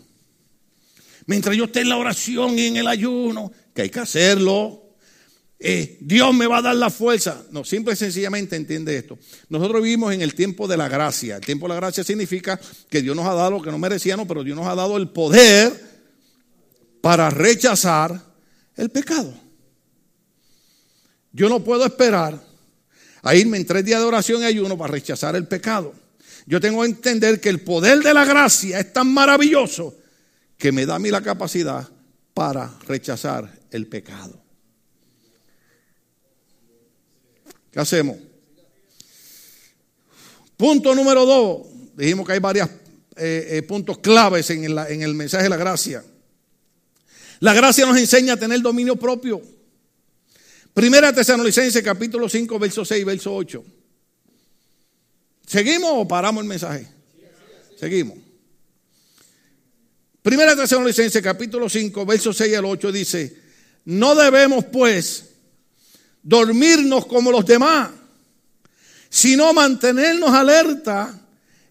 Mientras 1.26 1.56
yo 1.56 1.66
esté 1.66 1.82
en 1.82 1.90
la 1.90 1.98
oración 1.98 2.58
y 2.58 2.66
en 2.66 2.78
el 2.78 2.88
ayuno, 2.88 3.52
que 3.74 3.84
hay 3.84 3.90
que 3.90 4.00
hacerlo. 4.00 4.89
Eh, 5.62 5.98
Dios 6.00 6.34
me 6.34 6.48
va 6.48 6.60
a 6.60 6.62
dar 6.62 6.76
la 6.76 6.90
fuerza. 6.90 7.44
No, 7.52 7.66
simple 7.66 7.94
y 7.94 7.98
sencillamente 7.98 8.56
entiende 8.56 8.96
esto. 8.96 9.20
Nosotros 9.50 9.84
vivimos 9.84 10.14
en 10.14 10.22
el 10.22 10.34
tiempo 10.34 10.68
de 10.68 10.78
la 10.78 10.88
gracia. 10.88 11.36
El 11.36 11.46
tiempo 11.46 11.68
de 11.68 11.74
la 11.74 11.82
gracia 11.82 12.04
significa 12.04 12.60
que 12.90 13.02
Dios 13.02 13.16
nos 13.16 13.26
ha 13.26 13.34
dado 13.34 13.52
lo 13.52 13.62
que 13.62 13.72
no 13.72 13.78
merecíamos, 13.78 14.26
pero 14.26 14.44
Dios 14.44 14.56
nos 14.56 14.68
ha 14.68 14.76
dado 14.76 14.96
el 14.96 15.10
poder 15.10 15.90
para 17.02 17.30
rechazar 17.30 18.24
el 18.78 18.90
pecado. 18.90 19.34
Yo 21.34 21.50
no 21.50 21.64
puedo 21.64 21.86
esperar 21.86 22.42
a 23.22 23.36
irme 23.36 23.58
en 23.58 23.66
tres 23.66 23.84
días 23.84 24.00
de 24.00 24.06
oración 24.06 24.42
y 24.42 24.46
ayuno 24.46 24.78
para 24.78 24.94
rechazar 24.94 25.36
el 25.36 25.46
pecado. 25.46 25.94
Yo 26.46 26.62
tengo 26.62 26.82
que 26.82 26.88
entender 26.88 27.42
que 27.42 27.50
el 27.50 27.62
poder 27.62 28.00
de 28.00 28.14
la 28.14 28.24
gracia 28.24 28.80
es 28.80 28.94
tan 28.94 29.14
maravilloso 29.14 29.96
que 30.58 30.72
me 30.72 30.86
da 30.86 30.96
a 30.96 31.00
mí 31.00 31.10
la 31.10 31.22
capacidad 31.22 31.88
para 32.34 32.74
rechazar 32.88 33.60
el 33.72 33.88
pecado. 33.88 34.49
¿Qué 37.80 37.84
hacemos? 37.84 38.18
Punto 40.58 40.94
número 40.94 41.26
dos. 41.26 41.66
Dijimos 41.96 42.28
que 42.28 42.34
hay 42.34 42.40
varios 42.40 42.68
eh, 43.16 43.48
eh, 43.52 43.62
puntos 43.62 44.00
claves 44.00 44.50
en, 44.50 44.66
en 44.66 45.02
el 45.02 45.14
mensaje 45.14 45.44
de 45.44 45.50
la 45.50 45.56
gracia. 45.56 46.04
La 47.40 47.54
gracia 47.54 47.86
nos 47.86 47.98
enseña 47.98 48.34
a 48.34 48.38
tener 48.38 48.60
dominio 48.60 48.98
propio. 48.98 49.42
Primera 50.74 51.14
Tesalonicenses 51.14 51.82
capítulo 51.82 52.28
5, 52.28 52.60
verso 52.60 52.84
6, 52.84 53.06
verso 53.06 53.34
8. 53.34 53.64
¿Seguimos 55.48 55.92
o 55.94 56.06
paramos 56.06 56.44
el 56.44 56.50
mensaje? 56.50 56.86
Seguimos. 57.80 58.18
Primera 60.22 60.54
Tesalonicenses 60.54 61.24
capítulo 61.24 61.70
5, 61.70 62.06
verso 62.06 62.34
6 62.34 62.58
al 62.58 62.66
8 62.66 62.92
dice, 62.92 63.38
no 63.86 64.16
debemos 64.16 64.66
pues 64.66 65.29
dormirnos 66.22 67.06
como 67.06 67.32
los 67.32 67.46
demás, 67.46 67.90
sino 69.10 69.54
mantenernos 69.54 70.30
alerta 70.30 71.20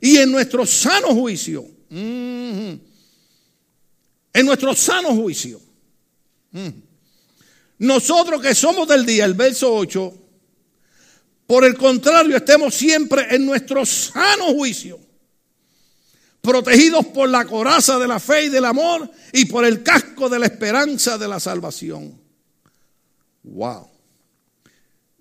y 0.00 0.16
en 0.16 0.30
nuestro 0.30 0.66
sano 0.66 1.08
juicio. 1.14 1.66
En 1.90 2.80
nuestro 4.44 4.74
sano 4.74 5.14
juicio. 5.14 5.60
Nosotros 7.78 8.42
que 8.42 8.54
somos 8.54 8.88
del 8.88 9.06
día, 9.06 9.24
el 9.24 9.34
verso 9.34 9.72
8, 9.72 10.14
por 11.46 11.64
el 11.64 11.76
contrario, 11.76 12.36
estemos 12.36 12.74
siempre 12.74 13.34
en 13.34 13.46
nuestro 13.46 13.86
sano 13.86 14.52
juicio, 14.54 15.00
protegidos 16.40 17.06
por 17.06 17.28
la 17.28 17.44
coraza 17.46 17.98
de 17.98 18.08
la 18.08 18.20
fe 18.20 18.44
y 18.44 18.48
del 18.48 18.64
amor 18.64 19.10
y 19.32 19.46
por 19.46 19.64
el 19.64 19.82
casco 19.82 20.28
de 20.28 20.38
la 20.38 20.46
esperanza 20.46 21.16
de 21.16 21.28
la 21.28 21.40
salvación. 21.40 22.20
Wow. 23.44 23.88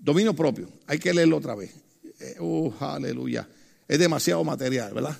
Dominio 0.08 0.34
propio. 0.34 0.70
Hay 0.88 1.00
que 1.00 1.14
leerlo 1.14 1.36
otra 1.36 1.54
vez. 1.54 1.70
Uh, 2.40 2.72
aleluya. 2.80 3.46
Es 3.86 4.00
demasiado 4.00 4.42
material, 4.42 4.94
¿verdad? 4.94 5.20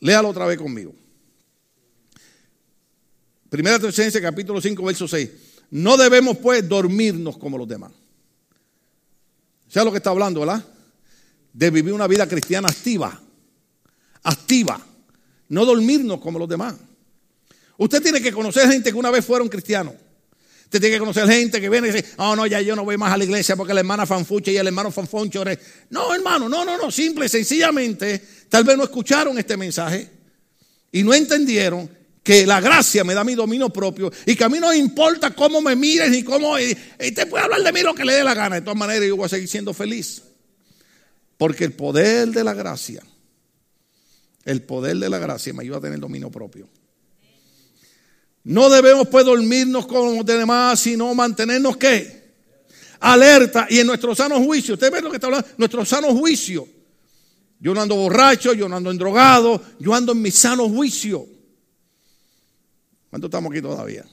Léalo 0.00 0.30
otra 0.30 0.44
vez 0.44 0.58
conmigo. 0.58 0.92
Primera 3.48 3.76
Tesalonicenses 3.76 4.20
capítulo 4.20 4.60
5, 4.60 4.82
verso 4.82 5.06
6. 5.06 5.30
No 5.70 5.96
debemos 5.96 6.38
pues 6.38 6.68
dormirnos 6.68 7.38
como 7.38 7.56
los 7.58 7.68
demás. 7.68 7.92
¿Sabes 9.68 9.84
lo 9.84 9.92
que 9.92 9.98
está 9.98 10.10
hablando, 10.10 10.40
verdad? 10.40 10.64
De 11.52 11.70
vivir 11.70 11.92
una 11.92 12.08
vida 12.08 12.26
cristiana 12.26 12.70
activa. 12.70 13.22
Activa. 14.24 14.84
No 15.48 15.64
dormirnos 15.64 16.20
como 16.20 16.40
los 16.40 16.48
demás. 16.48 16.74
Usted 17.76 18.02
tiene 18.02 18.20
que 18.20 18.32
conocer 18.32 18.68
gente 18.68 18.90
que 18.90 18.98
una 18.98 19.12
vez 19.12 19.24
fueron 19.24 19.48
cristianos. 19.48 19.94
Usted 20.68 20.80
tiene 20.80 20.96
que 20.96 21.00
conocer 21.00 21.26
gente 21.26 21.62
que 21.62 21.70
viene 21.70 21.88
y 21.88 21.92
dice, 21.92 22.12
oh 22.18 22.36
no, 22.36 22.46
ya 22.46 22.60
yo 22.60 22.76
no 22.76 22.84
voy 22.84 22.98
más 22.98 23.10
a 23.10 23.16
la 23.16 23.24
iglesia 23.24 23.56
porque 23.56 23.72
la 23.72 23.80
hermana 23.80 24.04
fanfucha 24.04 24.50
y 24.50 24.58
el 24.58 24.66
hermano 24.66 24.90
fanfoncho. 24.90 25.42
No, 25.88 26.14
hermano, 26.14 26.46
no, 26.46 26.62
no, 26.62 26.76
no, 26.76 26.90
simple, 26.90 27.26
sencillamente, 27.26 28.22
tal 28.50 28.64
vez 28.64 28.76
no 28.76 28.84
escucharon 28.84 29.38
este 29.38 29.56
mensaje 29.56 30.10
y 30.92 31.02
no 31.02 31.14
entendieron 31.14 31.88
que 32.22 32.44
la 32.44 32.60
gracia 32.60 33.02
me 33.02 33.14
da 33.14 33.24
mi 33.24 33.34
dominio 33.34 33.70
propio 33.70 34.12
y 34.26 34.36
que 34.36 34.44
a 34.44 34.50
mí 34.50 34.58
no 34.60 34.74
importa 34.74 35.34
cómo 35.34 35.62
me 35.62 35.74
mires 35.74 36.10
ni 36.10 36.22
cómo... 36.22 36.58
Y, 36.58 36.76
te 37.14 37.24
puede 37.24 37.44
hablar 37.44 37.62
de 37.62 37.72
mí 37.72 37.80
lo 37.80 37.94
que 37.94 38.04
le 38.04 38.12
dé 38.12 38.22
la 38.22 38.34
gana. 38.34 38.56
De 38.56 38.60
todas 38.60 38.76
maneras, 38.76 39.08
yo 39.08 39.16
voy 39.16 39.24
a 39.24 39.30
seguir 39.30 39.48
siendo 39.48 39.72
feliz. 39.72 40.22
Porque 41.38 41.64
el 41.64 41.72
poder 41.72 42.28
de 42.28 42.44
la 42.44 42.52
gracia, 42.52 43.02
el 44.44 44.60
poder 44.60 44.98
de 44.98 45.08
la 45.08 45.18
gracia 45.18 45.54
me 45.54 45.62
ayuda 45.62 45.78
a 45.78 45.80
tener 45.80 45.98
dominio 45.98 46.30
propio. 46.30 46.68
No 48.48 48.70
debemos 48.70 49.08
pues 49.08 49.26
dormirnos 49.26 49.86
como 49.86 50.10
los 50.10 50.24
demás, 50.24 50.80
sino 50.80 51.14
mantenernos 51.14 51.76
qué? 51.76 52.32
Alerta 52.98 53.66
y 53.68 53.78
en 53.78 53.86
nuestro 53.86 54.14
sano 54.14 54.42
juicio. 54.42 54.72
Usted 54.72 54.90
ve 54.90 55.02
lo 55.02 55.10
que 55.10 55.16
está 55.16 55.26
hablando, 55.26 55.46
nuestro 55.58 55.84
sano 55.84 56.14
juicio. 56.14 56.66
Yo 57.60 57.74
no 57.74 57.82
ando 57.82 57.96
borracho, 57.96 58.54
yo 58.54 58.66
no 58.66 58.76
ando 58.76 58.90
endrogado, 58.90 59.60
yo 59.78 59.92
ando 59.92 60.12
en 60.12 60.22
mi 60.22 60.30
sano 60.30 60.66
juicio. 60.66 61.26
¿Cuánto 63.10 63.26
estamos 63.26 63.52
aquí 63.52 63.60
todavía? 63.60 64.06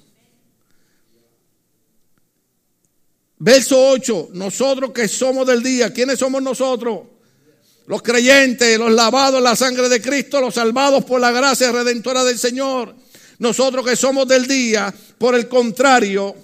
Verso 3.38 3.89
8, 3.91 4.31
nosotros 4.33 4.91
que 4.91 5.07
somos 5.07 5.47
del 5.47 5.63
día, 5.63 5.93
¿quiénes 5.93 6.19
somos 6.19 6.43
nosotros? 6.43 7.07
Los 7.88 8.01
creyentes, 8.01 8.77
los 8.77 8.91
lavados 8.91 9.38
en 9.38 9.45
la 9.45 9.55
sangre 9.55 9.88
de 9.88 10.01
Cristo, 10.01 10.41
los 10.41 10.55
salvados 10.55 11.05
por 11.05 11.21
la 11.21 11.31
gracia 11.31 11.71
redentora 11.71 12.25
del 12.25 12.38
Señor. 12.38 13.05
Nosotros 13.39 13.86
que 13.86 13.95
somos 13.95 14.27
del 14.27 14.47
día, 14.47 14.93
por 15.17 15.36
el 15.36 15.47
contrario, 15.47 16.36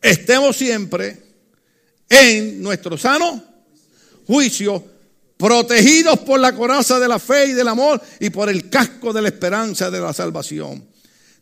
estemos 0.00 0.56
siempre 0.56 1.22
en 2.08 2.62
nuestro 2.62 2.96
sano 2.96 3.42
juicio, 4.26 4.84
protegidos 5.36 6.18
por 6.20 6.40
la 6.40 6.54
coraza 6.54 6.98
de 6.98 7.08
la 7.08 7.18
fe 7.18 7.48
y 7.48 7.52
del 7.52 7.68
amor 7.68 8.00
y 8.20 8.30
por 8.30 8.48
el 8.48 8.68
casco 8.68 9.12
de 9.12 9.22
la 9.22 9.28
esperanza 9.28 9.90
de 9.90 10.00
la 10.00 10.12
salvación. 10.12 10.84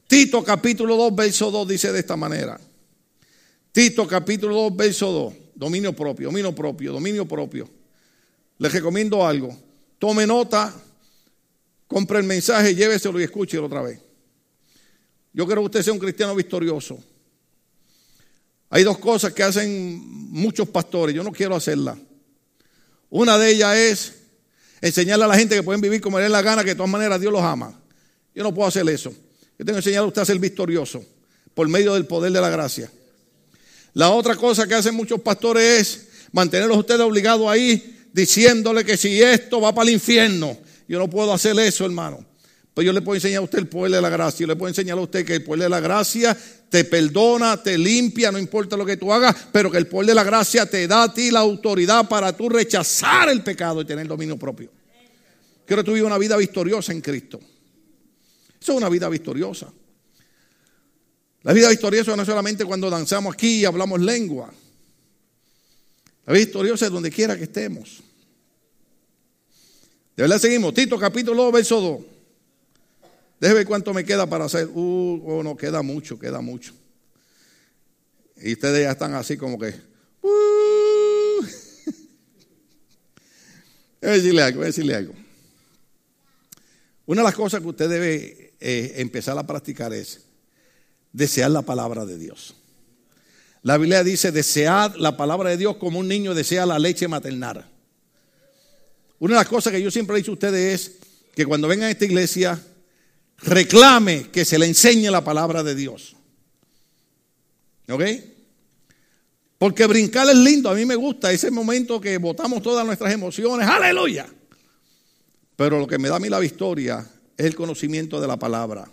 Tito 0.06 0.44
capítulo 0.44 0.96
2, 0.96 1.14
verso 1.14 1.50
2 1.50 1.68
dice 1.68 1.92
de 1.92 2.00
esta 2.00 2.16
manera. 2.16 2.60
Tito 3.72 4.06
capítulo 4.06 4.54
2, 4.54 4.76
verso 4.76 5.10
2. 5.10 5.34
Dominio 5.54 5.92
propio, 5.94 6.28
dominio 6.28 6.54
propio, 6.54 6.92
dominio 6.92 7.26
propio. 7.26 7.68
Les 8.58 8.72
recomiendo 8.72 9.26
algo. 9.26 9.56
Tome 9.98 10.26
nota, 10.26 10.74
compre 11.86 12.18
el 12.18 12.24
mensaje, 12.24 12.74
lléveselo 12.74 13.20
y 13.20 13.24
escúchelo 13.24 13.66
otra 13.66 13.82
vez. 13.82 14.03
Yo 15.35 15.45
quiero 15.47 15.61
que 15.62 15.66
usted 15.66 15.82
sea 15.82 15.93
un 15.93 15.99
cristiano 15.99 16.35
victorioso. 16.35 16.99
Hay 18.70 18.85
dos 18.85 18.99
cosas 18.99 19.32
que 19.32 19.43
hacen 19.43 20.01
muchos 20.30 20.68
pastores, 20.68 21.14
yo 21.14 21.22
no 21.22 21.32
quiero 21.32 21.57
hacerlas. 21.57 21.99
Una 23.11 23.37
de 23.37 23.51
ellas 23.51 23.76
es 23.76 24.14
enseñarle 24.80 25.24
a 25.24 25.28
la 25.28 25.37
gente 25.37 25.55
que 25.57 25.62
pueden 25.62 25.80
vivir 25.80 26.01
como 26.01 26.18
les 26.18 26.30
la 26.30 26.41
gana, 26.41 26.62
que 26.62 26.70
de 26.70 26.76
todas 26.76 26.91
maneras 26.91 27.20
Dios 27.20 27.32
los 27.32 27.43
ama. 27.43 27.78
Yo 28.35 28.43
no 28.43 28.55
puedo 28.55 28.68
hacer 28.68 28.89
eso. 28.89 29.11
Yo 29.11 29.64
tengo 29.64 29.72
que 29.72 29.78
enseñar 29.78 30.03
a 30.03 30.07
usted 30.07 30.22
a 30.22 30.24
ser 30.24 30.39
victorioso 30.39 31.05
por 31.53 31.68
medio 31.68 31.95
del 31.95 32.07
poder 32.07 32.32
de 32.32 32.41
la 32.41 32.51
gracia. 32.51 32.91
La 33.93 34.11
otra 34.11 34.37
cosa 34.37 34.66
que 34.66 34.74
hacen 34.74 34.95
muchos 34.95 35.20
pastores 35.20 35.80
es 35.80 36.09
mantenerlos 36.32 36.78
ustedes 36.78 37.01
obligados 37.01 37.49
ahí 37.49 38.09
diciéndole 38.12 38.85
que 38.85 38.97
si 38.97 39.22
esto 39.22 39.61
va 39.61 39.74
para 39.74 39.89
el 39.89 39.95
infierno. 39.95 40.57
Yo 40.89 40.99
no 40.99 41.09
puedo 41.09 41.32
hacer 41.32 41.59
eso, 41.61 41.85
hermano. 41.85 42.24
Pues 42.74 42.84
yo 42.84 42.92
le 42.92 43.02
puedo 43.02 43.14
enseñar 43.14 43.38
a 43.38 43.42
usted 43.42 43.58
el 43.58 43.68
poder 43.68 43.92
de 43.92 44.02
la 44.02 44.10
gracia. 44.10 44.40
Yo 44.40 44.48
le 44.48 44.56
puedo 44.56 44.68
enseñar 44.68 44.98
a 44.98 45.00
usted 45.00 45.24
que 45.24 45.36
el 45.36 45.44
poder 45.44 45.62
de 45.62 45.68
la 45.68 45.78
gracia 45.78 46.36
te 46.68 46.84
perdona, 46.84 47.62
te 47.62 47.78
limpia, 47.78 48.32
no 48.32 48.38
importa 48.38 48.76
lo 48.76 48.84
que 48.84 48.96
tú 48.96 49.12
hagas, 49.12 49.36
pero 49.52 49.70
que 49.70 49.78
el 49.78 49.86
poder 49.86 50.08
de 50.08 50.14
la 50.16 50.24
gracia 50.24 50.66
te 50.66 50.88
da 50.88 51.04
a 51.04 51.14
ti 51.14 51.30
la 51.30 51.38
autoridad 51.38 52.08
para 52.08 52.36
tú 52.36 52.48
rechazar 52.48 53.28
el 53.28 53.44
pecado 53.44 53.80
y 53.80 53.84
tener 53.84 54.08
dominio 54.08 54.36
propio. 54.36 54.72
Quiero 55.64 55.84
que 55.84 56.02
una 56.02 56.18
vida 56.18 56.36
victoriosa 56.36 56.90
en 56.90 57.00
Cristo. 57.00 57.38
Eso 58.60 58.72
es 58.72 58.78
una 58.78 58.88
vida 58.88 59.08
victoriosa. 59.08 59.72
La 61.44 61.52
vida 61.52 61.68
victoriosa 61.68 62.16
no 62.16 62.22
es 62.22 62.28
solamente 62.28 62.64
cuando 62.64 62.90
danzamos 62.90 63.34
aquí 63.34 63.60
y 63.60 63.64
hablamos 63.64 64.00
lengua. 64.00 64.52
La 66.26 66.32
vida 66.32 66.44
victoriosa 66.44 66.86
es 66.86 66.90
donde 66.90 67.10
quiera 67.10 67.36
que 67.36 67.44
estemos. 67.44 68.02
De 70.16 70.22
verdad 70.24 70.38
seguimos. 70.38 70.74
Tito 70.74 70.98
capítulo 70.98 71.44
2, 71.44 71.52
verso 71.52 71.80
2. 71.80 72.13
Déjeme 73.45 73.59
ver 73.59 73.66
cuánto 73.66 73.92
me 73.92 74.07
queda 74.07 74.26
para 74.26 74.47
hacer. 74.47 74.68
Uh, 74.68 75.22
oh, 75.26 75.42
no, 75.42 75.55
queda 75.55 75.82
mucho, 75.82 76.18
queda 76.18 76.40
mucho. 76.40 76.72
Y 78.38 78.55
ustedes 78.55 78.84
ya 78.84 78.92
están 78.92 79.12
así 79.12 79.36
como 79.36 79.59
que. 79.59 79.74
Uh. 80.22 81.45
A 84.01 84.07
decirle 84.07 84.42
algo, 84.42 84.62
a 84.62 84.64
decirle 84.64 84.95
algo. 84.95 85.12
Una 87.05 87.20
de 87.20 87.24
las 87.24 87.34
cosas 87.34 87.61
que 87.61 87.66
usted 87.66 87.86
debe 87.86 88.55
eh, 88.61 88.95
empezar 88.97 89.36
a 89.36 89.47
practicar 89.47 89.92
es 89.92 90.22
desear 91.12 91.51
la 91.51 91.61
palabra 91.61 92.07
de 92.07 92.16
Dios. 92.16 92.55
La 93.61 93.76
Biblia 93.76 94.03
dice, 94.03 94.32
desead 94.32 94.95
la 94.95 95.18
palabra 95.18 95.51
de 95.51 95.59
Dios 95.59 95.76
como 95.76 95.99
un 95.99 96.09
niño 96.09 96.32
desea 96.32 96.64
la 96.64 96.78
leche 96.78 97.09
maternal. 97.09 97.70
Una 99.18 99.34
de 99.34 99.40
las 99.40 99.49
cosas 99.49 99.70
que 99.70 99.82
yo 99.82 99.90
siempre 99.90 100.16
he 100.16 100.20
dicho 100.20 100.30
a 100.30 100.34
ustedes 100.34 100.80
es 100.80 100.92
que 101.34 101.45
cuando 101.45 101.68
vengan 101.68 101.88
a 101.88 101.90
esta 101.90 102.07
iglesia, 102.07 102.59
reclame 103.39 104.30
que 104.30 104.45
se 104.45 104.59
le 104.59 104.66
enseñe 104.66 105.11
la 105.11 105.24
palabra 105.24 105.62
de 105.62 105.74
Dios. 105.74 106.16
¿Ok? 107.89 108.03
Porque 109.59 109.87
brincar 109.87 110.28
es 110.28 110.37
lindo, 110.37 110.70
a 110.70 110.74
mí 110.74 110.85
me 110.85 110.97
gusta 110.97 111.32
ese 111.32 111.51
momento 111.51 112.01
que 112.01 112.18
botamos 112.18 112.62
todas 112.62 112.85
nuestras 112.85 113.12
emociones, 113.12 113.66
aleluya. 113.66 114.26
Pero 115.57 115.78
lo 115.78 115.87
que 115.87 115.99
me 115.99 116.09
da 116.09 116.16
a 116.16 116.20
mí 116.20 116.28
la 116.28 116.39
victoria 116.39 117.07
es 117.37 117.47
el 117.47 117.55
conocimiento 117.55 118.20
de 118.20 118.26
la 118.26 118.37
palabra. 118.37 118.89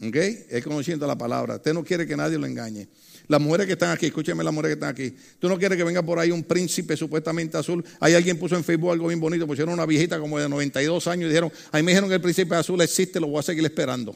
¿Ok? 0.00 0.16
El 0.50 0.64
conocimiento 0.64 1.04
de 1.04 1.08
la 1.08 1.18
palabra. 1.18 1.56
Usted 1.56 1.74
no 1.74 1.84
quiere 1.84 2.06
que 2.06 2.16
nadie 2.16 2.38
lo 2.38 2.46
engañe. 2.46 2.88
Las 3.32 3.40
mujeres 3.40 3.66
que 3.66 3.72
están 3.72 3.92
aquí, 3.92 4.08
escúcheme 4.08 4.44
las 4.44 4.52
mujeres 4.52 4.76
que 4.76 4.78
están 4.78 4.90
aquí. 4.90 5.16
Tú 5.38 5.48
no 5.48 5.58
quieres 5.58 5.78
que 5.78 5.84
venga 5.84 6.02
por 6.02 6.18
ahí 6.18 6.30
un 6.30 6.44
príncipe 6.44 6.98
supuestamente 6.98 7.56
azul. 7.56 7.82
Hay 7.98 8.12
alguien 8.12 8.38
puso 8.38 8.56
en 8.56 8.62
Facebook 8.62 8.90
algo 8.90 9.06
bien 9.06 9.20
bonito, 9.20 9.46
pusieron 9.46 9.72
una 9.72 9.86
viejita 9.86 10.20
como 10.20 10.38
de 10.38 10.50
92 10.50 11.06
años 11.06 11.24
y 11.24 11.28
dijeron, 11.28 11.50
ahí 11.70 11.82
me 11.82 11.92
dijeron 11.92 12.10
que 12.10 12.16
el 12.16 12.20
príncipe 12.20 12.54
azul 12.56 12.78
existe, 12.82 13.18
lo 13.18 13.28
voy 13.28 13.38
a 13.38 13.42
seguir 13.42 13.64
esperando. 13.64 14.14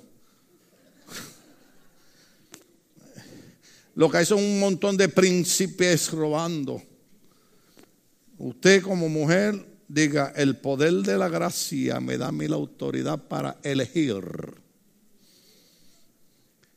Lo 3.95 4.11
que 4.11 4.19
hay 4.19 4.27
son 4.27 4.45
un 4.45 4.61
montón 4.61 4.99
de 4.99 5.09
príncipes 5.09 6.11
robando. 6.11 6.83
Usted 8.37 8.83
como 8.83 9.09
mujer 9.09 9.64
diga, 9.89 10.35
el 10.37 10.59
poder 10.59 10.93
de 10.93 11.17
la 11.17 11.31
gracia 11.31 12.01
me 12.01 12.19
da 12.19 12.29
a 12.29 12.33
mí 12.33 12.49
la 12.49 12.57
autoridad 12.57 13.19
para 13.19 13.57
elegir. 13.62 14.66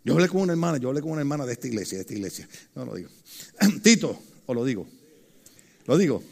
Yo 0.03 0.13
hablé 0.13 0.29
con 0.29 0.41
una 0.41 0.53
hermana, 0.53 0.77
yo 0.77 0.89
hablé 0.89 1.01
con 1.01 1.11
una 1.11 1.21
hermana 1.21 1.45
de 1.45 1.53
esta 1.53 1.67
iglesia, 1.67 1.97
de 1.97 2.01
esta 2.01 2.13
iglesia. 2.13 2.47
No 2.75 2.85
lo 2.85 2.95
digo. 2.95 3.09
Tito, 3.83 4.19
o 4.45 4.53
lo 4.53 4.63
digo. 4.63 4.87
¿Lo 5.85 5.97
digo? 5.97 6.23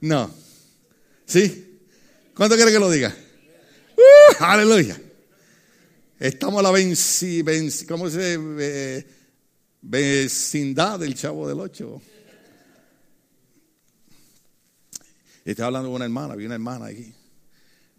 No. 0.00 0.30
¿Sí? 1.24 1.80
¿Cuánto 2.34 2.56
quiere 2.56 2.72
que 2.72 2.78
lo 2.78 2.90
diga? 2.90 3.14
¡Uh! 3.96 4.44
aleluya. 4.44 5.00
Estamos 6.18 6.60
a 6.60 6.62
la 6.62 6.70
venci, 6.70 7.42
vecindad 9.82 10.98
del 10.98 11.14
chavo 11.14 11.48
del 11.48 11.60
ocho. 11.60 12.00
Estaba 15.44 15.68
hablando 15.68 15.88
con 15.88 15.96
una 15.96 16.06
hermana, 16.06 16.34
vi 16.34 16.46
una 16.46 16.54
hermana 16.54 16.86
aquí. 16.86 17.14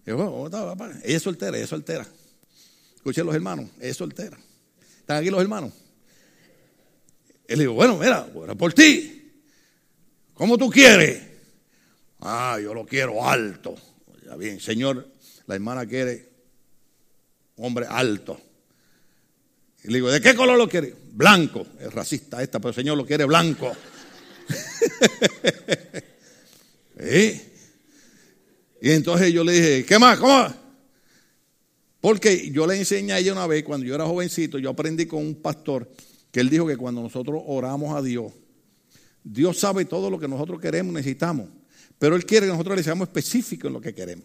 Y 0.05 0.09
yo, 0.09 0.17
¿cómo 0.17 0.47
está, 0.47 0.65
papá? 0.65 0.91
Ella 1.03 1.17
es 1.17 1.23
soltera, 1.23 1.55
ella 1.55 1.63
es 1.63 1.69
soltera. 1.69 2.07
Escuché 2.95 3.23
los 3.23 3.33
hermanos, 3.33 3.69
ella 3.79 3.89
es 3.89 3.97
soltera. 3.97 4.37
¿Están 5.07 5.19
aquí 5.19 5.29
los 5.29 5.39
hermanos? 5.39 5.71
Él 7.47 7.59
dijo, 7.59 7.71
bueno, 7.71 7.95
mira, 7.95 8.27
por 8.57 8.73
ti. 8.73 9.31
¿Cómo 10.33 10.57
tú 10.57 10.69
quieres? 10.69 11.23
Ah, 12.19 12.59
yo 12.61 12.73
lo 12.73 12.85
quiero 12.85 13.25
alto. 13.25 13.73
Ya 14.25 14.35
bien, 14.35 14.59
Señor, 14.59 15.07
la 15.45 15.55
hermana 15.55 15.85
quiere 15.85 16.27
hombre 17.55 17.85
alto. 17.89 18.37
Y 19.85 19.87
le 19.87 19.93
digo, 19.93 20.11
¿de 20.11 20.19
qué 20.19 20.35
color 20.35 20.57
lo 20.57 20.67
quiere? 20.67 20.93
Blanco. 21.13 21.65
Es 21.79 21.93
racista 21.93 22.43
esta, 22.43 22.59
pero 22.59 22.71
el 22.71 22.75
Señor 22.75 22.97
lo 22.97 23.05
quiere 23.05 23.23
blanco. 23.23 23.71
Y 28.81 28.91
entonces 28.91 29.31
yo 29.31 29.45
le 29.45 29.53
dije, 29.53 29.85
¿qué 29.85 29.97
más? 29.99 30.19
¿Cómo? 30.19 30.66
Porque 32.07 32.51
yo 32.51 32.65
le 32.65 32.77
enseñé 32.77 33.11
a 33.11 33.19
ella 33.19 33.33
una 33.33 33.45
vez, 33.47 33.65
cuando 33.65 33.85
yo 33.85 33.93
era 33.93 34.05
jovencito, 34.05 34.57
yo 34.57 34.69
aprendí 34.69 35.07
con 35.07 35.19
un 35.19 35.35
pastor 35.35 35.91
que 36.31 36.39
él 36.39 36.49
dijo 36.49 36.65
que 36.65 36.77
cuando 36.77 37.01
nosotros 37.01 37.43
oramos 37.45 37.93
a 37.93 38.01
Dios, 38.01 38.31
Dios 39.25 39.59
sabe 39.59 39.83
todo 39.83 40.09
lo 40.09 40.17
que 40.17 40.25
nosotros 40.25 40.61
queremos, 40.61 40.93
necesitamos, 40.93 41.49
pero 41.99 42.15
Él 42.15 42.25
quiere 42.25 42.45
que 42.45 42.53
nosotros 42.53 42.77
le 42.77 42.83
seamos 42.83 43.09
específicos 43.09 43.67
en 43.67 43.73
lo 43.73 43.81
que 43.81 43.93
queremos. 43.93 44.23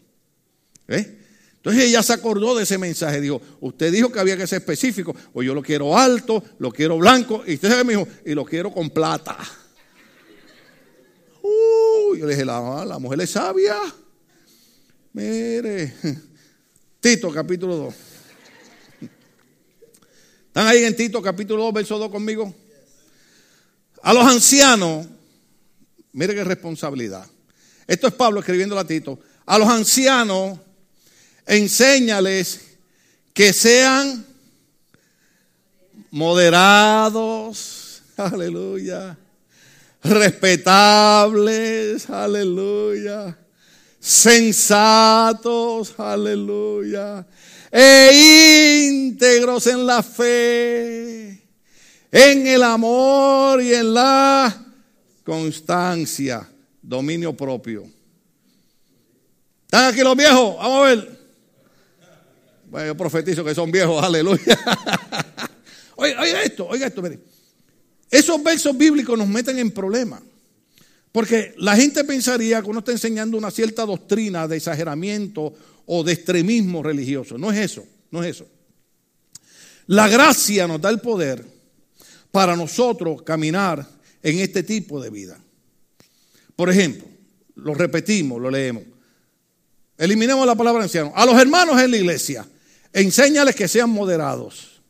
Entonces 0.87 1.83
ella 1.83 2.05
se 2.05 2.13
acordó 2.13 2.55
de 2.55 2.63
ese 2.63 2.79
mensaje, 2.79 3.21
dijo, 3.21 3.43
usted 3.59 3.93
dijo 3.93 4.13
que 4.13 4.21
había 4.21 4.37
que 4.37 4.47
ser 4.47 4.61
específico, 4.61 5.13
o 5.33 5.43
yo 5.43 5.53
lo 5.53 5.61
quiero 5.61 5.99
alto, 5.99 6.41
lo 6.61 6.71
quiero 6.71 6.99
blanco, 6.99 7.43
y 7.45 7.55
usted 7.55 7.85
me 7.85 7.95
dijo, 7.95 8.07
y 8.25 8.35
lo 8.35 8.45
quiero 8.45 8.73
con 8.73 8.91
plata. 8.91 9.37
Uh, 11.43 12.15
yo 12.15 12.27
le 12.27 12.35
dije, 12.35 12.45
la, 12.45 12.85
la 12.85 13.01
mujer 13.01 13.23
es 13.23 13.31
sabia. 13.31 13.77
Mire, 15.15 15.93
Tito 17.03 17.33
capítulo 17.33 17.77
2. 17.77 17.95
¿Están 20.47 20.69
ahí 20.69 20.85
en 20.85 20.95
Tito 20.95 21.21
capítulo 21.21 21.65
2, 21.65 21.75
verso 21.75 21.99
2 21.99 22.13
conmigo? 22.13 22.55
A 24.05 24.13
los 24.13 24.25
ancianos, 24.25 25.09
mire 26.13 26.33
qué 26.33 26.45
responsabilidad. 26.45 27.27
Esto 27.89 28.07
es 28.07 28.15
Pablo 28.15 28.39
escribiendo 28.39 28.79
a 28.79 28.87
Tito. 28.87 29.19
A 29.47 29.59
los 29.59 29.69
ancianos, 29.69 30.61
enséñales 31.45 32.61
que 33.35 33.53
sean 33.53 34.25
moderados, 36.13 38.03
aleluya, 38.17 39.19
respetables, 40.05 42.09
aleluya 42.09 43.42
sensatos, 44.03 45.95
aleluya, 45.97 47.25
e 47.71 48.89
íntegros 48.91 49.69
en 49.69 49.87
la 49.87 50.03
fe, 50.03 51.41
en 52.11 52.47
el 52.49 52.65
amor 52.65 53.63
y 53.63 53.73
en 53.73 53.95
la 53.95 54.67
constancia, 55.25 56.51
dominio 56.83 57.33
propio. 57.37 57.89
¿Están 59.67 59.95
aquí 59.95 60.01
los 60.01 60.17
viejos? 60.17 60.57
Vamos 60.57 60.79
a 60.79 60.83
ver. 60.83 61.23
Bueno, 62.69 62.87
yo 62.89 62.97
profetizo 62.97 63.45
que 63.45 63.55
son 63.55 63.71
viejos, 63.71 64.03
aleluya. 64.05 64.59
oiga, 65.95 66.43
esto, 66.43 66.67
oiga 66.67 66.89
esto, 66.89 67.03
mire. 67.03 67.21
Esos 68.11 68.43
versos 68.43 68.77
bíblicos 68.77 69.17
nos 69.17 69.29
meten 69.29 69.61
en 69.61 69.71
problemas. 69.71 70.23
Porque 71.13 71.55
la 71.59 71.77
gente 71.77 72.05
pensaría 72.05 72.63
que 72.63 72.71
uno 72.71 72.79
está 72.79 72.93
enseñando 72.93 73.37
una 73.37 73.51
cierta 73.51 73.85
doctrina 73.85 74.49
de 74.49 74.57
exageramiento 74.57 75.53
o 75.87 76.03
de 76.03 76.15
extremismo 76.15 76.83
religioso. 76.83 77.37
No 77.37 77.53
es 77.53 77.59
eso, 77.59 77.85
no 78.11 78.25
es 78.25 78.37
eso. 78.37 78.47
La 79.87 80.09
gracia 80.09 80.67
nos 80.67 80.81
da 80.81 80.89
el 80.89 81.01
poder 81.01 81.45
para 82.31 82.57
nosotros 82.57 83.23
caminar 83.23 83.87
en 84.23 84.39
este 84.39 84.63
tipo 84.63 85.01
de 85.03 85.11
vida. 85.11 85.39
Por 86.57 86.71
ejemplo, 86.71 87.07
lo 87.57 87.75
repetimos, 87.75 88.41
lo 88.41 88.51
leemos. 88.51 88.85
Eliminemos 89.99 90.47
la 90.47 90.55
palabra 90.55 90.83
anciano. 90.83 91.13
A 91.15 91.27
los 91.27 91.39
hermanos 91.39 91.81
en 91.81 91.91
la 91.91 91.97
iglesia, 91.97 92.49
enséñales 92.93 93.55
que 93.55 93.69
sean 93.69 93.91
moderados. 93.91 94.81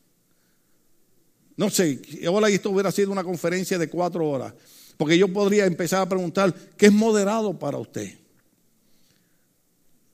No 1.57 1.69
sé, 1.69 2.01
ahora 2.25 2.49
esto 2.49 2.69
hubiera 2.69 2.91
sido 2.91 3.11
una 3.11 3.23
conferencia 3.23 3.77
de 3.77 3.89
cuatro 3.89 4.27
horas. 4.27 4.53
Porque 4.97 5.17
yo 5.17 5.31
podría 5.31 5.65
empezar 5.65 6.01
a 6.01 6.09
preguntar, 6.09 6.53
¿qué 6.77 6.87
es 6.87 6.91
moderado 6.91 7.57
para 7.57 7.77
usted? 7.77 8.17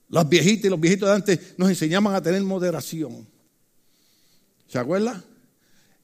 Las 0.10 0.28
viejitas 0.28 0.66
y 0.66 0.70
los 0.70 0.80
viejitos 0.80 1.08
de 1.08 1.16
antes 1.16 1.40
nos 1.58 1.70
enseñaban 1.70 2.16
a 2.16 2.22
tener 2.22 2.42
moderación. 2.44 3.28
¿Se 4.68 4.80
acuerda? 4.80 5.24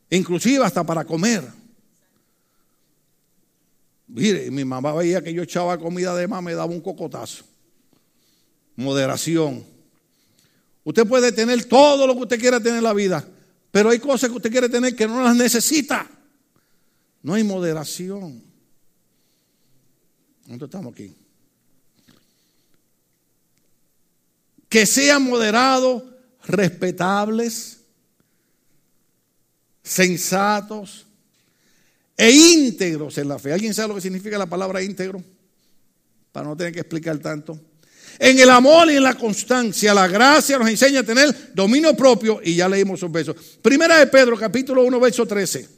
Inclusive 0.09 0.63
hasta 0.63 0.83
para 0.83 1.03
comer. 1.05 1.43
Mire, 4.07 4.51
mi 4.51 4.63
mamá 4.63 4.93
veía 4.93 5.21
que 5.21 5.33
yo 5.33 5.43
echaba 5.43 5.77
comida 5.77 6.15
de 6.15 6.27
más, 6.27 6.43
me 6.43 6.53
daba 6.53 6.71
un 6.71 6.81
cocotazo. 6.81 7.43
Moderación. 8.75 9.65
Usted 10.83 11.07
puede 11.07 11.31
tener 11.31 11.65
todo 11.65 12.05
lo 12.05 12.13
que 12.13 12.21
usted 12.21 12.39
quiera 12.39 12.59
tener 12.59 12.77
en 12.77 12.83
la 12.83 12.93
vida, 12.93 13.27
pero 13.71 13.89
hay 13.89 13.97
cosas 13.97 14.29
que 14.29 14.35
usted 14.35 14.51
quiere 14.51 14.69
tener 14.69 14.95
que 14.95 15.07
no 15.07 15.23
las 15.23 15.35
necesita. 15.35 16.07
No 17.23 17.33
hay 17.33 17.43
moderación. 17.43 18.44
¿Dónde 20.45 20.65
estamos 20.65 20.93
aquí? 20.93 21.15
Que 24.69 24.85
sean 24.85 25.23
moderados, 25.23 26.03
respetables, 26.45 27.79
sensatos 29.83 31.05
e 32.17 32.31
íntegros 32.31 33.17
en 33.17 33.27
la 33.27 33.39
fe. 33.39 33.53
¿Alguien 33.53 33.73
sabe 33.73 33.89
lo 33.89 33.95
que 33.95 34.01
significa 34.01 34.37
la 34.37 34.45
palabra 34.45 34.83
íntegro? 34.83 35.23
Para 36.31 36.47
no 36.47 36.57
tener 36.57 36.73
que 36.73 36.81
explicar 36.81 37.17
tanto. 37.19 37.59
En 38.19 38.39
el 38.39 38.49
amor 38.49 38.91
y 38.91 38.97
en 38.97 39.03
la 39.03 39.15
constancia, 39.15 39.93
la 39.93 40.07
gracia 40.07 40.57
nos 40.57 40.69
enseña 40.69 41.01
a 41.01 41.03
tener 41.03 41.53
dominio 41.53 41.95
propio 41.95 42.39
y 42.43 42.55
ya 42.55 42.69
leímos 42.69 42.99
esos 42.99 43.11
versos. 43.11 43.35
Primera 43.61 43.97
de 43.97 44.07
Pedro, 44.07 44.37
capítulo 44.37 44.83
1, 44.83 44.99
verso 44.99 45.25
13. 45.25 45.74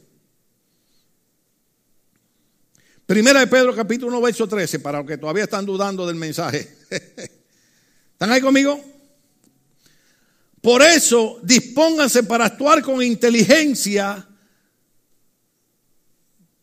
Primera 3.07 3.39
de 3.39 3.47
Pedro 3.47 3.73
capítulo 3.73 4.17
1, 4.17 4.21
verso 4.21 4.47
13, 4.49 4.79
para 4.79 4.97
los 4.97 5.07
que 5.07 5.17
todavía 5.17 5.45
están 5.45 5.65
dudando 5.65 6.05
del 6.05 6.17
mensaje. 6.17 6.75
¿Están 8.11 8.33
ahí 8.33 8.41
conmigo? 8.41 8.83
Por 10.59 10.81
eso, 10.81 11.39
dispónganse 11.41 12.23
para 12.23 12.43
actuar 12.43 12.81
con 12.81 13.01
inteligencia. 13.01 14.27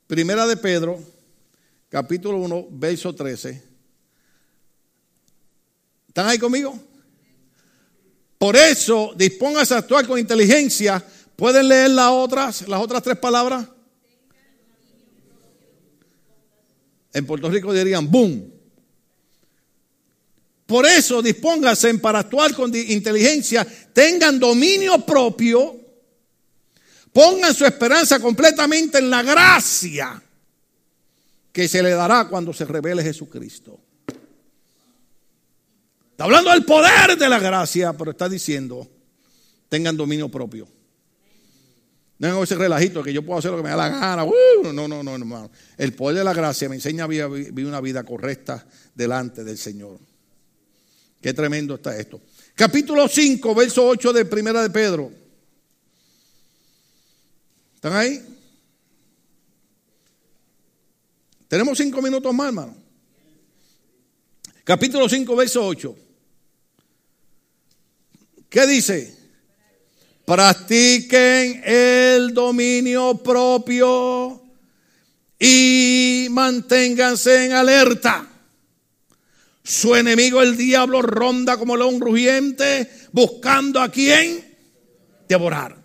Primera 0.07 0.47
de 0.47 0.59
Pedro, 0.59 1.03
capítulo 1.89 2.37
1, 2.37 2.67
verso 2.73 3.15
13. 3.15 3.63
¿Están 6.09 6.29
ahí 6.29 6.39
conmigo? 6.39 6.79
Por 8.37 8.55
eso, 8.55 9.15
dispónganse 9.17 9.73
a 9.73 9.79
actuar 9.79 10.07
con 10.07 10.19
inteligencia. 10.19 11.03
¿Pueden 11.37 11.69
leer 11.69 11.89
las 11.89 12.11
otras, 12.11 12.69
las 12.69 12.83
otras 12.83 13.03
tres 13.03 13.17
palabras? 13.17 13.67
En 17.15 17.25
Puerto 17.25 17.49
Rico 17.49 17.73
dirían 17.73 18.11
boom. 18.11 18.53
Por 20.67 20.85
eso 20.85 21.23
dispónganse 21.23 21.95
para 21.99 22.19
actuar 22.19 22.55
con 22.55 22.75
inteligencia, 22.75 23.67
tengan 23.93 24.39
dominio 24.39 25.05
propio, 25.05 25.79
pongan 27.13 27.55
su 27.55 27.65
esperanza 27.65 28.19
completamente 28.19 28.99
en 28.99 29.11
la 29.11 29.23
gracia 29.23 30.23
que 31.53 31.69
se 31.69 31.83
le 31.83 31.91
dará 31.91 32.29
cuando 32.29 32.53
se 32.53 32.65
revele 32.65 33.03
Jesucristo. 33.03 33.79
Está 36.11 36.25
hablando 36.25 36.51
del 36.51 36.65
poder 36.65 37.17
de 37.17 37.29
la 37.29 37.39
gracia, 37.39 37.93
pero 37.93 38.11
está 38.11 38.29
diciendo, 38.29 38.89
tengan 39.69 39.97
dominio 39.97 40.29
propio. 40.29 40.67
No 42.31 42.43
es 42.43 42.51
ese 42.51 42.59
relajito 42.59 43.03
que 43.03 43.13
yo 43.13 43.23
puedo 43.23 43.39
hacer 43.39 43.51
lo 43.51 43.59
que 43.59 43.65
me 43.65 43.69
da 43.69 43.77
la 43.77 43.89
gana. 43.91 44.25
Uh, 44.25 44.73
no, 44.73 44.89
no, 44.89 45.03
no, 45.03 45.15
hermano. 45.15 45.51
El 45.77 45.93
poder 45.93 46.19
de 46.19 46.25
la 46.25 46.33
gracia 46.33 46.69
me 46.71 46.77
enseña 46.77 47.05
a 47.05 47.07
vivir 47.07 47.67
una 47.67 47.83
vida 47.83 48.03
correcta 48.03 48.67
delante 48.95 49.45
del 49.45 49.59
Señor. 49.59 49.99
Qué 51.21 51.35
tremendo 51.35 51.75
está 51.75 51.97
esto. 51.99 52.21
Capítulo 52.55 53.09
5, 53.09 53.55
verso 53.55 53.87
8 53.87 54.13
de 54.15 54.25
Primera 54.25 54.63
de 54.63 54.71
Pedro. 54.71 55.13
¿Están 57.75 57.95
ahí? 57.95 58.23
Tenemos 61.47 61.77
cinco 61.77 62.01
minutos 62.01 62.33
más, 62.33 62.49
hermano. 62.49 62.75
Capítulo 64.65 65.09
5, 65.09 65.37
verso 65.37 65.67
8. 65.67 65.97
¿Qué 68.49 68.67
dice? 68.67 69.24
Practiquen 70.25 71.63
el 71.65 72.33
dominio 72.33 73.23
propio 73.23 74.43
y 75.39 76.29
manténganse 76.31 77.45
en 77.45 77.53
alerta. 77.53 78.27
Su 79.63 79.95
enemigo 79.95 80.41
el 80.41 80.57
diablo 80.57 81.03
ronda 81.03 81.59
como 81.59 81.77
león 81.77 82.01
rugiente 82.01 82.91
buscando 83.13 83.81
a 83.81 83.91
quien 83.91 84.45
devorar. 85.29 85.77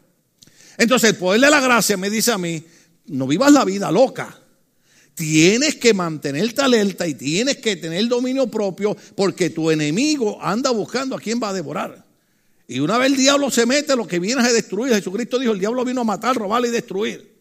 Entonces 0.78 1.12
el 1.12 1.16
poder 1.18 1.42
de 1.42 1.50
la 1.50 1.60
gracia 1.60 1.98
me 1.98 2.10
dice 2.10 2.32
a 2.32 2.38
mí, 2.38 2.64
no 3.08 3.28
vivas 3.28 3.52
la 3.52 3.66
vida 3.66 3.92
loca. 3.92 4.40
Tienes 5.16 5.76
que 5.76 5.94
mantenerte 5.94 6.62
alerta 6.62 7.06
y 7.06 7.14
tienes 7.14 7.58
que 7.58 7.76
tener 7.76 8.08
dominio 8.08 8.48
propio 8.48 8.96
porque 9.16 9.50
tu 9.50 9.70
enemigo 9.70 10.42
anda 10.42 10.72
buscando 10.72 11.18
a 11.18 11.20
quien 11.20 11.42
va 11.44 11.50
a 11.50 11.54
devorar. 11.54 12.09
Y 12.72 12.82
una 12.82 13.00
vez 13.00 13.08
el 13.08 13.18
diablo 13.18 13.50
se 13.50 13.66
mete, 13.66 13.96
lo 13.96 14.08
que 14.08 14.20
viene 14.20 14.44
es 14.44 14.48
a 14.48 14.54
destruir. 14.54 14.94
Jesucristo 14.94 15.40
dijo, 15.40 15.54
el 15.54 15.60
diablo 15.60 15.84
vino 15.84 16.02
a 16.02 16.04
matar, 16.04 16.36
robar 16.36 16.64
y 16.66 16.70
destruir. 16.70 17.36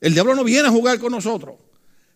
El 0.00 0.12
diablo 0.12 0.34
no 0.34 0.42
viene 0.42 0.66
a 0.66 0.70
jugar 0.72 0.98
con 0.98 1.12
nosotros. 1.12 1.54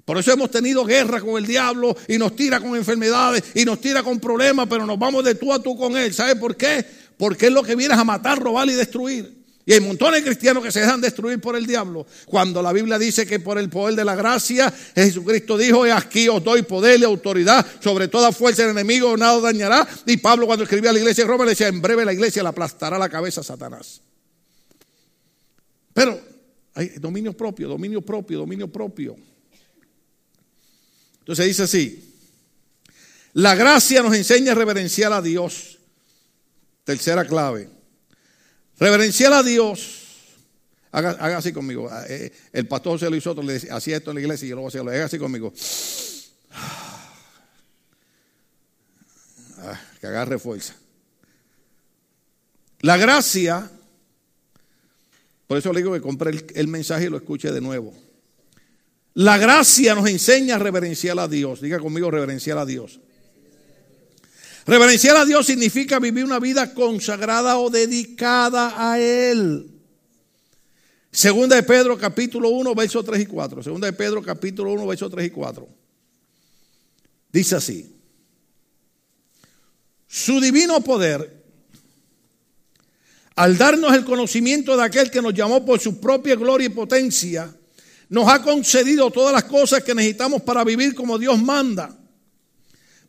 Por 0.05 0.19
eso 0.19 0.33
hemos 0.33 0.51
tenido 0.51 0.85
guerra 0.85 1.21
con 1.21 1.37
el 1.37 1.47
diablo 1.47 1.97
y 2.09 2.19
nos 2.19 2.35
tira 2.35 2.59
con 2.59 2.75
enfermedades 2.75 3.45
y 3.55 3.65
nos 3.65 3.81
tira 3.81 4.03
con 4.03 4.19
problemas, 4.19 4.67
pero 4.69 4.87
nos 4.87 4.99
vamos 4.99 5.23
de 5.25 5.37
tú 5.37 5.53
a 5.53 5.63
tú 5.63 5.77
con 5.77 5.97
él. 5.97 6.13
¿Sabe 6.13 6.35
por 6.35 6.57
qué? 6.57 6.85
Porque 7.17 7.47
es 7.47 7.53
lo 7.53 7.63
que 7.63 7.77
viene 7.77 7.95
a 7.95 8.03
matar, 8.03 8.41
robar 8.41 8.69
y 8.69 8.73
destruir. 8.73 9.38
Y 9.69 9.75
hay 9.75 9.81
montones 9.81 10.25
de 10.25 10.31
cristianos 10.31 10.63
que 10.63 10.73
se 10.73 10.81
dejan 10.81 10.99
destruir 10.99 11.39
por 11.43 11.55
el 11.55 11.67
diablo. 11.67 12.07
Cuando 12.25 12.63
la 12.63 12.73
Biblia 12.73 12.99
dice 12.99 13.27
que 13.27 13.39
por 13.39 13.59
el 13.59 13.69
poder 13.69 13.97
de 13.97 14.03
la 14.03 14.15
gracia, 14.15 14.73
Jesucristo 14.95 15.59
dijo, 15.59 15.85
aquí 15.93 16.27
os 16.27 16.43
doy 16.43 16.63
poder 16.63 16.99
y 17.01 17.05
autoridad 17.05 17.67
sobre 17.79 18.09
toda 18.09 18.33
fuerza 18.33 18.63
del 18.63 18.71
enemigo, 18.71 19.15
nada 19.19 19.39
dañará. 19.41 19.87
Y 20.07 20.17
Pablo 20.17 20.47
cuando 20.47 20.65
escribía 20.65 20.89
a 20.89 20.95
la 20.95 21.01
iglesia 21.01 21.25
de 21.25 21.29
Roma 21.29 21.45
le 21.45 21.51
decía, 21.51 21.69
en 21.69 21.83
breve 21.83 22.03
la 22.07 22.15
iglesia 22.15 22.43
le 22.43 22.49
aplastará 22.49 22.99
la 22.99 23.11
cabeza 23.11 23.43
a 23.43 23.45
Satanás. 23.45 24.01
Pero 25.93 26.19
hay 26.73 26.89
dominio 26.99 27.35
propio, 27.35 27.69
dominio 27.69 28.01
propio, 28.01 28.39
dominio 28.39 28.73
propio. 28.73 29.17
Entonces 31.19 31.45
dice 31.45 31.65
así, 31.65 32.15
la 33.35 33.55
gracia 33.55 34.03
nos 34.03 34.15
enseña 34.15 34.53
a 34.53 34.55
reverenciar 34.55 35.13
a 35.13 35.21
Dios. 35.21 35.79
Tercera 36.85 37.27
clave. 37.27 37.77
Reverenciar 38.79 39.33
a 39.33 39.43
Dios. 39.43 40.05
Haga, 40.91 41.37
así 41.37 41.53
conmigo. 41.53 41.89
Ah, 41.91 42.05
eh, 42.09 42.33
el 42.53 42.67
pastor 42.67 42.93
José 42.93 43.11
Luis 43.11 43.23
Soto 43.23 43.43
le 43.43 43.57
hacía 43.71 43.97
esto 43.97 44.11
en 44.11 44.17
la 44.17 44.21
iglesia 44.21 44.47
y 44.47 44.49
yo 44.51 44.57
lo 44.57 44.63
voy 44.63 44.69
a 44.69 44.69
hacer. 44.69 44.89
Haga 44.89 45.05
así 45.05 45.19
conmigo. 45.19 45.53
Ah, 49.59 49.81
que 50.01 50.07
agarre 50.07 50.39
fuerza. 50.39 50.75
La 52.81 52.97
gracia, 52.97 53.71
por 55.47 55.59
eso 55.59 55.73
le 55.73 55.81
digo 55.81 55.93
que 55.93 56.01
compre 56.01 56.31
el, 56.31 56.47
el 56.55 56.69
mensaje 56.69 57.07
y 57.07 57.09
lo 57.09 57.17
escuche 57.17 57.51
de 57.51 57.61
nuevo. 57.61 57.93
La 59.15 59.37
gracia 59.37 59.97
nos 59.97 60.09
enseña 60.09 60.55
a 60.55 60.59
reverenciar 60.59 61.19
a 61.19 61.27
Dios. 61.27 61.61
Diga 61.61 61.81
conmigo, 61.81 62.11
reverenciar 62.11 62.57
a 62.57 62.65
Dios. 62.65 63.01
Reverenciar 64.69 65.17
a 65.17 65.25
Dios 65.25 65.47
significa 65.47 65.99
vivir 65.99 66.27
una 66.27 66.39
vida 66.39 66.75
consagrada 66.75 67.59
o 67.59 67.71
dedicada 67.71 68.75
a 68.77 69.01
Él. 69.01 69.67
Segunda 71.11 71.57
de 71.57 71.63
Pedro 71.63 71.97
capítulo 71.97 72.51
1, 72.51 72.75
versos 72.75 73.03
3 73.03 73.23
y 73.23 73.25
4. 73.25 73.63
Segunda 73.63 73.87
de 73.87 73.95
Pedro 73.95 74.23
capítulo 74.23 74.71
1, 74.73 74.87
versos 74.87 75.11
3 75.11 75.27
y 75.27 75.31
4. 75.31 75.69
Dice 77.33 77.57
así. 77.57 77.97
Su 80.07 80.39
divino 80.39 80.83
poder, 80.83 81.43
al 83.37 83.57
darnos 83.57 83.95
el 83.95 84.05
conocimiento 84.05 84.77
de 84.77 84.85
aquel 84.85 85.11
que 85.11 85.23
nos 85.23 85.33
llamó 85.33 85.65
por 85.65 85.81
su 85.81 85.99
propia 85.99 86.37
gloria 86.37 86.67
y 86.67 86.69
potencia, 86.69 87.51
nos 88.11 88.29
ha 88.29 88.43
concedido 88.43 89.11
todas 89.11 89.33
las 89.33 89.45
cosas 89.45 89.83
que 89.83 89.95
necesitamos 89.95 90.43
para 90.43 90.63
vivir 90.63 90.95
como 90.95 91.19
Dios 91.19 91.41
manda. 91.41 91.99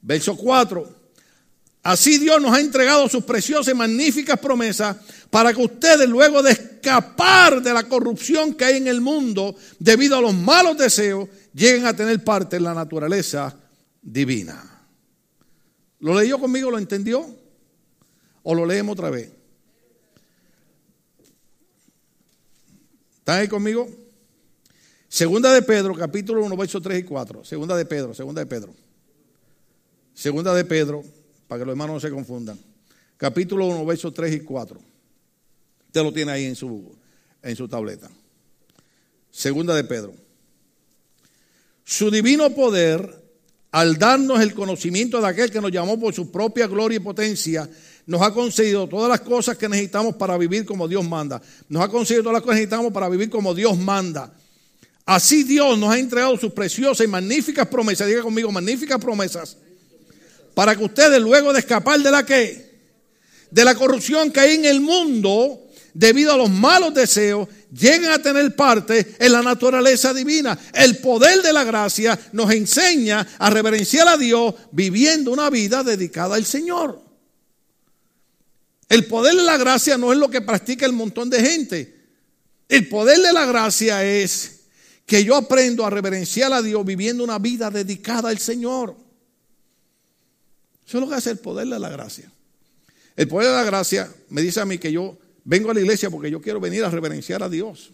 Verso 0.01 0.37
4. 0.37 0.98
Así 1.81 2.17
Dios 2.17 2.41
nos 2.41 2.53
ha 2.53 2.59
entregado 2.59 3.07
sus 3.07 3.23
preciosas 3.23 3.73
y 3.73 3.77
magníficas 3.77 4.39
promesas 4.39 4.97
para 5.29 5.53
que 5.53 5.61
ustedes, 5.61 6.09
luego 6.09 6.43
de 6.43 6.51
escapar 6.51 7.61
de 7.61 7.73
la 7.73 7.83
corrupción 7.87 8.53
que 8.53 8.65
hay 8.65 8.77
en 8.77 8.87
el 8.87 8.99
mundo 8.99 9.55
debido 9.79 10.17
a 10.17 10.21
los 10.21 10.33
malos 10.33 10.77
deseos, 10.77 11.29
lleguen 11.53 11.85
a 11.85 11.95
tener 11.95 12.23
parte 12.23 12.57
en 12.57 12.63
la 12.63 12.73
naturaleza 12.73 13.57
divina. 14.01 14.85
¿Lo 15.99 16.19
leyó 16.19 16.37
conmigo? 16.39 16.69
¿Lo 16.69 16.77
entendió? 16.77 17.25
¿O 18.43 18.55
lo 18.55 18.65
leemos 18.65 18.93
otra 18.93 19.09
vez? 19.09 19.31
¿Están 23.19 23.39
ahí 23.39 23.47
conmigo? 23.47 23.87
Segunda 25.07 25.53
de 25.53 25.61
Pedro, 25.61 25.95
capítulo 25.95 26.43
1, 26.43 26.57
versos 26.57 26.81
3 26.81 26.99
y 26.99 27.03
4. 27.03 27.43
Segunda 27.43 27.75
de 27.75 27.85
Pedro, 27.85 28.13
segunda 28.13 28.41
de 28.41 28.47
Pedro. 28.47 28.73
Segunda 30.13 30.53
de 30.53 30.65
Pedro, 30.65 31.03
para 31.49 31.59
que 31.59 31.65
los 31.65 31.73
hermanos 31.73 31.95
no 31.95 31.99
se 31.99 32.11
confundan. 32.13 32.59
Capítulo 33.17 33.65
1, 33.65 33.83
versos 33.83 34.13
3 34.13 34.35
y 34.35 34.39
4. 34.41 34.79
Usted 35.87 36.03
lo 36.03 36.13
tiene 36.13 36.31
ahí 36.31 36.45
en 36.45 36.55
su, 36.55 36.95
en 37.41 37.55
su 37.55 37.67
tableta. 37.67 38.07
Segunda 39.31 39.73
de 39.73 39.83
Pedro. 39.83 40.13
Su 41.83 42.11
divino 42.11 42.51
poder, 42.51 43.23
al 43.71 43.97
darnos 43.97 44.39
el 44.41 44.53
conocimiento 44.53 45.19
de 45.19 45.27
aquel 45.27 45.49
que 45.49 45.59
nos 45.59 45.71
llamó 45.71 45.99
por 45.99 46.13
su 46.13 46.29
propia 46.31 46.67
gloria 46.67 46.97
y 46.97 46.99
potencia, 46.99 47.67
nos 48.05 48.21
ha 48.21 48.31
concedido 48.31 48.87
todas 48.87 49.09
las 49.09 49.21
cosas 49.21 49.57
que 49.57 49.67
necesitamos 49.67 50.17
para 50.17 50.37
vivir 50.37 50.65
como 50.65 50.87
Dios 50.87 51.03
manda. 51.03 51.41
Nos 51.67 51.81
ha 51.81 51.89
concedido 51.89 52.21
todas 52.21 52.35
las 52.35 52.41
cosas 52.43 52.57
que 52.57 52.61
necesitamos 52.61 52.93
para 52.93 53.09
vivir 53.09 53.31
como 53.31 53.55
Dios 53.55 53.75
manda. 53.75 54.31
Así 55.03 55.41
Dios 55.41 55.79
nos 55.79 55.89
ha 55.89 55.97
entregado 55.97 56.37
sus 56.37 56.53
preciosas 56.53 57.07
y 57.07 57.09
magníficas 57.09 57.67
promesas. 57.67 58.07
Diga 58.07 58.21
conmigo, 58.21 58.51
magníficas 58.51 58.99
promesas 58.99 59.57
para 60.59 60.75
que 60.75 60.83
ustedes 60.83 61.21
luego 61.21 61.53
de 61.53 61.59
escapar 61.59 62.01
de 62.01 62.11
la 62.11 62.25
que 62.25 62.69
de 63.49 63.63
la 63.63 63.75
corrupción 63.75 64.29
que 64.29 64.41
hay 64.41 64.55
en 64.55 64.65
el 64.65 64.81
mundo 64.81 65.69
debido 65.93 66.33
a 66.33 66.37
los 66.37 66.49
malos 66.49 66.93
deseos 66.93 67.47
lleguen 67.71 68.11
a 68.11 68.21
tener 68.21 68.53
parte 68.57 69.15
en 69.19 69.31
la 69.31 69.41
naturaleza 69.41 70.13
divina. 70.13 70.59
El 70.73 70.97
poder 70.97 71.41
de 71.41 71.53
la 71.53 71.63
gracia 71.63 72.19
nos 72.33 72.51
enseña 72.51 73.25
a 73.37 73.49
reverenciar 73.49 74.09
a 74.09 74.17
Dios 74.17 74.53
viviendo 74.73 75.31
una 75.31 75.49
vida 75.49 75.81
dedicada 75.81 76.35
al 76.35 76.43
Señor. 76.43 77.01
El 78.89 79.05
poder 79.05 79.37
de 79.37 79.43
la 79.43 79.55
gracia 79.55 79.97
no 79.97 80.11
es 80.11 80.19
lo 80.19 80.29
que 80.29 80.41
practica 80.41 80.85
el 80.85 80.91
montón 80.91 81.29
de 81.29 81.39
gente. 81.39 82.05
El 82.67 82.89
poder 82.89 83.21
de 83.21 83.31
la 83.31 83.45
gracia 83.45 84.03
es 84.03 84.63
que 85.05 85.23
yo 85.23 85.37
aprendo 85.37 85.85
a 85.85 85.89
reverenciar 85.89 86.51
a 86.51 86.61
Dios 86.61 86.83
viviendo 86.83 87.23
una 87.23 87.39
vida 87.39 87.71
dedicada 87.71 88.27
al 88.27 88.39
Señor. 88.39 89.07
Eso 90.89 90.97
es 90.97 91.03
lo 91.03 91.07
que 91.07 91.17
hace 91.17 91.29
el 91.29 91.37
poder 91.37 91.67
de 91.67 91.77
la 91.77 91.87
gracia. 91.87 92.31
El 93.15 93.27
poder 93.27 93.49
de 93.49 93.53
la 93.53 93.63
gracia 93.63 94.11
me 94.29 94.41
dice 94.41 94.59
a 94.59 94.65
mí 94.65 94.79
que 94.79 94.91
yo 94.91 95.19
vengo 95.43 95.69
a 95.69 95.75
la 95.75 95.81
iglesia 95.81 96.09
porque 96.09 96.31
yo 96.31 96.41
quiero 96.41 96.59
venir 96.59 96.83
a 96.83 96.89
reverenciar 96.89 97.43
a 97.43 97.47
Dios. 97.47 97.91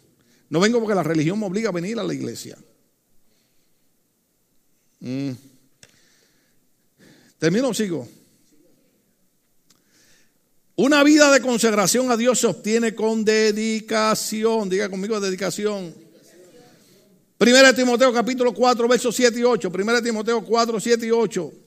No 0.49 0.61
vengo 0.61 0.79
porque 0.79 0.95
la 0.95 1.03
religión 1.03 1.37
me 1.37 1.45
obliga 1.45 1.67
a 1.67 1.71
venir 1.73 1.99
a 1.99 2.05
la 2.05 2.13
iglesia. 2.13 2.57
Mm. 5.01 5.31
¿Termino 7.37 7.67
o 7.67 7.73
sigo? 7.73 8.07
Una 10.77 11.03
vida 11.03 11.29
de 11.33 11.41
consagración 11.41 12.09
a 12.11 12.15
Dios 12.15 12.39
se 12.39 12.47
obtiene 12.47 12.95
con 12.95 13.25
dedicación. 13.25 14.69
Diga 14.69 14.87
conmigo 14.87 15.19
dedicación. 15.19 15.93
Primera 17.37 17.75
Timoteo 17.75 18.13
capítulo 18.13 18.53
4, 18.53 18.87
versos 18.87 19.13
7 19.13 19.37
y 19.37 19.43
8. 19.43 19.69
Primera 19.69 20.01
Timoteo 20.01 20.41
4, 20.45 20.79
7 20.79 21.05
y 21.05 21.11
8. 21.11 21.64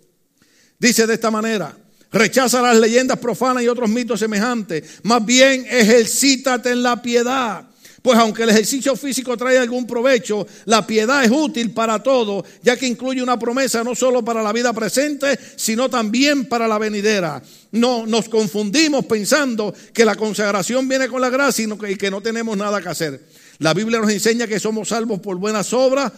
Dice 0.78 1.06
de 1.06 1.14
esta 1.14 1.30
manera. 1.30 1.76
Rechaza 2.10 2.62
las 2.62 2.76
leyendas 2.76 3.18
profanas 3.18 3.62
y 3.62 3.68
otros 3.68 3.90
mitos 3.90 4.20
semejantes. 4.20 5.00
Más 5.02 5.24
bien 5.24 5.66
ejercítate 5.68 6.70
en 6.70 6.82
la 6.82 7.02
piedad 7.02 7.68
pues 8.02 8.18
aunque 8.18 8.44
el 8.44 8.50
ejercicio 8.50 8.96
físico 8.96 9.36
trae 9.36 9.58
algún 9.58 9.86
provecho, 9.86 10.46
la 10.66 10.86
piedad 10.86 11.24
es 11.24 11.30
útil 11.30 11.72
para 11.72 12.02
todo, 12.02 12.44
ya 12.62 12.76
que 12.76 12.86
incluye 12.86 13.22
una 13.22 13.38
promesa 13.38 13.82
no 13.82 13.94
solo 13.94 14.24
para 14.24 14.42
la 14.42 14.52
vida 14.52 14.72
presente, 14.72 15.38
sino 15.56 15.90
también 15.90 16.46
para 16.46 16.68
la 16.68 16.78
venidera. 16.78 17.42
No 17.72 18.06
nos 18.06 18.28
confundimos 18.28 19.04
pensando 19.06 19.74
que 19.92 20.04
la 20.04 20.14
consagración 20.14 20.88
viene 20.88 21.08
con 21.08 21.20
la 21.20 21.28
gracia 21.28 21.66
y 21.88 21.96
que 21.96 22.10
no 22.10 22.20
tenemos 22.20 22.56
nada 22.56 22.80
que 22.80 22.88
hacer. 22.88 23.20
La 23.58 23.74
Biblia 23.74 23.98
nos 23.98 24.10
enseña 24.10 24.46
que 24.46 24.60
somos 24.60 24.88
salvos 24.88 25.20
por 25.20 25.36
buenas 25.36 25.72
obras. 25.72 26.12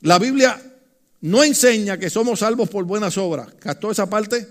La 0.00 0.18
Biblia 0.18 0.60
no 1.22 1.42
enseña 1.42 1.98
que 1.98 2.10
somos 2.10 2.40
salvos 2.40 2.68
por 2.68 2.84
buenas 2.84 3.16
obras. 3.16 3.48
¿Captó 3.58 3.90
esa 3.90 4.08
parte? 4.08 4.46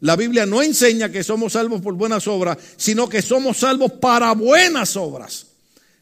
La 0.00 0.16
Biblia 0.16 0.46
no 0.46 0.62
enseña 0.62 1.10
que 1.10 1.22
somos 1.22 1.52
salvos 1.52 1.80
por 1.80 1.94
buenas 1.94 2.26
obras, 2.26 2.58
sino 2.76 3.08
que 3.08 3.22
somos 3.22 3.58
salvos 3.58 3.92
para 3.92 4.32
buenas 4.32 4.96
obras. 4.96 5.46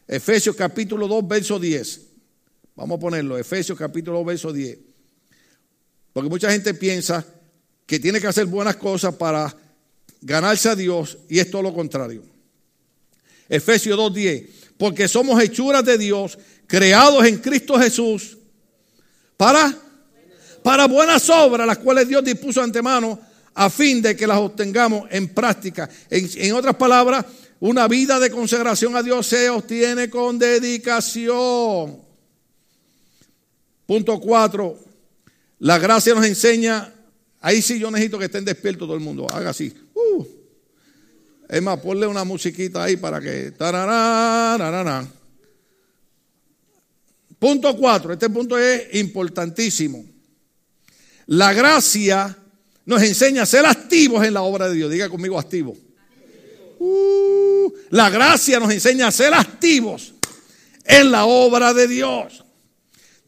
Efesios 0.07 0.55
capítulo 0.55 1.07
2, 1.07 1.27
verso 1.27 1.59
10. 1.59 2.01
Vamos 2.75 2.97
a 2.97 2.99
ponerlo, 2.99 3.37
Efesios 3.37 3.77
capítulo 3.77 4.17
2, 4.17 4.25
verso 4.25 4.51
10. 4.51 4.79
Porque 6.13 6.29
mucha 6.29 6.51
gente 6.51 6.73
piensa 6.73 7.25
que 7.85 7.99
tiene 7.99 8.19
que 8.19 8.27
hacer 8.27 8.45
buenas 8.45 8.75
cosas 8.75 9.15
para 9.15 9.55
ganarse 10.21 10.69
a 10.69 10.75
Dios 10.75 11.17
y 11.29 11.39
es 11.39 11.49
todo 11.49 11.61
lo 11.61 11.73
contrario. 11.73 12.23
Efesios 13.47 13.95
2, 13.97 14.13
10. 14.13 14.49
Porque 14.77 15.07
somos 15.07 15.41
hechuras 15.41 15.85
de 15.85 15.97
Dios, 15.97 16.37
creados 16.67 17.25
en 17.25 17.37
Cristo 17.37 17.77
Jesús, 17.77 18.37
para, 19.37 19.77
para 20.63 20.87
buenas 20.87 21.29
obras, 21.29 21.65
las 21.65 21.79
cuales 21.79 22.07
Dios 22.07 22.23
dispuso 22.23 22.61
antemano 22.61 23.19
a 23.53 23.69
fin 23.69 24.01
de 24.01 24.15
que 24.15 24.27
las 24.27 24.37
obtengamos 24.37 25.07
en 25.11 25.29
práctica. 25.29 25.89
En, 26.09 26.53
otras 26.53 26.75
palabras, 26.75 27.25
una 27.59 27.87
vida 27.87 28.19
de 28.19 28.31
consagración 28.31 28.95
a 28.95 29.03
Dios 29.03 29.27
se 29.27 29.49
obtiene 29.49 30.09
con 30.09 30.39
dedicación. 30.39 31.99
Punto 33.85 34.19
cuatro. 34.19 34.77
La 35.59 35.77
gracia 35.77 36.13
nos 36.13 36.25
enseña. 36.25 36.93
Ahí 37.41 37.61
sí 37.61 37.79
yo 37.79 37.91
necesito 37.91 38.17
que 38.17 38.25
estén 38.25 38.45
despiertos 38.45 38.87
todo 38.87 38.95
el 38.95 39.03
mundo. 39.03 39.27
Haga 39.31 39.49
así. 39.49 39.73
Uh. 39.93 40.25
Es 41.49 41.61
más, 41.61 41.79
ponle 41.79 42.07
una 42.07 42.23
musiquita 42.23 42.83
ahí 42.83 42.95
para 42.95 43.19
que. 43.19 43.53
Punto 47.37 47.75
cuatro. 47.75 48.13
Este 48.13 48.29
punto 48.29 48.57
es 48.57 48.95
importantísimo. 48.95 50.10
La 51.31 51.53
gracia 51.53 52.37
nos 52.85 53.01
enseña 53.01 53.43
a 53.43 53.45
ser 53.45 53.65
activos 53.65 54.25
en 54.25 54.33
la 54.33 54.41
obra 54.41 54.67
de 54.67 54.75
Dios. 54.75 54.91
Diga 54.91 55.07
conmigo 55.07 55.39
activo. 55.39 55.77
Uh, 56.77 57.71
la 57.91 58.09
gracia 58.09 58.59
nos 58.59 58.69
enseña 58.69 59.07
a 59.07 59.11
ser 59.11 59.33
activos 59.33 60.13
en 60.83 61.09
la 61.09 61.23
obra 61.23 61.73
de 61.73 61.87
Dios. 61.87 62.43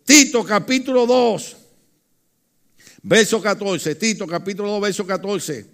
Tito 0.04 0.44
capítulo 0.44 1.06
2, 1.06 1.56
verso 3.04 3.42
14. 3.42 3.96
Tito 3.96 4.28
capítulo 4.28 4.70
2, 4.72 4.82
verso 4.82 5.08
14. 5.08 5.66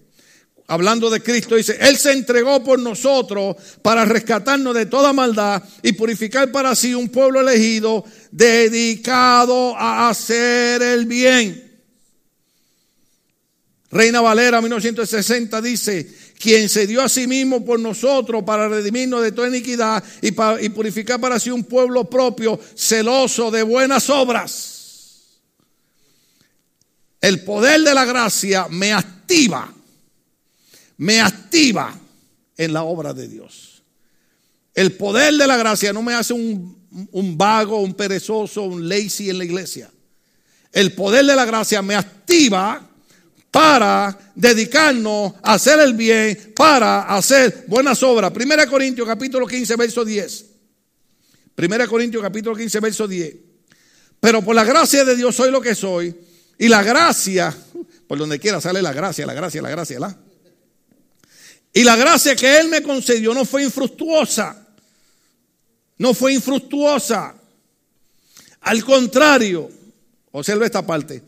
Hablando 0.68 1.10
de 1.10 1.24
Cristo, 1.24 1.56
dice, 1.56 1.80
Él 1.82 1.98
se 1.98 2.12
entregó 2.12 2.64
por 2.64 2.78
nosotros 2.78 3.56
para 3.82 4.06
rescatarnos 4.06 4.76
de 4.76 4.86
toda 4.86 5.14
maldad 5.14 5.64
y 5.82 5.94
purificar 5.94 6.52
para 6.52 6.76
sí 6.76 6.94
un 6.94 7.10
pueblo 7.10 7.42
elegido 7.42 8.06
dedicado 8.30 9.76
a 9.76 10.10
hacer 10.10 10.84
el 10.84 11.08
bien. 11.08 11.69
Reina 13.92 14.22
Valera 14.22 14.62
1960 14.62 15.62
dice, 15.62 16.08
quien 16.38 16.70
se 16.70 16.86
dio 16.86 17.02
a 17.02 17.10
sí 17.10 17.26
mismo 17.26 17.66
por 17.66 17.80
nosotros 17.80 18.44
para 18.44 18.70
redimirnos 18.70 19.24
de 19.24 19.32
toda 19.32 19.48
iniquidad 19.48 20.04
y, 20.22 20.32
purificar 20.70 21.20
para 21.20 21.40
sí 21.40 21.50
un 21.50 21.64
pueblo 21.64 22.08
propio, 22.08 22.60
celoso 22.76 23.50
de 23.50 23.64
buenas 23.64 24.10
obras. 24.10 25.40
El 27.20 27.44
poder 27.44 27.82
de 27.82 27.94
la 27.94 28.06
gracia 28.06 28.68
me 28.70 28.94
activa, 28.94 29.74
me 30.98 31.20
activa 31.20 32.00
en 32.58 32.74
la 32.74 32.84
obra 32.84 33.14
de 33.14 33.28
Dios. 33.28 33.82
El 34.76 34.94
poder 34.94 35.34
de 35.34 35.48
la 35.48 35.58
gracia 35.58 35.92
no 35.92 36.04
me 36.04 36.14
hace 36.14 36.34
un, 36.34 36.80
un 37.12 37.38
vago, 37.38 37.82
un 37.82 37.96
perezoso, 37.96 38.64
un 38.64 38.88
lazy 38.88 39.30
en 39.32 39.40
la 39.40 39.46
iglesia. 39.46 39.92
El 40.72 40.94
poder 40.94 41.26
de 41.26 41.36
la 41.36 41.46
gracia 41.46 41.82
me 41.82 41.96
activa 41.96 42.89
para 43.52 44.18
dedicarnos 44.36 45.34
a 45.42 45.54
hacer 45.54 45.80
el 45.80 45.94
bien, 45.94 46.54
para 46.56 47.02
hacer 47.04 47.66
buenas 47.68 48.02
obras. 48.04 48.32
Primera 48.32 48.68
Corintios 48.68 49.08
capítulo 49.08 49.48
15, 49.48 49.76
verso 49.76 50.06
10. 50.06 50.46
Primera 51.56 51.88
Corintios 51.88 52.22
capítulo 52.22 52.56
15, 52.56 52.80
verso 52.80 53.08
10. 53.08 53.36
Pero 54.20 54.44
por 54.44 54.56
la 54.56 54.64
gracia 54.64 55.04
de 55.04 55.16
Dios 55.16 55.36
soy 55.36 55.52
lo 55.52 55.62
que 55.62 55.74
soy. 55.74 56.16
Y 56.58 56.68
la 56.68 56.84
gracia, 56.84 57.56
por 58.08 58.18
donde 58.18 58.40
quiera 58.40 58.62
sale 58.62 58.82
la 58.82 58.94
gracia, 58.94 59.26
la 59.26 59.34
gracia, 59.34 59.62
la 59.62 59.70
gracia, 59.70 60.00
la. 60.00 60.18
Y 61.74 61.84
la 61.84 61.96
gracia 61.96 62.36
que 62.36 62.60
Él 62.60 62.68
me 62.68 62.84
concedió 62.84 63.34
no 63.34 63.46
fue 63.46 63.64
infructuosa. 63.64 64.68
No 65.98 66.14
fue 66.14 66.34
infructuosa. 66.34 67.36
Al 68.62 68.84
contrario, 68.84 69.70
observa 70.32 70.66
esta 70.66 70.86
parte 70.86 71.24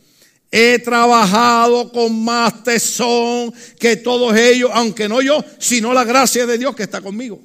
He 0.52 0.80
trabajado 0.80 1.90
con 1.94 2.24
más 2.26 2.62
tesón 2.64 3.54
que 3.80 3.96
todos 3.96 4.36
ellos, 4.36 4.70
aunque 4.74 5.08
no 5.08 5.22
yo, 5.22 5.44
sino 5.58 5.94
la 5.94 6.04
gracia 6.04 6.46
de 6.46 6.58
Dios 6.58 6.76
que 6.76 6.84
está 6.84 7.00
conmigo. 7.00 7.40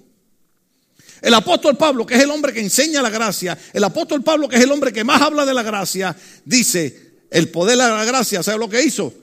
El 1.23 1.33
apóstol 1.35 1.77
Pablo, 1.77 2.05
que 2.05 2.17
es 2.17 2.23
el 2.23 2.31
hombre 2.31 2.53
que 2.53 2.61
enseña 2.61 3.01
la 3.01 3.11
gracia, 3.11 3.57
el 3.73 3.85
apóstol 3.85 4.25
Pablo, 4.25 4.49
que 4.49 4.57
es 4.57 4.63
el 4.65 4.73
hombre 4.73 4.93
que 4.93 5.05
más 5.05 5.23
habla 5.23 5.47
de 5.47 5.55
la 5.55 5.63
gracia, 5.63 6.17
dice, 6.45 7.15
el 7.31 7.49
poder 7.49 7.79
de 7.79 7.85
la 7.85 8.05
gracia, 8.05 8.43
¿sabe 8.43 8.59
lo 8.59 8.69
que 8.69 8.83
hizo? 8.83 9.15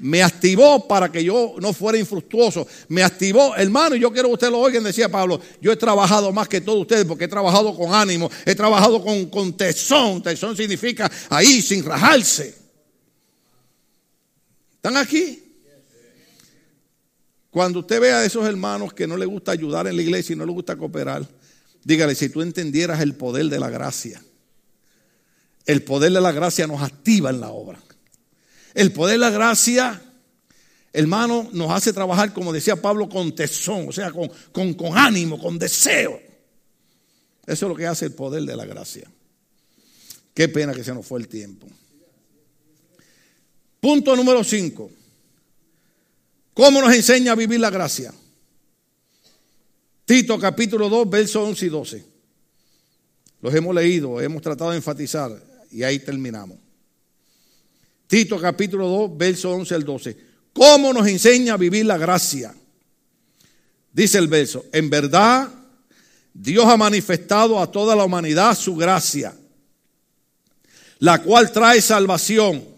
Me 0.00 0.22
activó 0.22 0.86
para 0.86 1.10
que 1.10 1.24
yo 1.24 1.54
no 1.58 1.72
fuera 1.72 1.96
infructuoso. 1.96 2.66
Me 2.88 3.02
activó, 3.02 3.56
hermano, 3.56 3.96
y 3.96 4.00
yo 4.00 4.12
quiero 4.12 4.28
que 4.28 4.34
ustedes 4.34 4.52
lo 4.52 4.58
oigan, 4.58 4.82
decía 4.82 5.08
Pablo, 5.08 5.40
yo 5.60 5.72
he 5.72 5.76
trabajado 5.76 6.32
más 6.32 6.48
que 6.48 6.60
todos 6.60 6.80
ustedes 6.80 7.04
porque 7.06 7.24
he 7.24 7.28
trabajado 7.28 7.74
con 7.74 7.94
ánimo, 7.94 8.30
he 8.44 8.54
trabajado 8.54 9.02
con, 9.02 9.26
con 9.26 9.56
tesón. 9.56 10.22
Tesón 10.22 10.56
significa 10.56 11.10
ahí, 11.30 11.62
sin 11.62 11.84
rajarse. 11.84 12.61
¿Están 14.82 14.96
aquí? 14.96 15.40
Cuando 17.50 17.78
usted 17.78 18.00
vea 18.00 18.18
a 18.18 18.24
esos 18.24 18.44
hermanos 18.44 18.92
que 18.92 19.06
no 19.06 19.16
le 19.16 19.26
gusta 19.26 19.52
ayudar 19.52 19.86
en 19.86 19.94
la 19.94 20.02
iglesia 20.02 20.32
y 20.32 20.36
no 20.36 20.44
le 20.44 20.50
gusta 20.50 20.74
cooperar, 20.74 21.24
dígale, 21.84 22.16
si 22.16 22.28
tú 22.30 22.42
entendieras 22.42 23.00
el 23.00 23.14
poder 23.14 23.46
de 23.46 23.60
la 23.60 23.70
gracia, 23.70 24.20
el 25.66 25.84
poder 25.84 26.10
de 26.10 26.20
la 26.20 26.32
gracia 26.32 26.66
nos 26.66 26.82
activa 26.82 27.30
en 27.30 27.38
la 27.38 27.50
obra. 27.50 27.80
El 28.74 28.90
poder 28.90 29.12
de 29.12 29.18
la 29.18 29.30
gracia, 29.30 30.02
hermano, 30.92 31.48
nos 31.52 31.70
hace 31.70 31.92
trabajar, 31.92 32.32
como 32.32 32.52
decía 32.52 32.74
Pablo, 32.74 33.08
con 33.08 33.32
tesón, 33.36 33.88
o 33.88 33.92
sea, 33.92 34.10
con, 34.10 34.32
con, 34.50 34.74
con 34.74 34.98
ánimo, 34.98 35.38
con 35.38 35.60
deseo. 35.60 36.20
Eso 37.46 37.66
es 37.66 37.70
lo 37.70 37.76
que 37.76 37.86
hace 37.86 38.06
el 38.06 38.14
poder 38.14 38.42
de 38.42 38.56
la 38.56 38.64
gracia. 38.64 39.08
Qué 40.34 40.48
pena 40.48 40.74
que 40.74 40.82
se 40.82 40.92
nos 40.92 41.06
fue 41.06 41.20
el 41.20 41.28
tiempo. 41.28 41.68
Punto 43.82 44.14
número 44.14 44.44
5. 44.44 44.92
¿Cómo 46.54 46.80
nos 46.80 46.94
enseña 46.94 47.32
a 47.32 47.34
vivir 47.34 47.58
la 47.58 47.68
gracia? 47.68 48.14
Tito 50.04 50.38
capítulo 50.38 50.88
2, 50.88 51.10
versos 51.10 51.48
11 51.48 51.66
y 51.66 51.68
12. 51.68 52.04
Los 53.40 53.52
hemos 53.52 53.74
leído, 53.74 54.20
hemos 54.20 54.40
tratado 54.40 54.70
de 54.70 54.76
enfatizar 54.76 55.32
y 55.72 55.82
ahí 55.82 55.98
terminamos. 55.98 56.58
Tito 58.06 58.40
capítulo 58.40 58.86
2, 58.86 59.18
versos 59.18 59.52
11 59.52 59.74
al 59.74 59.84
12. 59.84 60.16
¿Cómo 60.52 60.92
nos 60.92 61.08
enseña 61.08 61.54
a 61.54 61.56
vivir 61.56 61.84
la 61.84 61.98
gracia? 61.98 62.54
Dice 63.92 64.18
el 64.18 64.28
verso, 64.28 64.64
en 64.70 64.90
verdad 64.90 65.52
Dios 66.32 66.66
ha 66.66 66.76
manifestado 66.76 67.58
a 67.58 67.68
toda 67.68 67.96
la 67.96 68.04
humanidad 68.04 68.56
su 68.56 68.76
gracia 68.76 69.34
la 71.00 71.20
cual 71.20 71.50
trae 71.50 71.80
salvación 71.80 72.71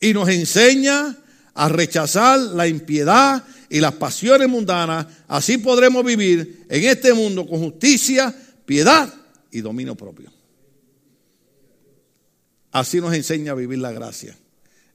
y 0.00 0.12
nos 0.12 0.28
enseña 0.28 1.16
a 1.54 1.68
rechazar 1.68 2.38
la 2.38 2.68
impiedad 2.68 3.44
y 3.68 3.80
las 3.80 3.94
pasiones 3.94 4.48
mundanas. 4.48 5.06
Así 5.26 5.58
podremos 5.58 6.04
vivir 6.04 6.64
en 6.68 6.84
este 6.84 7.12
mundo 7.12 7.46
con 7.46 7.60
justicia, 7.60 8.34
piedad 8.64 9.12
y 9.50 9.60
dominio 9.60 9.94
propio. 9.94 10.32
Así 12.70 13.00
nos 13.00 13.14
enseña 13.14 13.52
a 13.52 13.54
vivir 13.54 13.78
la 13.78 13.92
gracia. 13.92 14.36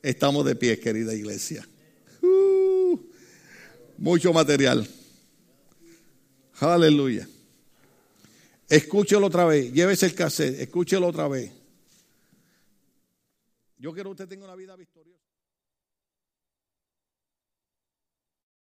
Estamos 0.01 0.45
de 0.45 0.55
pie, 0.55 0.79
querida 0.79 1.13
iglesia. 1.13 1.67
Uh, 2.21 2.97
mucho 3.97 4.31
material. 4.31 4.87
Aleluya. 6.59 7.27
Escúchelo 8.69 9.27
otra 9.27 9.45
vez. 9.45 9.73
Llévese 9.73 10.05
el 10.05 10.13
cassette. 10.13 10.61
Escúchelo 10.61 11.07
otra 11.07 11.27
vez. 11.27 11.51
Yo 13.84 13.91
quiero 13.91 14.11
que 14.11 14.23
usted 14.23 14.29
tenga 14.29 14.45
una 14.45 14.55
vida 14.55 14.77
victoriosa. 14.77 15.02